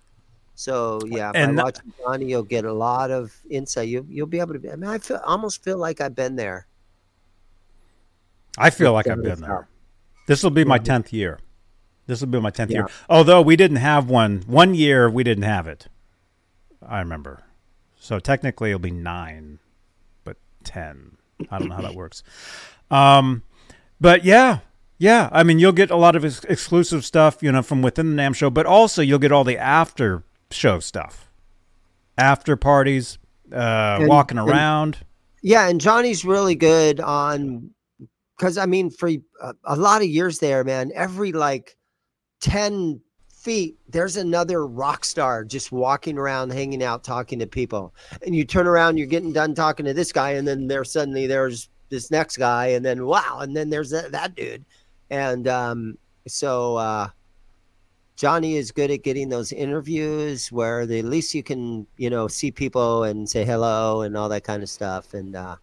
So 0.57 1.01
yeah, 1.07 1.33
by 1.33 1.41
And- 1.41 1.57
watching 1.59 1.93
Johnny, 2.01 2.25
you'll 2.25 2.43
get 2.43 2.65
a 2.65 2.73
lot 2.73 3.11
of 3.11 3.37
insight. 3.49 3.89
You 3.89 4.05
you'll 4.09 4.27
be 4.27 4.41
able 4.41 4.55
to. 4.55 4.59
Be, 4.59 4.71
I 4.71 4.77
mean, 4.77 4.89
I 4.91 4.99
feel 4.99 5.21
almost 5.25 5.63
feel 5.63 5.77
like 5.79 6.01
I've 6.01 6.15
been 6.17 6.35
there. 6.35 6.67
I 8.59 8.71
feel 8.71 8.95
like 8.95 9.07
I've 9.07 9.23
been 9.23 9.41
there. 9.43 9.69
This 10.27 10.43
will 10.43 10.51
be 10.51 10.65
my 10.65 10.79
tenth 10.79 11.13
year. 11.13 11.39
This 12.07 12.21
will 12.21 12.29
be 12.29 12.41
my 12.41 12.51
tenth 12.51 12.71
year. 12.71 12.89
Although 13.11 13.43
we 13.43 13.55
didn't 13.55 13.77
have 13.79 14.09
one. 14.09 14.43
One 14.47 14.75
year 14.75 15.11
we 15.11 15.23
didn't 15.23 15.45
have 15.45 15.67
it. 15.67 15.89
I 16.87 17.01
remember. 17.01 17.43
So 17.99 18.19
technically 18.19 18.71
it'll 18.71 18.79
be 18.79 18.91
nine, 18.91 19.59
but 20.25 20.37
ten. 20.65 21.19
I 21.51 21.59
don't 21.59 21.69
know 21.69 21.75
how 21.75 21.83
that 21.83 21.95
works. 21.95 22.23
Um, 22.91 23.43
but 24.01 24.25
yeah, 24.25 24.61
yeah. 24.97 25.29
I 25.33 25.43
mean, 25.43 25.59
you'll 25.59 25.73
get 25.73 25.91
a 25.91 25.97
lot 25.97 26.17
of 26.17 26.25
ex- 26.25 26.45
exclusive 26.45 27.05
stuff, 27.05 27.43
you 27.43 27.53
know, 27.53 27.63
from 27.63 27.83
within 27.83 28.17
the 28.17 28.23
NAMM 28.23 28.35
show, 28.35 28.49
but 28.49 28.65
also 28.65 29.03
you'll 29.03 29.19
get 29.19 29.33
all 29.33 29.45
the 29.45 29.59
after 29.59 30.23
show 30.51 30.81
stuff, 30.81 31.31
after 32.19 32.57
parties, 32.57 33.19
uh, 33.53 33.99
And- 34.01 34.09
walking 34.09 34.39
and- 34.39 34.49
around. 34.49 34.99
Yeah, 35.43 35.69
and 35.69 35.81
Johnny's 35.81 36.25
really 36.25 36.55
good 36.57 36.99
on 37.01 37.71
because 38.37 38.59
I 38.59 38.67
mean, 38.67 38.91
for 38.91 39.09
a, 39.09 39.55
a 39.65 39.77
lot 39.77 40.03
of 40.03 40.09
years 40.09 40.41
there, 40.41 40.65
man, 40.65 40.91
every 40.95 41.33
like 41.33 41.77
ten 42.41 43.01
feet, 43.31 43.77
there's 43.89 44.17
another 44.17 44.67
rock 44.67 45.05
star 45.05 45.45
just 45.45 45.71
walking 45.71 46.19
around, 46.19 46.53
hanging 46.53 46.83
out, 46.83 47.05
talking 47.05 47.39
to 47.39 47.47
people. 47.47 47.95
And 48.27 48.35
you 48.35 48.45
turn 48.45 48.67
around, 48.67 48.97
you're 48.99 49.07
getting 49.07 49.33
done 49.33 49.55
talking 49.55 49.87
to 49.87 49.95
this 49.95 50.11
guy, 50.11 50.31
and 50.33 50.49
then 50.49 50.67
there 50.67 50.83
suddenly 50.85 51.29
there's 51.29 51.69
this 51.91 52.11
next 52.11 52.39
guy, 52.39 52.67
and 52.69 52.85
then 52.85 53.07
wow, 53.07 53.39
and 53.41 53.57
then 53.57 53.71
there's 53.71 53.91
that, 53.91 54.11
that 54.13 54.35
dude. 54.35 54.65
And 55.11 55.47
um, 55.47 55.97
so 56.27 56.75
uh, 56.77 57.09
Johnny 58.17 58.57
is 58.57 58.73
good 58.73 58.91
at 58.91 59.03
getting 59.03 59.29
those 59.29 59.53
interviews 59.53 60.51
where 60.51 60.87
the, 60.87 60.99
at 60.99 61.05
least 61.05 61.35
you 61.35 61.43
can, 61.43 61.87
you 61.99 62.09
know, 62.09 62.27
see 62.27 62.51
people 62.51 63.05
and 63.05 63.29
say 63.29 63.45
hello 63.45 64.03
and 64.03 64.17
all 64.17 64.31
that 64.31 64.43
kind 64.45 64.63
of 64.63 64.71
stuff. 64.71 65.13
And 65.13 65.37
uh, 65.37 65.57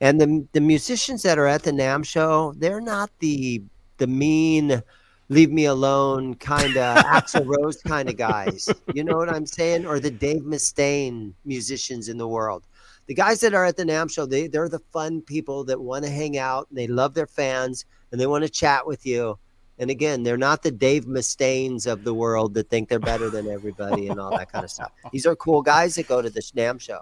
and 0.00 0.18
the 0.18 0.46
the 0.52 0.60
musicians 0.60 1.22
that 1.22 1.38
are 1.38 1.46
at 1.46 1.62
the 1.62 1.70
NAMM 1.70 2.04
show, 2.06 2.54
they're 2.56 2.80
not 2.80 3.10
the 3.18 3.62
the 3.98 4.06
mean, 4.06 4.82
leave 5.28 5.52
me 5.52 5.66
alone 5.66 6.34
kind 6.36 6.76
of 6.78 7.04
Axl 7.04 7.46
Rose 7.46 7.82
kind 7.82 8.08
of 8.08 8.16
guys. 8.16 8.68
You 8.94 9.04
know 9.04 9.18
what 9.18 9.28
I'm 9.28 9.46
saying? 9.46 9.84
Or 9.84 10.00
the 10.00 10.10
Dave 10.10 10.42
Mustaine 10.42 11.34
musicians 11.44 12.08
in 12.08 12.16
the 12.16 12.28
world. 12.28 12.64
The 13.06 13.14
guys 13.14 13.40
that 13.40 13.54
are 13.54 13.66
at 13.66 13.76
the 13.76 13.84
NAMM 13.84 14.10
show, 14.10 14.24
they 14.24 14.46
they're 14.46 14.70
the 14.70 14.82
fun 14.92 15.20
people 15.20 15.64
that 15.64 15.80
want 15.80 16.06
to 16.06 16.10
hang 16.10 16.38
out 16.38 16.68
and 16.70 16.78
they 16.78 16.86
love 16.86 17.12
their 17.12 17.26
fans 17.26 17.84
and 18.10 18.20
they 18.20 18.26
want 18.26 18.44
to 18.44 18.50
chat 18.50 18.86
with 18.86 19.04
you. 19.04 19.38
And 19.80 19.90
again, 19.90 20.22
they're 20.22 20.36
not 20.36 20.62
the 20.62 20.70
Dave 20.70 21.06
Mustaines 21.06 21.90
of 21.90 22.04
the 22.04 22.12
world 22.12 22.52
that 22.52 22.68
think 22.68 22.90
they're 22.90 22.98
better 22.98 23.30
than 23.30 23.48
everybody 23.48 24.08
and 24.08 24.20
all 24.20 24.36
that 24.36 24.52
kind 24.52 24.62
of 24.62 24.70
stuff. 24.76 24.92
These 25.10 25.26
are 25.26 25.34
cool 25.34 25.62
guys 25.62 25.94
that 25.94 26.06
go 26.06 26.20
to 26.20 26.28
the 26.28 26.40
NAMM 26.40 26.80
show. 26.80 27.00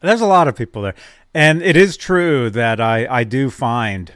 There's 0.00 0.22
a 0.22 0.26
lot 0.26 0.48
of 0.48 0.56
people 0.56 0.80
there. 0.80 0.94
And 1.34 1.62
it 1.62 1.76
is 1.76 1.98
true 1.98 2.48
that 2.50 2.80
I, 2.80 3.06
I 3.08 3.24
do 3.24 3.50
find, 3.50 4.12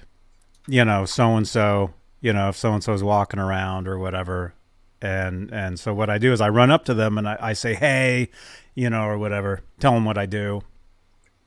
you 0.66 0.82
know, 0.82 1.04
so 1.04 1.36
and 1.36 1.46
so, 1.46 1.92
you 2.22 2.32
know, 2.32 2.48
if 2.48 2.56
so 2.56 2.72
and 2.72 2.82
so 2.82 2.94
is 2.94 3.04
walking 3.04 3.38
around 3.38 3.86
or 3.86 3.98
whatever. 3.98 4.54
And 5.02 5.52
and 5.52 5.78
so 5.78 5.92
what 5.92 6.08
I 6.08 6.16
do 6.16 6.32
is 6.32 6.40
I 6.40 6.48
run 6.48 6.70
up 6.70 6.86
to 6.86 6.94
them 6.94 7.18
and 7.18 7.28
I, 7.28 7.36
I 7.38 7.52
say, 7.52 7.74
hey, 7.74 8.30
you 8.74 8.88
know, 8.88 9.02
or 9.04 9.18
whatever, 9.18 9.60
tell 9.78 9.92
them 9.92 10.06
what 10.06 10.16
I 10.16 10.24
do. 10.24 10.62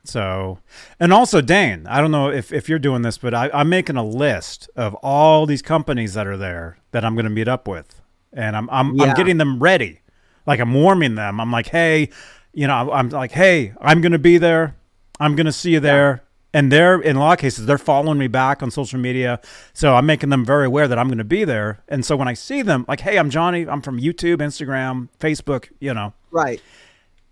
So, 0.04 0.60
and 1.00 1.14
also 1.14 1.42
Dane, 1.42 1.86
I 1.88 2.02
don't 2.02 2.12
know 2.12 2.30
if, 2.32 2.52
if 2.52 2.68
you're 2.68 2.80
doing 2.80 3.04
this, 3.04 3.18
but 3.20 3.34
I, 3.36 3.50
I'm 3.54 3.70
making 3.70 3.98
a 3.98 4.04
list 4.04 4.70
of 4.76 4.96
all 4.96 5.46
these 5.46 5.62
companies 5.62 6.16
that 6.16 6.26
are 6.26 6.38
there 6.38 6.78
that 6.92 7.06
I'm 7.06 7.14
going 7.14 7.26
to 7.26 7.30
meet 7.30 7.48
up 7.48 7.68
with, 7.68 8.02
and 8.34 8.56
I'm 8.56 8.70
I'm, 8.72 9.00
I'm 9.00 9.14
getting 9.16 9.38
them 9.38 9.60
ready, 9.62 10.02
like 10.48 10.60
I'm 10.60 10.74
warming 10.74 11.16
them. 11.16 11.40
I'm 11.40 11.52
like, 11.52 11.68
hey, 11.68 12.10
you 12.54 12.66
know, 12.68 12.92
I'm, 12.92 13.10
like, 13.10 13.32
hey, 13.32 13.74
I'm 13.80 14.02
going 14.02 14.12
to 14.12 14.20
be 14.20 14.38
there. 14.38 14.76
I'm 15.20 15.36
going 15.36 15.46
to 15.46 15.52
see 15.52 15.72
you 15.74 15.80
there. 15.80 16.24
And 16.54 16.70
they're 16.70 17.00
in 17.00 17.16
a 17.16 17.20
lot 17.20 17.32
of 17.32 17.40
cases 17.40 17.66
they're 17.66 17.78
following 17.78 18.18
me 18.18 18.28
back 18.28 18.62
on 18.62 18.72
social 18.72 19.00
media, 19.00 19.40
so 19.72 19.96
I'm 19.96 20.06
making 20.06 20.32
them 20.32 20.44
very 20.44 20.66
aware 20.66 20.86
that 20.86 21.00
I'm 21.00 21.08
going 21.08 21.18
to 21.20 21.24
be 21.24 21.46
there. 21.46 21.82
And 21.88 22.04
so 22.04 22.18
when 22.18 22.28
I 22.28 22.34
see 22.34 22.62
them, 22.62 22.84
like, 22.90 23.00
hey, 23.00 23.18
I'm 23.18 23.30
Johnny. 23.30 23.66
I'm 23.66 23.82
from 23.82 24.02
YouTube, 24.02 24.38
Instagram, 24.40 25.08
Facebook, 25.18 25.70
you 25.80 25.94
know, 25.94 26.12
Right. 26.30 26.62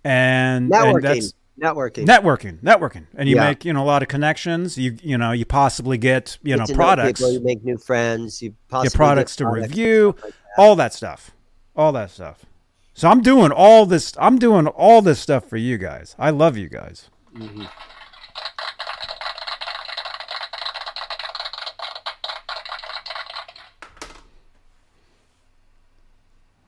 and, 0.05 0.73
and 0.73 0.73
Networking. 0.73 1.01
that's 1.01 1.33
networking. 1.59 2.05
networking 2.05 2.59
networking 2.61 3.05
and 3.15 3.27
you 3.29 3.35
Yeah. 3.35 3.47
make 3.49 3.65
you 3.65 3.73
know 3.73 3.83
a 3.83 3.85
lot 3.85 4.01
of 4.01 4.07
connections 4.07 4.77
you 4.77 4.97
you 5.01 5.17
know 5.17 5.31
you 5.31 5.45
possibly 5.45 5.97
get 5.97 6.37
you 6.41 6.55
know 6.55 6.63
Get 6.65 6.67
to 6.69 6.75
products 6.75 7.19
people, 7.19 7.33
you 7.33 7.39
make 7.41 7.63
new 7.63 7.77
friends. 7.77 8.41
You 8.41 8.55
possibly 8.69 8.89
get 8.89 8.95
products 8.95 9.35
to 9.37 9.43
products. 9.45 9.69
review 9.69 10.15
all 10.57 10.75
that 10.77 10.93
stuff 10.93 11.31
all 11.75 11.91
that 11.93 12.09
stuff 12.11 12.45
so 12.93 13.07
i'm 13.09 13.21
doing 13.21 13.51
all 13.51 13.85
this 13.85 14.13
i'm 14.19 14.37
doing 14.39 14.67
all 14.67 15.01
this 15.01 15.19
stuff 15.19 15.45
for 15.45 15.57
you 15.57 15.77
guys 15.77 16.15
i 16.19 16.29
love 16.29 16.57
you 16.57 16.67
guys 16.69 17.09
mm-hmm. 17.35 17.63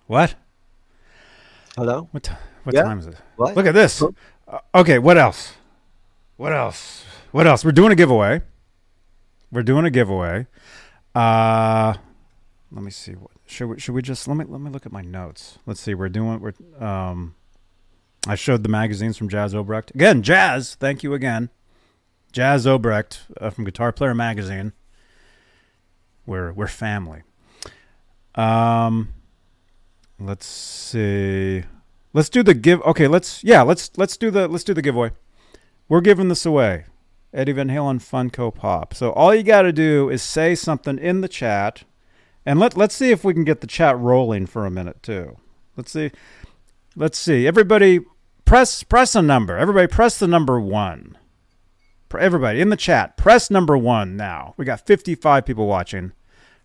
what 0.07 0.35
Hello. 1.77 2.07
what, 2.11 2.23
ti- 2.23 2.33
what 2.63 2.75
Yeah. 2.75 2.83
time 2.83 2.99
is 2.99 3.07
it 3.07 3.15
What? 3.37 3.55
Look 3.55 3.65
at 3.65 3.73
this. 3.73 4.03
Uh, 4.51 4.59
okay, 4.75 4.99
what 4.99 5.17
else? 5.17 5.53
What 6.35 6.51
else? 6.51 7.05
What 7.31 7.47
else? 7.47 7.63
We're 7.63 7.71
doing 7.71 7.93
a 7.93 7.95
giveaway. 7.95 8.41
We're 9.51 9.63
doing 9.63 9.85
a 9.85 9.89
giveaway. 9.89 10.47
Uh 11.15 11.93
let 12.71 12.83
me 12.83 12.91
see. 12.91 13.13
What 13.13 13.31
should 13.45 13.67
we 13.67 13.79
should 13.79 13.93
we 13.95 14.01
just 14.01 14.27
let 14.27 14.35
me 14.35 14.45
let 14.45 14.59
me 14.59 14.69
look 14.69 14.85
at 14.85 14.91
my 14.91 15.01
notes. 15.01 15.57
Let's 15.65 15.79
see. 15.79 15.93
We're 15.93 16.09
doing 16.09 16.39
we're 16.41 16.53
um 16.85 17.35
I 18.27 18.35
showed 18.35 18.63
the 18.63 18.69
magazines 18.69 19.17
from 19.17 19.29
Jas 19.29 19.53
Obrecht. 19.53 19.95
Again, 19.95 20.21
Jas, 20.21 20.75
thank 20.75 21.01
you 21.01 21.13
again. 21.13 21.49
Jas 22.31 22.65
Obrecht 22.65 23.19
uh, 23.39 23.49
from 23.49 23.63
Guitar 23.65 23.91
Player 23.91 24.13
Magazine. 24.13 24.73
We're 26.25 26.51
we're 26.51 26.67
family. 26.67 27.23
Um 28.35 29.13
Let's 30.19 30.45
see. 30.45 31.63
Let's 32.13 32.29
do 32.29 32.43
the 32.43 32.53
give. 32.53 32.81
Okay, 32.81 33.07
let's 33.07 33.43
yeah, 33.43 33.61
let's 33.61 33.91
let's 33.97 34.17
do 34.17 34.31
the 34.31 34.47
let's 34.47 34.63
do 34.63 34.73
the 34.73 34.81
giveaway. 34.81 35.11
We're 35.87 36.01
giving 36.01 36.27
this 36.27 36.45
away. 36.45 36.85
Eddie 37.33 37.53
Van 37.53 37.69
Halen 37.69 37.99
Funko 37.99 38.53
Pop. 38.53 38.93
So 38.93 39.11
all 39.13 39.33
you 39.33 39.43
got 39.43 39.61
to 39.61 39.71
do 39.71 40.09
is 40.09 40.21
say 40.21 40.53
something 40.55 40.97
in 40.97 41.21
the 41.21 41.29
chat, 41.29 41.83
and 42.45 42.59
let 42.59 42.75
let's 42.75 42.95
see 42.95 43.11
if 43.11 43.23
we 43.23 43.33
can 43.33 43.45
get 43.45 43.61
the 43.61 43.67
chat 43.67 43.97
rolling 43.97 44.45
for 44.45 44.65
a 44.65 44.71
minute 44.71 45.01
too. 45.01 45.37
Let's 45.77 45.91
see. 45.91 46.11
Let's 46.95 47.17
see. 47.17 47.47
Everybody, 47.47 48.01
press 48.43 48.83
press 48.83 49.15
a 49.15 49.21
number. 49.21 49.57
Everybody, 49.57 49.87
press 49.87 50.19
the 50.19 50.27
number 50.27 50.59
one. 50.59 51.17
Everybody 52.19 52.59
in 52.59 52.69
the 52.69 52.75
chat, 52.75 53.15
press 53.15 53.49
number 53.49 53.77
one 53.77 54.17
now. 54.17 54.53
We 54.57 54.65
got 54.65 54.85
55 54.85 55.45
people 55.45 55.65
watching. 55.65 56.11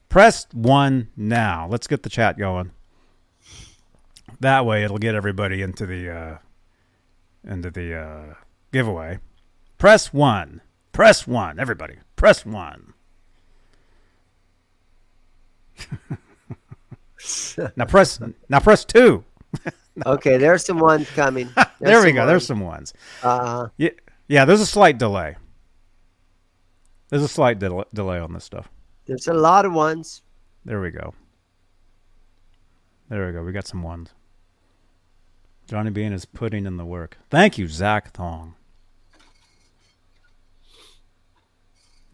Press 0.08 0.46
one 0.52 1.10
now. 1.16 1.68
Let's 1.70 1.86
get 1.86 2.02
the 2.02 2.10
chat 2.10 2.36
going. 2.36 2.72
That 4.40 4.66
way, 4.66 4.84
it'll 4.84 4.98
get 4.98 5.14
everybody 5.14 5.62
into 5.62 5.86
the 5.86 6.10
uh, 6.10 6.38
into 7.44 7.70
the 7.70 7.94
uh, 7.96 8.34
giveaway. 8.72 9.18
Press 9.78 10.12
one. 10.12 10.60
Press 10.92 11.26
one. 11.26 11.58
Everybody, 11.58 11.96
press 12.16 12.44
one. 12.44 12.92
now 17.76 17.84
press 17.84 18.20
now 18.48 18.60
press 18.60 18.84
two. 18.84 19.24
Okay, 20.04 20.36
there's 20.36 20.62
some 20.62 20.78
ones 20.78 21.08
coming. 21.12 21.48
there 21.80 22.04
we 22.04 22.12
go. 22.12 22.26
There's 22.26 22.46
some 22.46 22.60
ones. 22.60 22.92
Uh, 23.22 23.68
Yeah, 23.78 23.88
yeah. 24.28 24.44
There's 24.44 24.60
a 24.60 24.66
slight 24.66 24.98
delay. 24.98 25.36
There's 27.08 27.22
a 27.22 27.28
slight 27.28 27.58
del- 27.58 27.86
delay 27.94 28.18
on 28.18 28.34
this 28.34 28.44
stuff. 28.44 28.68
there's 29.06 29.26
a 29.26 29.32
lot 29.32 29.64
of 29.64 29.72
ones. 29.72 30.20
There 30.66 30.82
we 30.82 30.90
go. 30.90 31.14
There 33.08 33.26
we 33.26 33.32
go. 33.32 33.42
We 33.42 33.52
got 33.52 33.66
some 33.66 33.82
ones. 33.82 34.10
Johnny 35.66 35.90
Bean 35.90 36.12
is 36.12 36.24
putting 36.24 36.64
in 36.64 36.76
the 36.76 36.84
work. 36.84 37.18
Thank 37.28 37.58
you, 37.58 37.66
Zach 37.66 38.12
Thong. 38.12 38.54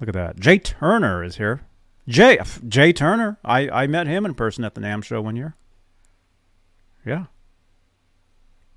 Look 0.01 0.09
at 0.09 0.15
that. 0.15 0.41
Jay 0.41 0.59
Turner 0.59 1.23
is 1.23 1.37
here. 1.37 1.61
Jay 2.09 2.39
Jay 2.67 2.93
Turner. 2.93 3.39
I, 3.45 3.69
I 3.69 3.87
met 3.87 4.07
him 4.07 4.27
in 4.27 4.35
person 4.35 4.65
at 4.65 4.75
the 4.75 4.81
NAMM 4.81 5.05
show 5.05 5.21
one 5.21 5.37
year. 5.37 5.55
Yeah. 7.05 7.27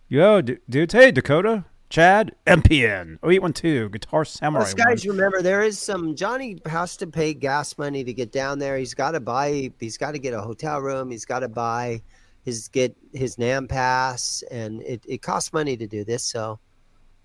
Yo, 0.08 0.42
d- 0.42 0.58
dudes. 0.70 0.94
Hey, 0.94 1.12
Dakota. 1.12 1.66
Chad. 1.90 2.36
MPN. 2.46 3.18
0812. 3.24 3.92
Guitar 3.92 4.26
Samurai. 4.26 4.64
Us 4.64 4.74
guys, 4.74 5.08
remember 5.08 5.42
there 5.42 5.64
is 5.64 5.80
some. 5.80 6.16
Johnny 6.16 6.62
has 6.66 6.98
to 6.98 7.08
pay 7.08 7.34
gas 7.34 7.78
money 7.78 8.04
to 8.04 8.14
get 8.14 8.32
down 8.32 8.60
there. 8.60 8.78
He's 8.78 8.94
got 8.94 9.12
to 9.12 9.20
buy. 9.20 9.72
He's 9.80 9.98
got 9.98 10.12
to 10.12 10.20
get 10.20 10.34
a 10.34 10.42
hotel 10.42 10.80
room. 10.80 11.10
He's 11.10 11.26
got 11.26 11.40
to 11.40 11.48
buy 11.48 12.02
his 12.46 12.68
get 12.70 12.96
his 13.12 13.36
NAMM 13.38 13.68
pass, 13.68 14.44
and 14.52 14.82
it 14.84 15.04
it 15.08 15.22
costs 15.22 15.52
money 15.52 15.76
to 15.76 15.88
do 15.88 16.04
this. 16.06 16.24
So 16.24 16.60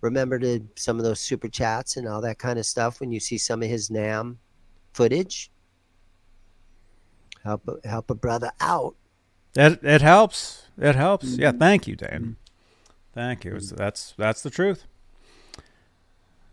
remember 0.01 0.39
to 0.39 0.61
some 0.77 0.97
of 0.99 1.05
those 1.05 1.21
super 1.21 1.47
chats 1.49 1.97
and 1.99 2.09
all 2.09 2.21
that 2.23 2.39
kind 2.39 2.59
of 2.59 2.65
stuff 2.67 2.99
when 3.01 3.13
you 3.13 3.21
see 3.21 3.39
some 3.39 3.63
of 3.63 3.69
his 3.69 3.91
NAMM 3.91 4.37
footage. 4.95 5.51
Help 7.45 7.69
a- 7.69 7.89
help 7.89 8.11
a 8.11 8.15
brother 8.15 8.51
out. 8.61 8.95
It 9.55 9.81
it 9.85 10.03
helps. 10.03 10.65
It 10.79 10.95
helps. 10.95 11.37
Yeah. 11.37 11.51
Mm-hmm. 11.51 11.59
Thank 11.59 11.87
you, 11.87 11.97
Dan. 11.97 12.21
Mm-hmm. 12.21 12.33
Thank 13.15 13.45
you. 13.45 13.53
It's- 13.57 13.71
That's 13.77 14.15
that's 14.17 14.43
the 14.43 14.51
truth. 14.51 14.85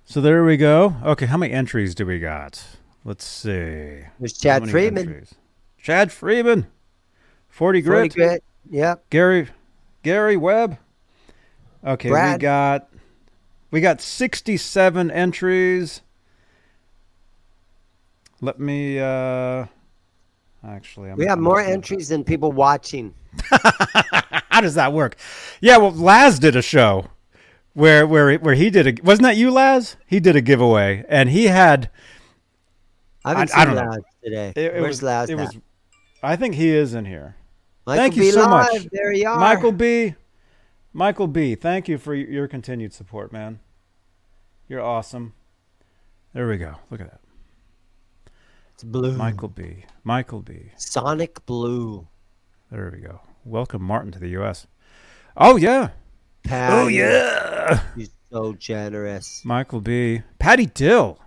So 0.05 0.22
there 0.22 0.43
we 0.45 0.55
go. 0.55 0.95
Okay, 1.03 1.26
how 1.26 1.36
many 1.38 1.51
entries 1.53 1.93
do 1.93 2.05
we 2.05 2.20
got? 2.20 2.63
Let's 3.03 3.26
see. 3.26 3.99
There's 4.20 4.38
Chad 4.38 4.70
Freeman. 4.70 5.07
entries? 5.09 5.36
Chad 5.78 6.11
Freeman. 6.13 6.68
Forty 7.49 7.82
grit. 7.82 8.13
40 8.13 8.15
grit. 8.15 8.43
Yep. 8.70 9.09
Gary 9.09 9.47
Gary 10.03 10.38
Webb. 10.38 10.78
Okay, 11.86 12.09
we 12.09 12.38
got 12.39 12.89
we 13.72 13.82
got 13.82 14.01
67 14.01 15.11
entries. 15.11 16.01
Let 18.41 18.59
me 18.59 18.99
uh 18.99 19.65
actually 20.65 21.09
I'm, 21.11 21.18
We 21.18 21.26
have 21.26 21.38
I'm 21.38 21.43
more 21.43 21.61
entries 21.61 22.09
than 22.09 22.24
people 22.24 22.51
watching. 22.51 23.13
How 24.49 24.61
does 24.61 24.76
that 24.76 24.93
work? 24.93 25.15
Yeah, 25.61 25.78
well 25.78 25.91
Laz 25.91 26.39
did 26.39 26.55
a 26.55 26.61
show 26.61 27.07
where 27.74 28.05
where 28.07 28.36
where 28.38 28.55
he 28.55 28.70
did 28.70 28.88
a 28.99 29.03
wasn't 29.03 29.24
that 29.24 29.38
you 29.38 29.51
Laz? 29.51 29.95
He 30.05 30.20
did 30.20 30.36
a 30.36 30.41
giveaway 30.41 31.03
and 31.09 31.30
he 31.30 31.45
had 31.45 31.89
I 33.24 33.30
haven't 33.30 33.51
I- 33.55 33.61
I 33.61 33.65
seen 33.65 33.76
don't 33.76 33.86
know. 33.86 33.97
Today. 34.24 34.49
it, 34.55 34.57
it 34.57 34.74
Where's 34.82 34.88
was 34.88 35.03
Laz 35.03 35.30
it 35.30 35.34
at? 35.34 35.39
was 35.39 35.57
I 36.24 36.36
think 36.36 36.55
he 36.55 36.70
is 36.70 36.93
in 36.93 37.05
here. 37.05 37.36
Michael 37.88 38.03
Thank 38.03 38.15
you 38.17 38.21
B. 38.23 38.31
so 38.31 38.49
much. 38.49 38.88
There 38.91 39.13
you 39.13 39.29
are. 39.29 39.39
Michael 39.39 39.71
B. 39.71 40.13
Michael 40.91 41.27
B. 41.27 41.55
Thank 41.55 41.88
you 41.88 41.97
for 41.97 42.13
your 42.13 42.45
continued 42.45 42.91
support, 42.91 43.31
man. 43.31 43.61
You're 44.67 44.81
awesome. 44.81 45.33
There 46.33 46.49
we 46.49 46.57
go. 46.57 46.75
Look 46.89 46.99
at 46.99 47.09
that. 47.09 47.21
It's 48.73 48.83
blue. 48.83 49.15
Michael 49.15 49.47
B. 49.47 49.85
Michael 50.03 50.41
B. 50.41 50.71
Sonic 50.75 51.45
Blue. 51.45 52.05
There 52.69 52.91
we 52.93 52.99
go. 52.99 53.21
Welcome 53.45 53.83
Martin 53.83 54.11
to 54.11 54.19
the 54.19 54.38
US. 54.41 54.67
Oh 55.38 55.55
yeah. 55.55 55.91
Patty. 56.43 56.75
Oh 56.75 56.88
yeah. 56.88 57.83
He's 57.95 58.09
so 58.29 58.51
generous. 58.51 59.43
Michael 59.45 59.79
B. 59.79 60.23
Patty 60.39 60.65
Dill. 60.65 61.19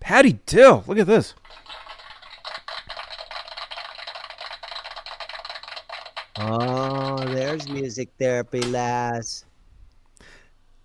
Patty 0.00 0.40
Dill. 0.46 0.82
Look 0.88 0.98
at 0.98 1.06
this. 1.06 1.34
Oh, 6.44 7.24
there's 7.26 7.68
music 7.68 8.10
therapy, 8.18 8.60
Laz. 8.62 9.44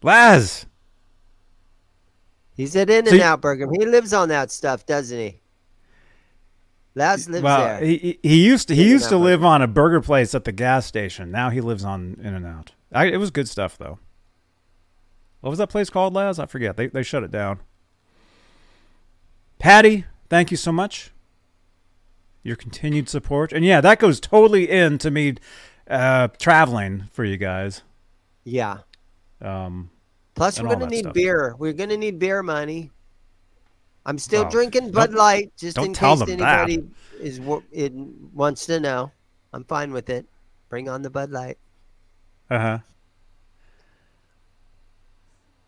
Laz. 0.03 0.65
He's 2.55 2.75
at 2.75 2.89
In-N-Out 2.89 3.41
Burger. 3.41 3.67
He 3.71 3.85
lives 3.85 4.13
on 4.13 4.29
that 4.29 4.51
stuff, 4.51 4.85
doesn't 4.85 5.17
he? 5.17 5.39
Laz 6.95 7.29
lives 7.29 7.43
well, 7.43 7.59
there. 7.59 7.79
he 7.79 7.97
he- 7.97 8.19
he 8.23 8.45
used 8.45 8.67
to 8.69 8.75
he 8.75 8.89
used 8.89 9.09
to 9.09 9.17
live 9.17 9.45
on 9.45 9.61
a 9.61 9.67
burger 9.67 10.01
place 10.01 10.33
at 10.33 10.45
the 10.45 10.51
gas 10.51 10.87
station. 10.87 11.29
Now 11.29 11.51
he 11.51 11.61
lives 11.61 11.83
on 11.83 12.17
In 12.23 12.33
and 12.33 12.45
Out. 12.45 12.71
It 12.91 13.17
was 13.17 13.29
good 13.29 13.47
stuff 13.47 13.77
though. 13.77 13.99
What 15.41 15.51
was 15.51 15.59
that 15.59 15.69
place 15.69 15.91
called, 15.91 16.15
Laz? 16.15 16.39
I 16.39 16.47
forget. 16.47 16.75
They 16.75 16.87
they 16.87 17.03
shut 17.03 17.23
it 17.23 17.29
down. 17.29 17.59
Patty, 19.59 20.05
thank 20.29 20.49
you 20.49 20.57
so 20.57 20.71
much. 20.71 21.11
Your 22.47 22.55
continued 22.55 23.09
support, 23.09 23.51
and 23.51 23.65
yeah, 23.65 23.81
that 23.81 23.99
goes 23.99 24.21
totally 24.21 24.69
into 24.69 25.11
me 25.11 25.35
uh, 25.89 26.29
traveling 26.39 27.09
for 27.11 27.25
you 27.25 27.35
guys. 27.35 27.83
yeah. 28.45 28.77
Um, 29.41 29.89
Plus, 30.33 30.61
we're 30.61 30.69
gonna 30.69 30.87
need 30.87 31.01
stuff. 31.03 31.13
beer. 31.13 31.55
We're 31.59 31.73
gonna 31.73 31.97
need 31.97 32.19
beer 32.19 32.41
money. 32.41 32.89
I'm 34.05 34.17
still 34.17 34.43
Well, 34.43 34.51
drinking 34.51 34.91
Bud 34.91 35.13
Light, 35.13 35.51
just 35.57 35.77
in 35.77 35.93
case 35.93 36.21
anybody 36.21 36.87
is 37.19 37.41
it 37.71 37.91
wants 38.33 38.65
to 38.67 38.79
know. 38.79 39.11
I'm 39.51 39.65
fine 39.65 39.91
with 39.91 40.09
it. 40.09 40.25
Bring 40.69 40.87
on 40.87 41.01
the 41.01 41.09
Bud 41.09 41.29
Light. 41.31 41.57
Uh 42.49 42.59
huh. 42.59 42.79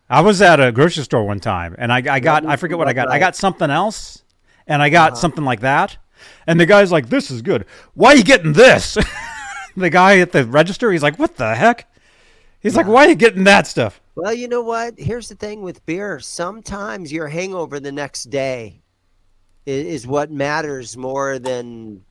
I 0.08 0.22
was 0.22 0.40
at 0.40 0.58
a 0.60 0.72
grocery 0.72 1.04
store 1.04 1.24
one 1.24 1.40
time, 1.40 1.74
and 1.78 1.92
I, 1.92 1.98
I 2.10 2.20
got 2.20 2.46
I 2.46 2.56
forget 2.56 2.78
what 2.78 2.88
I 2.88 2.94
got. 2.94 3.10
I 3.10 3.18
got 3.18 3.36
something 3.36 3.70
else, 3.70 4.24
and 4.66 4.82
I 4.82 4.88
got 4.88 5.12
Uh-huh. 5.12 5.20
something 5.20 5.44
like 5.44 5.60
that, 5.60 5.98
and 6.46 6.58
the 6.60 6.66
guy's 6.66 6.90
like, 6.92 7.08
"This 7.08 7.30
is 7.30 7.42
good. 7.42 7.64
Why 7.94 8.12
are 8.12 8.16
you 8.16 8.24
getting 8.24 8.52
this?" 8.52 8.96
the 9.76 9.90
guy 9.90 10.18
at 10.18 10.32
the 10.32 10.44
register, 10.44 10.90
he's 10.92 11.02
like, 11.02 11.18
"What 11.18 11.36
the 11.36 11.54
heck?" 11.54 11.86
He's 12.60 12.76
like, 12.76 12.86
"Why 12.86 13.06
are 13.06 13.08
you 13.10 13.14
getting 13.14 13.44
that 13.44 13.66
stuff?" 13.66 14.00
Well, 14.16 14.34
you 14.34 14.48
know 14.48 14.62
what? 14.62 14.98
Here's 14.98 15.28
the 15.28 15.34
thing 15.34 15.62
with 15.62 15.84
beer. 15.86 16.20
Sometimes 16.20 17.10
your 17.12 17.28
hangover 17.28 17.80
the 17.80 17.92
next 17.92 18.24
day 18.24 18.82
is, 19.64 20.06
what 20.06 20.30
matters 20.30 20.96
more 20.96 21.38
than 21.38 22.02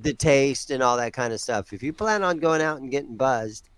the 0.00 0.14
taste 0.14 0.70
and 0.70 0.82
all 0.82 0.96
that 0.96 1.12
kind 1.12 1.32
of 1.32 1.40
stuff. 1.40 1.72
If 1.72 1.82
you 1.82 1.92
plan 1.92 2.22
on 2.24 2.38
going 2.38 2.60
out 2.62 2.80
and 2.80 2.90
getting 2.90 3.16
buzzed, 3.16 3.68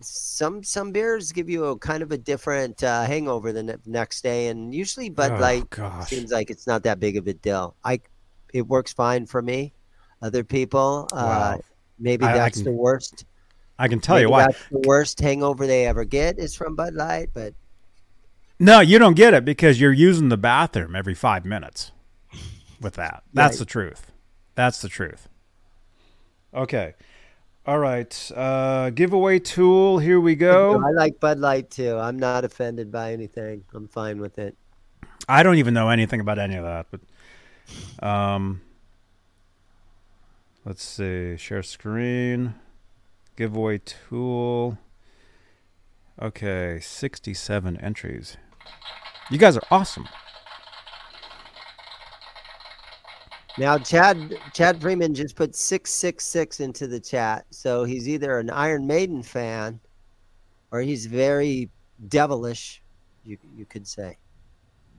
some 0.00 0.62
some 0.62 0.92
beers 0.92 1.32
give 1.32 1.48
you 1.48 1.64
a 1.66 1.78
kind 1.78 2.02
of 2.02 2.12
a 2.12 2.18
different 2.18 2.82
uh, 2.84 3.04
hangover 3.04 3.52
the 3.52 3.62
ne- 3.62 3.74
next 3.86 4.22
day, 4.22 4.48
and 4.48 4.74
usually 4.74 5.08
Bud 5.10 5.32
Oh, 5.32 5.38
Light 5.40 5.68
gosh. 5.70 6.08
seems 6.08 6.30
like 6.30 6.50
it's 6.50 6.66
not 6.66 6.82
that 6.84 7.00
big 7.00 7.16
of 7.16 7.26
a 7.26 7.34
deal. 7.34 7.74
I 7.84 8.00
it 8.52 8.66
works 8.66 8.92
fine 8.92 9.26
for 9.26 9.42
me. 9.42 9.72
Other 10.22 10.42
people, 10.44 11.08
uh, 11.12 11.58
maybe 11.98 12.24
I- 12.24 12.32
I 12.32 12.38
that's 12.38 12.56
can 12.58 12.64
the 12.64 12.72
worst. 12.72 13.24
I 13.78 13.86
can 13.86 14.00
tell 14.00 14.18
you 14.20 14.28
why. 14.30 14.46
That's 14.46 14.58
the 14.70 14.82
worst 14.86 15.20
hangover 15.20 15.66
they 15.66 15.86
ever 15.86 16.04
get 16.04 16.38
is 16.38 16.54
from 16.54 16.74
Bud 16.74 16.94
Light, 16.94 17.30
but 17.32 17.54
No, 18.58 18.80
you 18.80 18.98
don't 18.98 19.14
get 19.14 19.34
it 19.34 19.44
because 19.44 19.80
you're 19.80 19.92
using 19.92 20.30
the 20.30 20.36
bathroom 20.36 20.96
every 20.96 21.14
five 21.14 21.44
minutes 21.44 21.92
with 22.80 22.94
that. 22.94 23.22
That's 23.32 23.54
Right. 23.54 23.58
the 23.60 23.64
truth. 23.66 24.10
That's 24.56 24.80
the 24.82 24.88
truth. 24.88 25.28
Okay. 26.52 26.94
All 27.66 27.78
right. 27.78 28.30
Uh, 28.34 28.90
giveaway 28.90 29.38
tool. 29.38 29.98
Here 29.98 30.18
we 30.18 30.34
go. 30.34 30.72
I 30.86 30.90
like 30.90 31.20
Bud 31.20 31.38
Light 31.38 31.70
too. 31.70 31.96
I'm 31.96 32.18
not 32.18 32.44
offended 32.44 32.90
by 32.90 33.12
anything. 33.12 33.62
I'm 33.74 33.86
fine 33.86 34.20
with 34.20 34.38
it. 34.38 34.56
I 35.28 35.42
don't 35.44 35.56
even 35.58 35.74
know 35.74 35.90
anything 35.90 36.20
about 36.20 36.38
any 36.38 36.56
of 36.56 36.64
that, 36.64 36.86
but 36.90 37.00
um, 38.02 38.60
Let's 40.68 40.84
see. 40.84 41.38
Share 41.38 41.62
screen. 41.62 42.54
Giveaway 43.36 43.78
tool. 43.78 44.76
Okay, 46.20 46.78
67 46.82 47.78
entries. 47.78 48.36
You 49.30 49.38
guys 49.38 49.56
are 49.56 49.62
awesome. 49.70 50.06
Now 53.56 53.78
Chad 53.78 54.36
Chad 54.52 54.78
Freeman 54.78 55.14
just 55.14 55.36
put 55.36 55.56
six 55.56 55.90
six 55.90 56.24
six 56.24 56.60
into 56.60 56.86
the 56.86 57.00
chat, 57.00 57.46
so 57.50 57.84
he's 57.84 58.06
either 58.06 58.38
an 58.38 58.50
Iron 58.50 58.86
Maiden 58.86 59.22
fan, 59.22 59.80
or 60.70 60.82
he's 60.82 61.06
very 61.06 61.70
devilish. 62.08 62.82
You 63.24 63.38
you 63.56 63.64
could 63.64 63.86
say. 63.86 64.18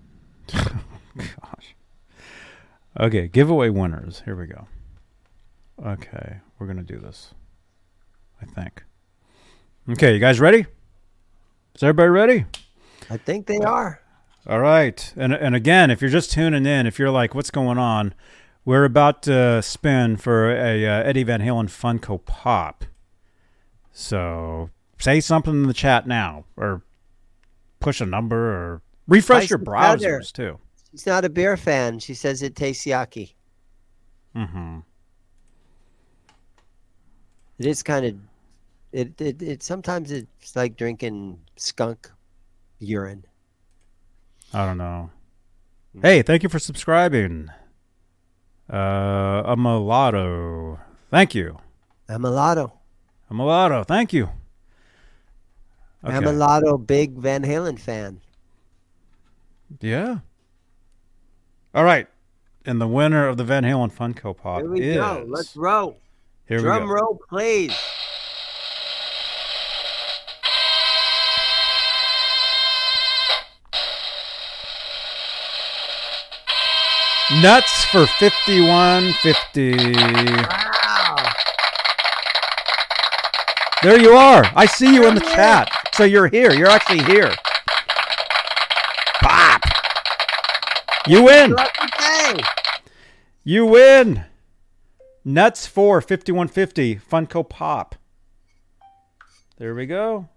Gosh. 0.48 1.76
Okay, 2.98 3.28
giveaway 3.28 3.70
winners. 3.70 4.24
Here 4.26 4.36
we 4.36 4.48
go. 4.48 4.68
Okay, 5.86 6.38
we're 6.58 6.68
gonna 6.68 6.84
do 6.84 7.00
this. 7.00 7.34
I 8.42 8.46
think. 8.46 8.84
Okay, 9.90 10.14
you 10.14 10.20
guys 10.20 10.40
ready? 10.40 10.66
Is 11.76 11.84
everybody 11.84 12.10
ready? 12.10 12.46
I 13.10 13.18
think 13.18 13.48
they 13.48 13.58
are. 13.58 14.02
All 14.48 14.60
right. 14.60 15.14
And 15.16 15.34
and 15.34 15.56
again, 15.56 15.92
if 15.92 16.02
you're 16.02 16.10
just 16.10 16.32
tuning 16.32 16.66
in, 16.66 16.88
if 16.88 17.00
you're 17.00 17.12
like, 17.12 17.36
what's 17.36 17.52
going 17.52 17.78
on? 17.78 18.14
We're 18.66 18.86
about 18.86 19.24
to 19.24 19.62
spin 19.62 20.18
for 20.18 20.52
a 20.52 20.86
uh, 20.86 21.04
Eddie 21.04 21.24
Van 21.24 21.42
Halen 21.42 21.68
Funko 21.68 22.24
Pop. 22.24 22.86
So 23.92 24.70
say 25.00 25.20
something 25.20 25.54
in 25.54 25.68
the 25.68 25.74
chat 25.74 26.08
now, 26.08 26.46
or 26.56 26.84
push 27.80 28.02
a 28.02 28.06
number, 28.06 28.38
or 28.38 28.82
refresh 29.08 29.44
Spice 29.44 29.50
your 29.50 29.60
browsers 29.60 30.32
too. 30.32 30.60
She's 30.92 31.06
not 31.06 31.26
a 31.26 31.30
beer 31.30 31.56
fan. 31.58 32.00
She 32.00 32.14
says 32.14 32.42
it 32.42 32.56
tastes 32.56 32.86
yucky. 32.86 33.34
Mm-hmm. 34.36 34.80
It 37.60 37.66
is 37.66 37.84
kind 37.84 38.06
of. 38.06 38.16
It, 38.92 39.22
it 39.22 39.42
it 39.42 39.64
sometimes 39.64 40.12
it's 40.12 40.56
like 40.56 40.76
drinking 40.76 41.40
skunk 41.58 42.10
urine. 42.80 43.24
I 44.52 44.66
don't 44.66 44.80
know. 44.80 45.12
Hey, 46.02 46.24
thank 46.24 46.42
you 46.42 46.50
for 46.50 46.60
subscribing. 46.60 47.50
Uh, 48.72 49.44
a 49.46 49.56
mulatto. 49.56 50.80
Thank 51.12 51.36
you. 51.36 51.60
A 52.08 52.18
lotto. 52.18 52.74
A 53.30 53.34
mulatto. 53.34 53.84
Thank 53.84 54.14
you. 54.14 54.30
I'm 56.04 56.26
a 56.26 56.32
lotto 56.32 56.78
big 56.78 57.14
Van 57.18 57.44
Halen 57.44 57.78
fan. 57.80 58.22
Yeah. 59.82 60.20
All 61.74 61.84
right. 61.84 62.08
And 62.66 62.82
the 62.82 62.88
winner 62.88 63.28
of 63.28 63.38
the 63.38 63.44
Van 63.44 63.64
Halen 63.64 63.92
Funko 63.92 64.36
Pop 64.36 64.62
Here 64.62 64.70
we 64.70 64.82
is. 64.82 64.98
go. 64.98 65.26
Let's 65.28 65.56
roll. 65.56 65.98
Here 66.48 66.60
Drum 66.60 66.84
we 66.84 66.88
go. 66.88 66.94
roll, 66.94 67.20
please. 67.30 67.74
Nuts 77.44 77.86
for 77.86 78.08
fifty-one 78.08 79.14
fifty. 79.22 79.94
Wow. 79.94 81.16
There 83.84 84.00
you 84.00 84.14
are. 84.14 84.44
I 84.56 84.66
see 84.66 84.92
you 84.94 85.08
in 85.08 85.14
the 85.14 85.22
chat. 85.22 85.70
So 85.94 86.04
you're 86.06 86.28
here. 86.28 86.52
You're 86.52 86.70
actually 86.70 87.04
here. 87.04 87.32
You 91.10 91.24
win. 91.24 91.56
You 93.44 93.66
win. 93.66 94.26
Nuts 95.26 95.66
for 95.66 96.02
5150 96.02 96.98
Funko 96.98 97.50
Pop. 97.50 97.96
There 99.58 99.74
we 99.74 99.88
go. 99.88 100.30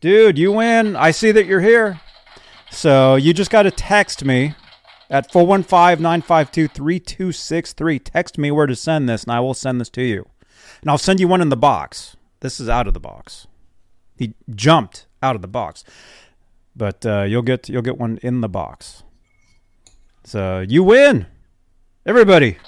Dude, 0.00 0.38
you 0.38 0.50
win. 0.50 0.96
I 0.96 1.12
see 1.12 1.30
that 1.30 1.46
you're 1.46 1.60
here. 1.60 2.00
So 2.72 3.14
you 3.14 3.32
just 3.32 3.52
got 3.52 3.62
to 3.62 3.70
text 3.70 4.24
me 4.24 4.56
at 5.08 5.30
415-952-3263. 5.30 8.00
Text 8.02 8.38
me 8.38 8.50
where 8.50 8.66
to 8.66 8.74
send 8.74 9.08
this 9.08 9.22
and 9.22 9.30
I 9.30 9.38
will 9.38 9.54
send 9.54 9.80
this 9.80 9.90
to 9.90 10.02
you. 10.02 10.28
And 10.80 10.90
I'll 10.90 10.98
send 10.98 11.20
you 11.20 11.28
one 11.28 11.40
in 11.40 11.48
the 11.48 11.56
box. 11.56 12.16
This 12.40 12.58
is 12.58 12.68
out 12.68 12.88
of 12.88 12.94
the 12.94 12.98
box. 12.98 13.46
He 14.16 14.34
jumped 14.52 15.06
out 15.22 15.36
of 15.36 15.42
the 15.42 15.48
box. 15.48 15.84
But 16.74 17.06
uh, 17.06 17.22
you'll 17.22 17.42
get 17.42 17.68
you'll 17.68 17.82
get 17.82 17.98
one 17.98 18.18
in 18.20 18.40
the 18.40 18.48
box. 18.48 19.04
So 20.24 20.64
you 20.66 20.82
win. 20.82 21.26
Everybody, 22.06 22.58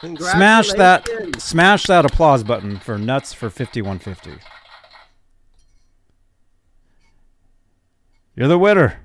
smash 0.00 0.72
that 0.72 1.08
smash 1.38 1.84
that 1.84 2.04
applause 2.04 2.44
button 2.44 2.78
for 2.78 2.98
nuts 2.98 3.32
for 3.32 3.50
5150. 3.50 4.40
You're 8.36 8.48
the 8.48 8.58
winner. 8.58 9.00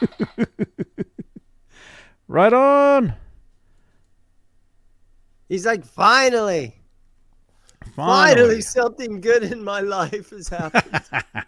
right 2.28 2.52
on. 2.52 3.14
He's 5.48 5.66
like, 5.66 5.84
finally, 5.84 6.81
finally, 7.94 8.60
something 8.60 9.20
good 9.20 9.44
in 9.44 9.62
my 9.62 9.80
life 9.80 10.30
has 10.30 10.48
happened. 10.48 11.02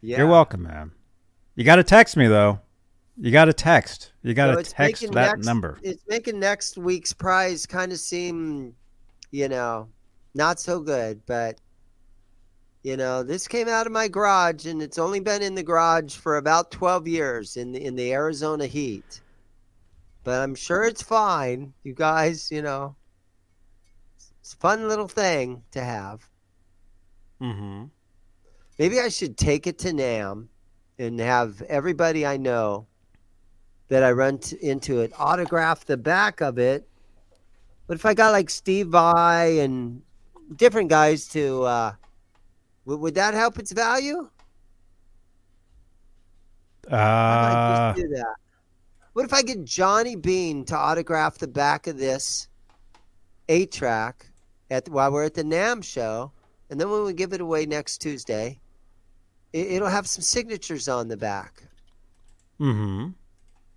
yeah. 0.00 0.18
You're 0.18 0.26
welcome, 0.26 0.62
man. 0.62 0.92
You 1.56 1.64
got 1.64 1.76
to 1.76 1.84
text 1.84 2.16
me 2.16 2.26
though. 2.26 2.60
You 3.16 3.30
got 3.30 3.44
to 3.44 3.52
text. 3.52 4.12
You 4.22 4.34
got 4.34 4.52
to 4.52 4.58
it's 4.58 4.72
text 4.72 5.02
that 5.12 5.36
next- 5.36 5.46
number. 5.46 5.78
It's 5.82 6.02
making 6.08 6.40
next 6.40 6.76
week's 6.76 7.12
prize 7.12 7.66
kind 7.66 7.92
of 7.92 7.98
seem, 7.98 8.74
you 9.30 9.48
know, 9.48 9.88
not 10.34 10.58
so 10.58 10.80
good. 10.80 11.20
But, 11.26 11.60
you 12.82 12.96
know, 12.96 13.22
this 13.22 13.46
came 13.46 13.68
out 13.68 13.86
of 13.86 13.92
my 13.92 14.08
garage, 14.08 14.66
and 14.66 14.82
it's 14.82 14.98
only 14.98 15.20
been 15.20 15.42
in 15.42 15.54
the 15.54 15.62
garage 15.62 16.16
for 16.16 16.38
about 16.38 16.72
12 16.72 17.06
years 17.06 17.56
in 17.56 17.72
the, 17.72 17.84
in 17.84 17.94
the 17.94 18.12
Arizona 18.12 18.66
heat. 18.66 19.20
But 20.24 20.40
I'm 20.40 20.54
sure 20.54 20.82
it's 20.82 21.02
fine. 21.02 21.72
You 21.84 21.94
guys, 21.94 22.50
you 22.50 22.62
know, 22.62 22.96
it's 24.44 24.52
a 24.52 24.56
fun 24.58 24.88
little 24.88 25.08
thing 25.08 25.62
to 25.70 25.82
have. 25.82 26.28
Mm-hmm. 27.40 27.84
Maybe 28.78 29.00
I 29.00 29.08
should 29.08 29.38
take 29.38 29.66
it 29.66 29.78
to 29.78 29.88
NAMM 29.88 30.48
and 30.98 31.18
have 31.18 31.62
everybody 31.62 32.26
I 32.26 32.36
know 32.36 32.86
that 33.88 34.02
I 34.02 34.12
run 34.12 34.36
t- 34.36 34.58
into 34.60 35.00
it 35.00 35.12
autograph 35.18 35.86
the 35.86 35.96
back 35.96 36.42
of 36.42 36.58
it. 36.58 36.86
But 37.86 37.94
if 37.94 38.04
I 38.04 38.12
got 38.12 38.32
like 38.32 38.50
Steve 38.50 38.88
Vai 38.88 39.60
and 39.60 40.02
different 40.56 40.90
guys 40.90 41.26
to, 41.28 41.62
uh, 41.62 41.92
w- 42.84 43.00
would 43.00 43.14
that 43.14 43.32
help 43.32 43.58
its 43.58 43.72
value? 43.72 44.28
I 46.90 46.92
might 46.92 47.54
Uh, 47.54 47.94
just 47.94 48.02
do 48.02 48.08
that. 48.16 48.34
What 49.14 49.24
if 49.24 49.32
I 49.32 49.40
get 49.40 49.64
Johnny 49.64 50.16
Bean 50.16 50.66
to 50.66 50.76
autograph 50.76 51.38
the 51.38 51.48
back 51.48 51.86
of 51.86 51.96
this 51.96 52.48
eight 53.48 53.72
track 53.72 54.26
at 54.70 54.88
while 54.88 55.12
we're 55.12 55.24
at 55.24 55.34
the 55.34 55.42
NAMM 55.44 55.82
show, 55.84 56.32
and 56.70 56.80
then 56.80 56.90
when 56.90 57.04
we 57.04 57.12
give 57.12 57.32
it 57.32 57.40
away 57.40 57.66
next 57.66 57.98
Tuesday, 57.98 58.60
it, 59.52 59.72
it'll 59.72 59.88
have 59.88 60.06
some 60.06 60.22
signatures 60.22 60.88
on 60.88 61.08
the 61.08 61.16
back. 61.16 61.62
mm-hmm. 62.60 63.08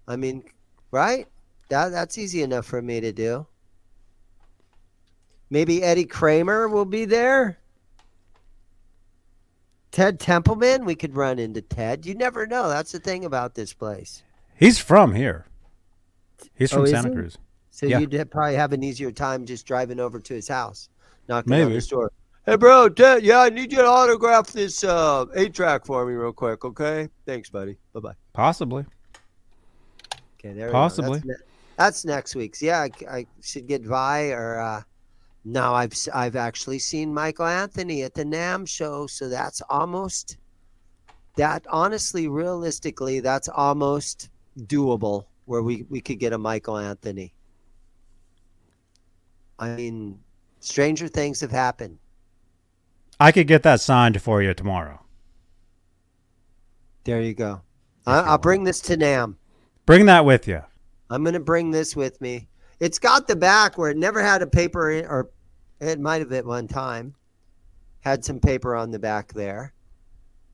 I 0.07 0.15
mean, 0.15 0.43
right? 0.91 1.27
That 1.69 1.89
that's 1.89 2.17
easy 2.17 2.41
enough 2.43 2.65
for 2.65 2.81
me 2.81 3.01
to 3.01 3.11
do. 3.11 3.45
Maybe 5.49 5.83
Eddie 5.83 6.05
Kramer 6.05 6.67
will 6.67 6.85
be 6.85 7.05
there. 7.05 7.59
Ted 9.91 10.19
Templeman, 10.19 10.85
we 10.85 10.95
could 10.95 11.15
run 11.15 11.39
into 11.39 11.61
Ted. 11.61 12.05
You 12.05 12.13
never 12.15 12.45
know. 12.45 12.69
That's 12.69 12.91
the 12.91 12.99
thing 12.99 13.25
about 13.25 13.55
this 13.55 13.73
place. 13.73 14.23
He's 14.55 14.79
from 14.79 15.15
here. 15.15 15.45
He's 16.55 16.71
Oh, 16.71 16.77
from 16.77 16.85
is 16.85 16.91
Santa 16.91 17.09
he? 17.09 17.15
Cruz. 17.15 17.37
So 17.77 17.85
Yeah. 17.85 17.99
you'd 17.99 18.31
probably 18.31 18.55
have 18.55 18.73
an 18.73 18.81
easier 18.81 19.11
time 19.11 19.45
just 19.45 19.67
driving 19.67 19.99
over 19.99 20.19
to 20.19 20.33
his 20.33 20.47
house, 20.47 20.89
knocking 21.29 21.53
on 21.53 21.59
Maybe. 21.59 21.75
his 21.75 21.85
door. 21.87 22.11
Hey, 22.43 22.55
bro, 22.55 22.89
Ted, 22.89 23.23
yeah, 23.23 23.41
I 23.41 23.49
need 23.49 23.71
you 23.71 23.77
to 23.77 23.85
autograph 23.85 24.47
this 24.47 24.83
uh, 24.83 25.25
eight 25.35 25.53
track 25.53 25.85
for 25.85 26.03
me 26.03 26.13
real 26.13 26.33
quick, 26.33 26.65
okay? 26.65 27.07
Thanks, 27.27 27.51
buddy. 27.51 27.77
Bye 27.93 27.99
bye. 27.99 28.13
Possibly. 28.33 28.83
Okay, 30.39 30.53
there. 30.53 30.65
we 30.67 30.71
go. 30.71 30.71
Possibly. 30.71 31.19
That's, 31.19 31.25
ne- 31.27 31.45
that's 31.77 32.05
next 32.05 32.35
week's. 32.35 32.63
Yeah, 32.63 32.79
I, 32.79 32.89
I 33.07 33.25
should 33.43 33.67
get 33.67 33.83
Vai 33.83 34.31
or. 34.31 34.59
Uh, 34.59 34.81
no, 35.45 35.75
I've 35.75 35.93
I've 36.15 36.35
actually 36.35 36.79
seen 36.79 37.13
Michael 37.13 37.45
Anthony 37.45 38.01
at 38.01 38.15
the 38.15 38.23
NAMM 38.25 38.67
show, 38.67 39.05
so 39.05 39.29
that's 39.29 39.61
almost. 39.69 40.37
That 41.35 41.63
honestly, 41.69 42.27
realistically, 42.27 43.19
that's 43.19 43.47
almost 43.49 44.29
doable. 44.61 45.25
Where 45.45 45.61
we 45.61 45.85
we 45.91 46.01
could 46.01 46.17
get 46.17 46.33
a 46.33 46.37
Michael 46.39 46.77
Anthony. 46.79 47.33
I 49.59 49.69
mean, 49.69 50.19
stranger 50.59 51.07
things 51.07 51.41
have 51.41 51.51
happened. 51.51 51.97
I 53.19 53.31
could 53.31 53.47
get 53.47 53.63
that 53.63 53.81
signed 53.81 54.21
for 54.21 54.41
you 54.41 54.53
tomorrow. 54.53 55.01
There 57.03 57.21
you 57.21 57.33
go. 57.33 57.61
I, 58.05 58.19
I'll 58.19 58.37
bring 58.37 58.63
this 58.63 58.79
to 58.81 58.97
NAMM. 58.97 59.35
Bring 59.85 60.05
that 60.05 60.25
with 60.25 60.47
you. 60.47 60.61
I'm 61.09 61.23
going 61.23 61.33
to 61.33 61.39
bring 61.39 61.71
this 61.71 61.95
with 61.95 62.19
me. 62.21 62.47
It's 62.79 62.99
got 62.99 63.27
the 63.27 63.35
back 63.35 63.77
where 63.77 63.89
it 63.89 63.97
never 63.97 64.21
had 64.21 64.41
a 64.41 64.47
paper 64.47 64.91
in, 64.91 65.05
or 65.05 65.29
it 65.79 65.99
might 65.99 66.19
have 66.19 66.31
at 66.33 66.45
one 66.45 66.67
time 66.67 67.15
had 68.01 68.23
some 68.23 68.39
paper 68.39 68.75
on 68.75 68.91
the 68.91 68.99
back 68.99 69.33
there. 69.33 69.73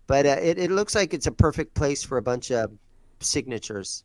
But 0.08 0.26
uh, 0.26 0.38
it, 0.42 0.58
it 0.58 0.72
looks 0.72 0.96
like 0.96 1.14
it's 1.14 1.28
a 1.28 1.32
perfect 1.32 1.74
place 1.74 2.04
for 2.04 2.18
a 2.18 2.22
bunch 2.22 2.52
of 2.52 2.72
signatures. 3.20 4.04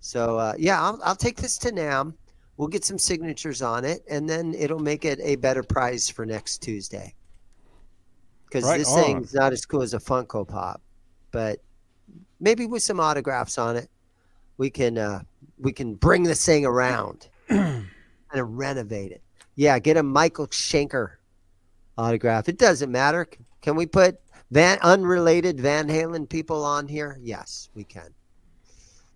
So, 0.00 0.38
uh, 0.38 0.54
yeah, 0.58 0.80
I'll, 0.80 1.00
I'll 1.04 1.16
take 1.16 1.36
this 1.36 1.58
to 1.58 1.70
NAMM. 1.70 2.14
We'll 2.56 2.68
get 2.68 2.84
some 2.84 2.98
signatures 2.98 3.60
on 3.62 3.84
it, 3.84 4.02
and 4.08 4.28
then 4.28 4.54
it'll 4.54 4.78
make 4.78 5.04
it 5.04 5.20
a 5.22 5.36
better 5.36 5.62
prize 5.62 6.08
for 6.08 6.24
next 6.24 6.58
Tuesday. 6.58 7.14
Because 8.46 8.64
Right 8.64 8.78
this 8.78 8.88
on. 8.88 9.02
thing's 9.02 9.34
not 9.34 9.52
as 9.52 9.66
cool 9.66 9.82
as 9.82 9.92
a 9.92 9.98
Funko 9.98 10.46
Pop, 10.46 10.80
but 11.32 11.60
maybe 12.40 12.66
with 12.66 12.82
some 12.82 13.00
autographs 13.00 13.58
on 13.58 13.76
it, 13.76 13.90
we 14.56 14.70
can 14.70 14.96
uh, 14.96 15.20
we 15.58 15.72
can 15.72 15.94
bring 15.94 16.22
this 16.22 16.44
thing 16.46 16.64
around 16.64 17.28
and 17.48 17.84
renovate 18.32 19.12
it. 19.12 19.22
Yeah, 19.56 19.78
get 19.78 19.96
a 19.96 20.02
Michael 20.02 20.46
Schenker 20.48 21.12
autograph. 21.98 22.48
It 22.48 22.58
doesn't 22.58 22.90
matter. 22.90 23.26
Can 23.60 23.74
we 23.76 23.84
put 23.86 24.18
Van 24.50 24.78
unrelated 24.82 25.60
Van 25.60 25.88
Halen 25.88 26.28
people 26.28 26.64
on 26.64 26.86
here? 26.88 27.18
Yes, 27.20 27.68
we 27.74 27.84
can. 27.84 28.14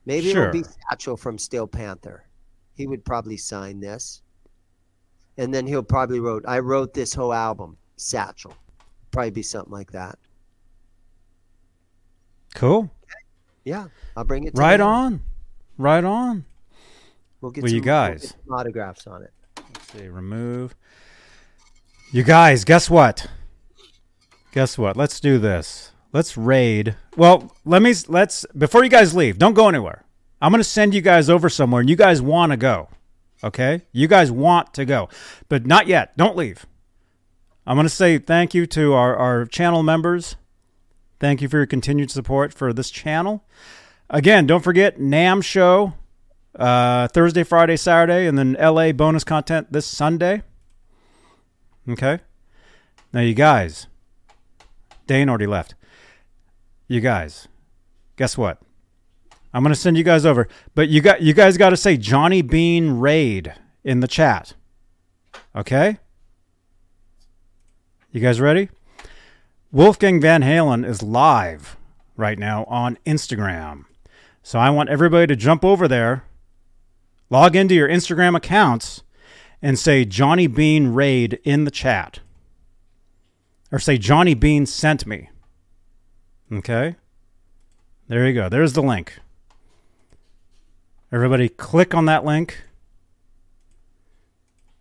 Maybe 0.06 0.30
it'll 0.30 0.50
be 0.50 0.62
Sure. 0.62 0.72
Satchel 0.90 1.16
from 1.16 1.38
Steel 1.38 1.66
Panther. 1.66 2.24
He 2.80 2.86
would 2.86 3.04
probably 3.04 3.36
sign 3.36 3.78
this. 3.78 4.22
And 5.36 5.52
then 5.52 5.66
he'll 5.66 5.82
probably 5.82 6.18
wrote 6.18 6.46
I 6.48 6.60
wrote 6.60 6.94
this 6.94 7.12
whole 7.12 7.34
album, 7.34 7.76
Satchel. 7.96 8.54
Probably 9.10 9.30
be 9.32 9.42
something 9.42 9.70
like 9.70 9.92
that. 9.92 10.18
Cool. 12.54 12.90
Yeah, 13.64 13.88
I'll 14.16 14.24
bring 14.24 14.44
it. 14.44 14.54
To 14.54 14.60
Right 14.62 14.78
them. 14.78 14.86
on. 14.86 15.20
Right 15.76 16.04
on. 16.04 16.46
We'll 17.42 17.50
get 17.52 17.64
Well, 17.64 17.70
you 17.72 17.80
some, 17.80 17.84
guys. 17.84 18.22
get 18.22 18.30
some 18.46 18.54
autographs 18.54 19.06
on 19.06 19.24
it. 19.24 19.30
Let's 19.58 19.92
see, 19.92 20.08
remove. 20.08 20.74
You 22.12 22.22
guys, 22.22 22.64
guess 22.64 22.88
what? 22.88 23.26
Guess 24.52 24.78
what? 24.78 24.96
Let's 24.96 25.20
do 25.20 25.38
this. 25.38 25.92
Let's 26.14 26.38
raid. 26.38 26.96
Well, 27.14 27.54
let 27.66 27.82
me 27.82 27.92
let's 28.08 28.46
before 28.56 28.84
you 28.84 28.90
guys 28.90 29.14
leave, 29.14 29.38
don't 29.38 29.52
go 29.52 29.68
anywhere. 29.68 30.06
I'm 30.40 30.52
going 30.52 30.60
to 30.60 30.64
send 30.64 30.94
you 30.94 31.00
guys 31.00 31.28
over 31.28 31.48
somewhere 31.48 31.80
and 31.80 31.90
you 31.90 31.96
guys 31.96 32.22
want 32.22 32.52
to 32.52 32.56
go. 32.56 32.88
Okay? 33.42 33.82
You 33.92 34.08
guys 34.08 34.30
want 34.30 34.74
to 34.74 34.84
go. 34.84 35.08
But 35.48 35.66
not 35.66 35.86
yet. 35.86 36.16
Don't 36.16 36.36
leave. 36.36 36.66
I'm 37.66 37.76
going 37.76 37.86
to 37.86 37.90
say 37.90 38.18
thank 38.18 38.54
you 38.54 38.66
to 38.66 38.94
our, 38.94 39.16
our 39.16 39.44
channel 39.44 39.82
members. 39.82 40.36
Thank 41.18 41.42
you 41.42 41.48
for 41.48 41.58
your 41.58 41.66
continued 41.66 42.10
support 42.10 42.54
for 42.54 42.72
this 42.72 42.90
channel. 42.90 43.44
Again, 44.08 44.46
don't 44.46 44.64
forget 44.64 44.98
NAMM 44.98 45.44
show 45.44 45.92
uh, 46.58 47.08
Thursday, 47.08 47.42
Friday, 47.42 47.76
Saturday, 47.76 48.26
and 48.26 48.36
then 48.36 48.56
LA 48.60 48.92
bonus 48.92 49.24
content 49.24 49.72
this 49.72 49.86
Sunday. 49.86 50.42
Okay. 51.88 52.20
Now, 53.12 53.20
you 53.20 53.34
guys, 53.34 53.86
Dane 55.06 55.28
already 55.28 55.46
left. 55.46 55.74
You 56.88 57.00
guys, 57.00 57.48
guess 58.16 58.36
what? 58.36 58.60
I'm 59.52 59.62
gonna 59.62 59.74
send 59.74 59.96
you 59.96 60.04
guys 60.04 60.24
over, 60.24 60.48
but 60.74 60.88
you 60.88 61.00
got 61.00 61.22
you 61.22 61.34
guys 61.34 61.56
got 61.56 61.70
to 61.70 61.76
say 61.76 61.96
Johnny 61.96 62.42
Bean 62.42 62.98
Raid 63.00 63.54
in 63.84 64.00
the 64.00 64.08
chat. 64.08 64.54
Okay. 65.54 65.98
You 68.12 68.20
guys 68.20 68.40
ready? 68.40 68.68
Wolfgang 69.72 70.20
Van 70.20 70.42
Halen 70.42 70.84
is 70.84 71.02
live 71.02 71.76
right 72.16 72.38
now 72.38 72.64
on 72.64 72.98
Instagram. 73.06 73.84
So 74.42 74.58
I 74.58 74.70
want 74.70 74.88
everybody 74.88 75.26
to 75.28 75.36
jump 75.36 75.64
over 75.64 75.86
there, 75.86 76.24
log 77.28 77.54
into 77.54 77.74
your 77.74 77.88
Instagram 77.88 78.36
accounts, 78.36 79.02
and 79.62 79.78
say 79.78 80.04
Johnny 80.04 80.46
Bean 80.46 80.88
Raid 80.88 81.38
in 81.44 81.64
the 81.64 81.70
chat. 81.70 82.20
Or 83.70 83.78
say 83.78 83.96
Johnny 83.98 84.34
Bean 84.34 84.66
sent 84.66 85.06
me. 85.06 85.30
Okay? 86.52 86.96
There 88.08 88.26
you 88.26 88.34
go. 88.34 88.48
There's 88.48 88.72
the 88.72 88.82
link. 88.82 89.20
Everybody 91.12 91.48
click 91.48 91.94
on 91.94 92.04
that 92.06 92.24
link. 92.24 92.62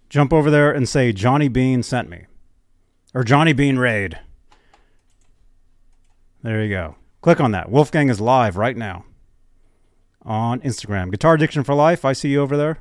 Jump 0.09 0.31
over 0.33 0.51
there 0.51 0.71
and 0.71 0.87
say 0.87 1.11
Johnny 1.11 1.47
Bean 1.47 1.83
sent 1.83 2.09
me. 2.09 2.25
Or 3.13 3.23
Johnny 3.23 3.53
Bean 3.53 3.77
Raid. 3.77 4.19
There 6.43 6.63
you 6.63 6.69
go. 6.69 6.95
Click 7.21 7.39
on 7.39 7.51
that. 7.51 7.69
Wolfgang 7.69 8.09
is 8.09 8.21
live 8.21 8.57
right 8.57 8.77
now 8.77 9.05
on 10.23 10.61
Instagram. 10.61 11.11
Guitar 11.11 11.33
Addiction 11.33 11.63
for 11.63 11.73
Life. 11.73 12.05
I 12.05 12.13
see 12.13 12.29
you 12.29 12.41
over 12.41 12.55
there. 12.55 12.77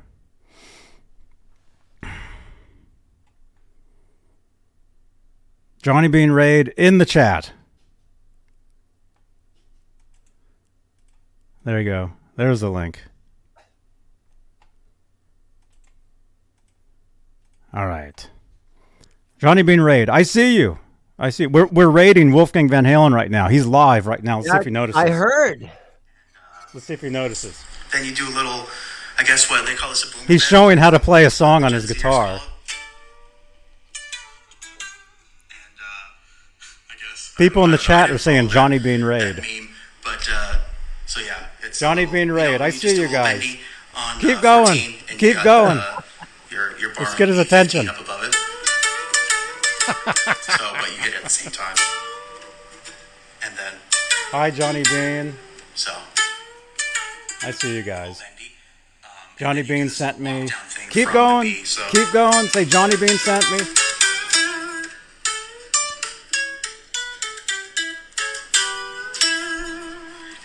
Johnny 5.81 6.07
Bean 6.07 6.31
Raid 6.31 6.69
in 6.77 6.97
the 6.97 7.05
chat. 7.05 7.51
There 11.63 11.79
you 11.79 11.89
go. 11.89 12.11
There's 12.35 12.59
the 12.59 12.69
link. 12.69 13.03
All 17.73 17.87
right. 17.87 18.29
Johnny 19.39 19.61
Bean 19.61 19.81
Raid. 19.81 20.09
I 20.09 20.23
see 20.23 20.55
you. 20.57 20.79
I 21.17 21.29
see. 21.29 21.47
We're 21.47 21.67
we're 21.67 21.89
raiding 21.89 22.31
Wolfgang 22.33 22.69
Van 22.69 22.85
Halen 22.85 23.13
right 23.13 23.29
now. 23.29 23.47
He's 23.47 23.65
live 23.65 24.07
right 24.07 24.23
now. 24.23 24.37
Let's 24.37 24.49
see 24.51 24.57
if 24.57 24.65
he 24.65 24.71
notices. 24.71 25.01
I 25.01 25.09
heard. 25.09 25.69
Let's 26.73 26.85
see 26.87 26.93
if 26.93 27.01
he 27.01 27.09
notices. 27.09 27.61
Then 27.91 28.05
you 28.05 28.13
do 28.13 28.27
a 28.27 28.33
little, 28.35 28.65
I 29.17 29.23
guess 29.23 29.49
what 29.49 29.65
they 29.65 29.75
call 29.75 29.89
this 29.89 30.03
a 30.03 30.07
boom. 30.15 30.25
He's 30.27 30.41
band. 30.43 30.49
showing 30.49 30.77
how 30.77 30.89
to 30.91 30.99
play 30.99 31.25
a 31.25 31.29
song 31.29 31.63
on 31.63 31.73
his 31.73 31.91
guitar. 31.91 32.27
And, 32.33 32.39
uh, 32.39 32.43
I 36.89 36.93
guess- 37.11 37.33
People 37.37 37.63
in 37.65 37.71
the 37.71 37.77
I- 37.77 37.81
I 37.81 37.83
chat 37.83 38.11
are 38.11 38.17
saying 38.17 38.49
Johnny 38.49 38.77
that- 38.77 38.83
Bean 38.83 39.03
Raid. 39.03 39.43
but 40.03 40.27
uh, 40.31 40.57
so 41.05 41.19
yeah, 41.21 41.45
it's 41.63 41.79
Johnny 41.79 42.01
little, 42.01 42.13
Bean 42.13 42.27
you 42.27 42.33
Raid. 42.35 42.59
know, 42.59 42.65
I 42.65 42.69
see 42.69 42.99
you 43.01 43.07
guys. 43.07 43.57
On, 43.95 44.19
Keep 44.19 44.37
uh, 44.37 44.41
going. 44.41 44.77
Keep 45.17 45.35
cut, 45.37 45.43
going. 45.43 45.77
Uh, 45.79 45.81
your 45.81 45.81
your 45.81 45.95
bar 45.95 46.03
Let's 46.99 47.15
get 47.15 47.29
his 47.29 47.37
attention. 47.37 47.87
Up 47.87 47.99
above 47.99 48.23
it. 48.23 48.33
so, 50.35 50.71
but 50.79 50.91
you 50.91 50.97
hit 50.97 51.13
it 51.13 51.17
at 51.17 51.23
the 51.23 51.29
same 51.29 51.51
time, 51.51 51.75
and 53.43 53.55
then 53.57 53.73
Hi, 54.31 54.51
Johnny 54.51 54.83
Bean. 54.83 55.33
so 55.75 55.91
I 57.41 57.51
see 57.51 57.75
you 57.75 57.81
guys. 57.83 58.21
Um, 58.21 59.09
Johnny 59.37 59.61
then 59.61 59.65
you 59.65 59.67
do 59.67 59.73
Bean 59.75 59.89
sent 59.89 60.19
me. 60.19 60.49
Keep 60.89 61.11
going. 61.11 61.43
B, 61.47 61.63
so- 61.63 61.87
Keep 61.89 62.11
going. 62.11 62.47
Say 62.47 62.65
Johnny 62.65 62.97
Bean 62.97 63.17
sent 63.17 63.49
me. 63.51 63.59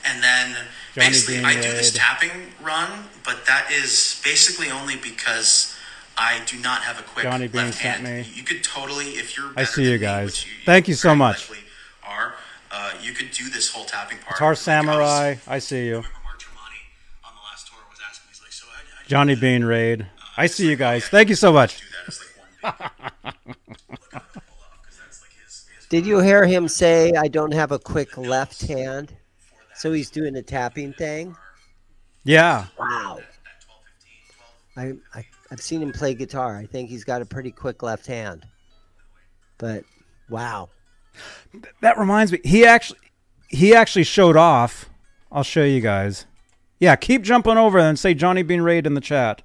And 0.05 0.22
then 0.22 0.51
Johnny 0.94 1.06
basically, 1.09 1.36
Bean 1.36 1.44
I 1.47 1.55
do 1.55 1.62
this 1.62 1.93
tapping 1.93 2.52
run, 2.62 2.90
but 3.24 3.47
that 3.47 3.70
is 3.72 4.20
basically 4.24 4.70
only 4.70 4.97
because 4.97 5.74
I 6.16 6.40
do 6.46 6.58
not 6.58 6.82
have 6.82 6.98
a 7.00 7.02
quick 7.02 7.24
Johnny 7.24 7.48
Bean 7.48 7.66
left 7.66 7.78
sent 7.78 8.00
hand. 8.06 8.26
me. 8.26 8.32
You 8.34 8.42
could 8.44 8.62
totally, 8.62 9.10
if 9.10 9.36
you're. 9.36 9.52
I 9.56 9.64
see 9.64 9.82
you 9.82 9.90
than 9.98 10.00
me, 10.00 10.06
guys. 10.06 10.26
which 10.26 10.48
Thank 10.64 10.88
you 10.88 10.94
so 10.94 11.14
much. 11.14 11.48
likely 11.50 11.64
Are 12.06 12.34
uh, 12.70 12.92
you 13.02 13.12
could 13.12 13.30
do 13.32 13.48
this 13.50 13.70
whole 13.72 13.84
tapping 13.84 14.18
part? 14.18 14.36
Guitar 14.36 14.48
Like, 14.48 14.52
was- 14.52 14.60
Samurai. 14.60 15.34
I 15.48 15.58
see 15.58 15.86
you. 15.86 15.96
remember 15.96 16.08
Mark 16.24 16.38
Tremonti 16.40 17.24
on 17.24 17.32
the 17.34 17.40
last 17.50 17.66
tour 17.68 17.78
was 17.90 17.98
asking 18.08 18.26
me, 18.26 18.32
he's 18.32 18.40
like, 18.42 18.52
so 18.52 18.66
how, 18.66 18.72
how 18.96 19.08
Johnny 19.08 19.34
Bean 19.34 19.64
Raid. 19.64 20.06
I 20.36 20.46
see 20.46 20.68
you 20.68 20.76
guys. 20.76 21.06
Thank 21.08 21.28
you 21.28 21.34
so 21.36 21.52
much. 21.52 21.78
do 21.80 21.86
that 21.92 22.08
as 22.08 22.20
like 22.20 22.74
one 23.44 23.44
big 23.46 23.90
look 24.00 24.14
up 24.14 24.24
and 24.34 24.42
pull 24.46 24.56
up 24.64 24.78
because 24.82 24.98
that's 24.98 25.20
like 25.20 25.30
his. 25.44 25.66
his 25.76 25.86
Did 25.88 26.06
you 26.06 26.20
hear 26.20 26.44
him 26.46 26.68
say, 26.68 27.12
"I 27.12 27.28
don't 27.28 27.52
have 27.54 27.72
a 27.72 27.78
quick 27.78 28.16
left 28.16 28.62
hand"? 28.66 29.12
So 29.76 29.92
he's 29.92 30.10
doing 30.10 30.34
the 30.34 30.42
tapping 30.42 30.92
thing. 30.92 31.36
Yeah. 32.22 32.66
Wow. 32.78 33.20
I, 34.76 34.92
I 35.12 35.24
I've 35.55 35.60
seen 35.60 35.81
him 35.81 35.93
play 35.93 36.14
guitar. 36.14 36.56
I 36.56 36.66
think 36.66 36.90
he's 36.90 37.05
got 37.05 37.22
a 37.22 37.24
pretty 37.24 37.52
quick 37.52 37.85
left 37.85 38.06
hand. 38.06 38.44
But 39.56 39.85
wow. 40.28 40.68
That 41.81 41.97
reminds 41.97 42.32
me. 42.32 42.40
He 42.43 42.66
actually 42.66 42.98
he 43.47 43.72
actually 43.72 44.02
showed 44.02 44.36
off. 44.36 44.90
I'll 45.31 45.44
show 45.44 45.62
you 45.62 45.81
guys. 45.81 46.26
Yeah, 46.81 46.97
keep 46.97 47.22
jumping 47.22 47.56
over 47.56 47.78
and 47.78 47.97
say 47.97 48.14
Johnny 48.14 48.43
Bean 48.43 48.62
Raid 48.62 48.85
in 48.85 48.94
the 48.94 49.01
chat. 49.01 49.43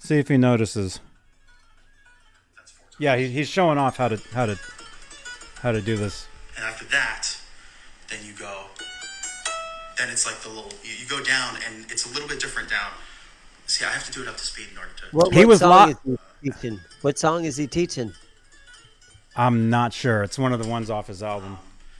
See 0.00 0.16
if 0.16 0.26
he 0.26 0.36
notices. 0.36 0.98
Yeah, 2.98 3.16
he, 3.16 3.28
he's 3.28 3.46
showing 3.46 3.78
off 3.78 3.96
how 3.96 4.08
to 4.08 4.20
how 4.32 4.46
to 4.46 4.58
how 5.60 5.70
to 5.70 5.80
do 5.80 5.96
this. 5.96 6.26
And 6.56 6.64
after 6.64 6.84
that, 6.86 7.28
then 8.10 8.18
you 8.26 8.32
go. 8.32 8.64
Then 9.98 10.10
it's 10.10 10.26
like 10.26 10.40
the 10.40 10.48
little. 10.48 10.72
You, 10.82 10.94
you 11.00 11.06
go 11.06 11.22
down, 11.22 11.58
and 11.64 11.88
it's 11.92 12.10
a 12.10 12.12
little 12.12 12.28
bit 12.28 12.40
different 12.40 12.70
down. 12.70 12.90
See, 13.72 13.86
I 13.86 13.88
have 13.88 14.04
to 14.04 14.12
do 14.12 14.20
it 14.20 14.28
up 14.28 14.36
to 14.36 14.44
speed 14.44 14.66
in 14.70 14.76
order 14.76 14.90
to. 14.96 15.16
What, 15.16 15.32
He 15.32 15.46
was 15.46 15.60
song 15.60 15.96
lo- 16.04 16.12
is 16.12 16.18
he 16.42 16.50
teaching? 16.50 16.80
What 17.00 17.18
song 17.18 17.46
is 17.46 17.56
he 17.56 17.66
teaching? 17.66 18.12
I'm 19.34 19.70
not 19.70 19.94
sure. 19.94 20.22
It's 20.22 20.38
one 20.38 20.52
of 20.52 20.62
the 20.62 20.68
ones 20.68 20.90
off 20.90 21.06
his 21.06 21.22
album. 21.22 21.56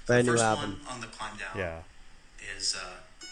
Brand 0.07 0.27
new 0.27 0.33
First 0.33 0.45
album. 0.45 0.79
one 0.85 0.95
on 0.95 1.01
the 1.01 1.07
climb 1.07 1.31
down. 1.39 1.49
Yeah. 1.57 1.79
is 2.59 2.77
uh, 2.79 3.27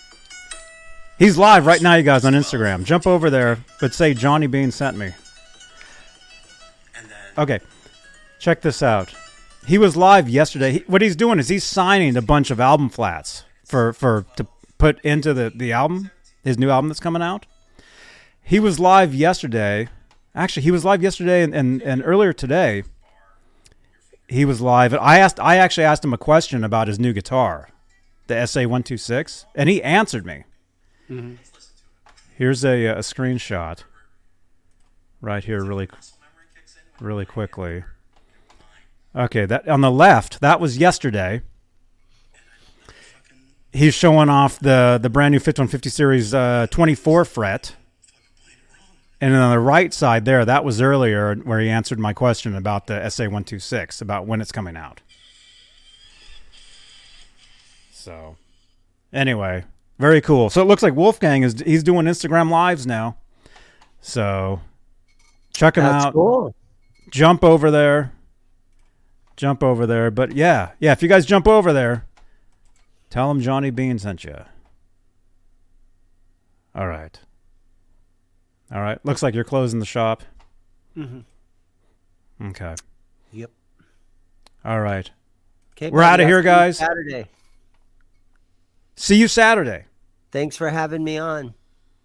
He's 1.18 1.36
live 1.36 1.66
right 1.66 1.82
now, 1.82 1.96
you 1.96 2.02
guys, 2.02 2.24
on 2.24 2.32
Instagram. 2.32 2.84
Jump 2.84 3.06
over 3.06 3.28
there, 3.28 3.58
but 3.78 3.92
say 3.92 4.14
Johnny 4.14 4.46
Bean 4.46 4.70
sent 4.70 4.96
me. 4.96 5.12
Okay, 7.36 7.60
check 8.38 8.62
this 8.62 8.82
out. 8.82 9.12
He 9.66 9.76
was 9.76 9.98
live 9.98 10.30
yesterday. 10.30 10.72
He, 10.72 10.78
what 10.86 11.02
he's 11.02 11.14
doing 11.14 11.38
is 11.38 11.48
he's 11.48 11.64
signing 11.64 12.16
a 12.16 12.22
bunch 12.22 12.50
of 12.50 12.58
album 12.58 12.88
flats 12.88 13.44
for 13.66 13.92
for 13.92 14.24
to 14.36 14.46
put 14.78 14.98
into 15.04 15.34
the 15.34 15.52
the 15.54 15.72
album, 15.72 16.10
his 16.42 16.58
new 16.58 16.70
album 16.70 16.88
that's 16.88 17.00
coming 17.00 17.20
out. 17.22 17.44
He 18.42 18.58
was 18.58 18.78
live 18.80 19.14
yesterday. 19.14 19.88
Actually, 20.34 20.62
he 20.62 20.70
was 20.70 20.84
live 20.84 21.02
yesterday 21.02 21.42
and, 21.42 21.54
and, 21.54 21.82
and 21.82 22.02
earlier 22.04 22.32
today. 22.32 22.84
He 24.28 24.44
was 24.44 24.60
live. 24.60 24.92
And 24.92 25.00
I 25.00 25.18
asked. 25.18 25.40
I 25.40 25.56
actually 25.56 25.84
asked 25.84 26.04
him 26.04 26.12
a 26.12 26.18
question 26.18 26.62
about 26.62 26.86
his 26.88 26.98
new 27.00 27.12
guitar, 27.12 27.68
the 28.28 28.46
SA 28.46 28.62
one 28.68 28.82
two 28.84 28.96
six, 28.96 29.44
and 29.56 29.68
he 29.68 29.82
answered 29.82 30.24
me. 30.24 30.44
Here's 32.36 32.64
a, 32.64 32.86
a 32.86 32.98
screenshot. 32.98 33.82
Right 35.20 35.44
here, 35.44 35.62
really, 35.64 35.88
really 37.00 37.26
quickly. 37.26 37.84
Okay, 39.14 39.44
that 39.46 39.68
on 39.68 39.80
the 39.80 39.90
left, 39.90 40.40
that 40.40 40.60
was 40.60 40.78
yesterday. 40.78 41.42
He's 43.72 43.94
showing 43.94 44.28
off 44.28 44.58
the 44.60 44.98
the 45.02 45.10
brand 45.10 45.32
new 45.32 45.40
5150 45.40 45.90
series 45.90 46.32
uh, 46.32 46.68
24 46.70 47.24
fret. 47.24 47.74
And 49.20 49.34
then 49.34 49.40
on 49.40 49.50
the 49.50 49.58
right 49.58 49.92
side 49.92 50.24
there, 50.24 50.44
that 50.44 50.64
was 50.64 50.80
earlier 50.80 51.34
where 51.34 51.60
he 51.60 51.68
answered 51.68 51.98
my 51.98 52.12
question 52.12 52.54
about 52.56 52.86
the 52.86 52.94
SA126, 52.94 54.00
about 54.00 54.26
when 54.26 54.40
it's 54.40 54.52
coming 54.52 54.76
out. 54.76 55.02
So, 57.92 58.36
anyway, 59.12 59.64
very 59.98 60.22
cool. 60.22 60.48
So 60.48 60.62
it 60.62 60.64
looks 60.64 60.82
like 60.82 60.94
Wolfgang 60.94 61.42
is 61.42 61.60
he's 61.60 61.82
doing 61.82 62.06
Instagram 62.06 62.50
lives 62.50 62.86
now. 62.86 63.18
So, 64.00 64.62
check 65.52 65.76
him 65.76 65.84
That's 65.84 66.06
out 66.06 66.12
cool. 66.14 66.54
jump 67.10 67.44
over 67.44 67.70
there. 67.70 68.12
Jump 69.36 69.62
over 69.62 69.86
there. 69.86 70.10
But 70.10 70.32
yeah, 70.32 70.70
yeah, 70.78 70.92
if 70.92 71.02
you 71.02 71.08
guys 71.10 71.26
jump 71.26 71.46
over 71.46 71.74
there, 71.74 72.06
tell 73.10 73.30
him 73.30 73.42
Johnny 73.42 73.70
Bean 73.70 73.98
sent 73.98 74.24
you. 74.24 74.36
All 76.74 76.86
right. 76.86 77.20
All 78.72 78.80
right. 78.80 79.04
Looks 79.04 79.22
like 79.22 79.34
you're 79.34 79.44
closing 79.44 79.80
the 79.80 79.86
shop. 79.86 80.22
Mm-hmm. 80.96 82.46
Okay. 82.48 82.74
Yep. 83.32 83.50
All 84.64 84.80
right. 84.80 85.10
Okay, 85.76 85.90
We're 85.90 86.02
out 86.02 86.20
of 86.20 86.26
here, 86.26 86.42
guys. 86.42 86.78
Saturday. 86.78 87.26
See 88.96 89.16
you 89.16 89.28
Saturday. 89.28 89.86
Thanks 90.30 90.56
for 90.56 90.68
having 90.68 91.02
me 91.02 91.18
on. 91.18 91.54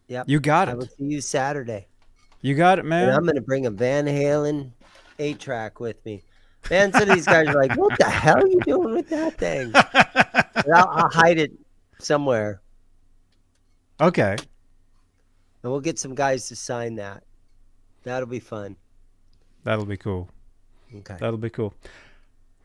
Yep. 0.08 0.26
You 0.30 0.40
got 0.40 0.70
it. 0.70 0.72
I 0.72 0.76
will 0.76 0.88
see 0.88 1.04
you 1.06 1.22
Saturday. 1.22 1.88
You 2.42 2.56
got 2.56 2.78
it, 2.78 2.82
And 2.82 2.90
man. 2.90 3.10
I'm 3.10 3.24
going 3.24 3.36
to 3.36 3.42
bring 3.42 3.66
a 3.66 3.72
Van 3.72 4.06
Halen 4.06 4.72
eight 5.20 5.40
track 5.40 5.80
with 5.80 6.04
me. 6.06 6.24
Man, 6.70 6.92
some 6.94 7.04
of 7.04 7.10
these 7.10 7.26
guys 7.26 7.48
are 7.48 7.54
like, 7.56 7.78
what 7.78 7.98
the 8.00 8.06
hell 8.06 8.38
are 8.38 8.48
you 8.48 8.60
doing 8.62 8.94
with 8.96 9.10
that 9.10 9.38
thing? 9.38 9.72
I'll, 10.74 10.88
I'll 10.90 11.10
hide 11.10 11.38
it 11.38 11.52
somewhere. 12.00 12.62
Okay. 14.02 14.36
And 15.66 15.72
we'll 15.72 15.82
get 15.82 15.98
some 15.98 16.14
guys 16.14 16.48
to 16.50 16.56
sign 16.56 16.94
that. 16.98 17.24
That'll 18.04 18.28
be 18.28 18.40
fun. 18.40 18.76
That'll 19.64 19.88
be 19.88 19.98
cool. 19.98 20.30
Okay. 20.98 21.18
That'll 21.20 21.40
be 21.40 21.50
cool. 21.50 21.74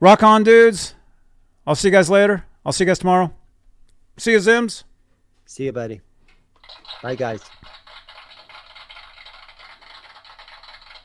Rock 0.01 0.23
on, 0.23 0.45
dudes. 0.45 0.95
I'll 1.67 1.75
see 1.75 1.89
you 1.89 1.93
guys 1.93 2.11
later. 2.11 2.45
I'll 2.63 2.73
see 2.73 2.85
you 2.85 2.87
guys 2.87 2.99
tomorrow. 2.99 3.33
See 4.19 4.33
you, 4.33 4.39
Zims. 4.39 4.85
See 5.47 5.65
you, 5.65 5.73
buddy. 5.73 6.03
Bye, 7.03 7.15
guys. 7.15 7.41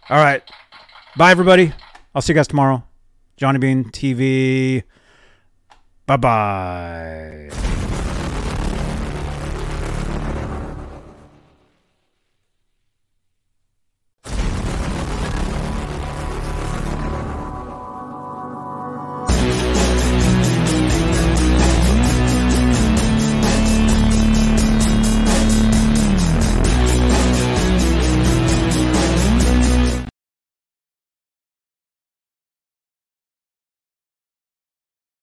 All 0.09 0.17
right. 0.17 0.43
Bye, 1.15 1.31
everybody. 1.31 1.71
I'll 2.13 2.21
see 2.21 2.33
you 2.33 2.35
guys 2.35 2.49
tomorrow. 2.49 2.83
Johnny 3.37 3.59
Bean 3.59 3.85
TV. 3.85 4.83
Bye 6.05 6.17
bye. 6.17 7.74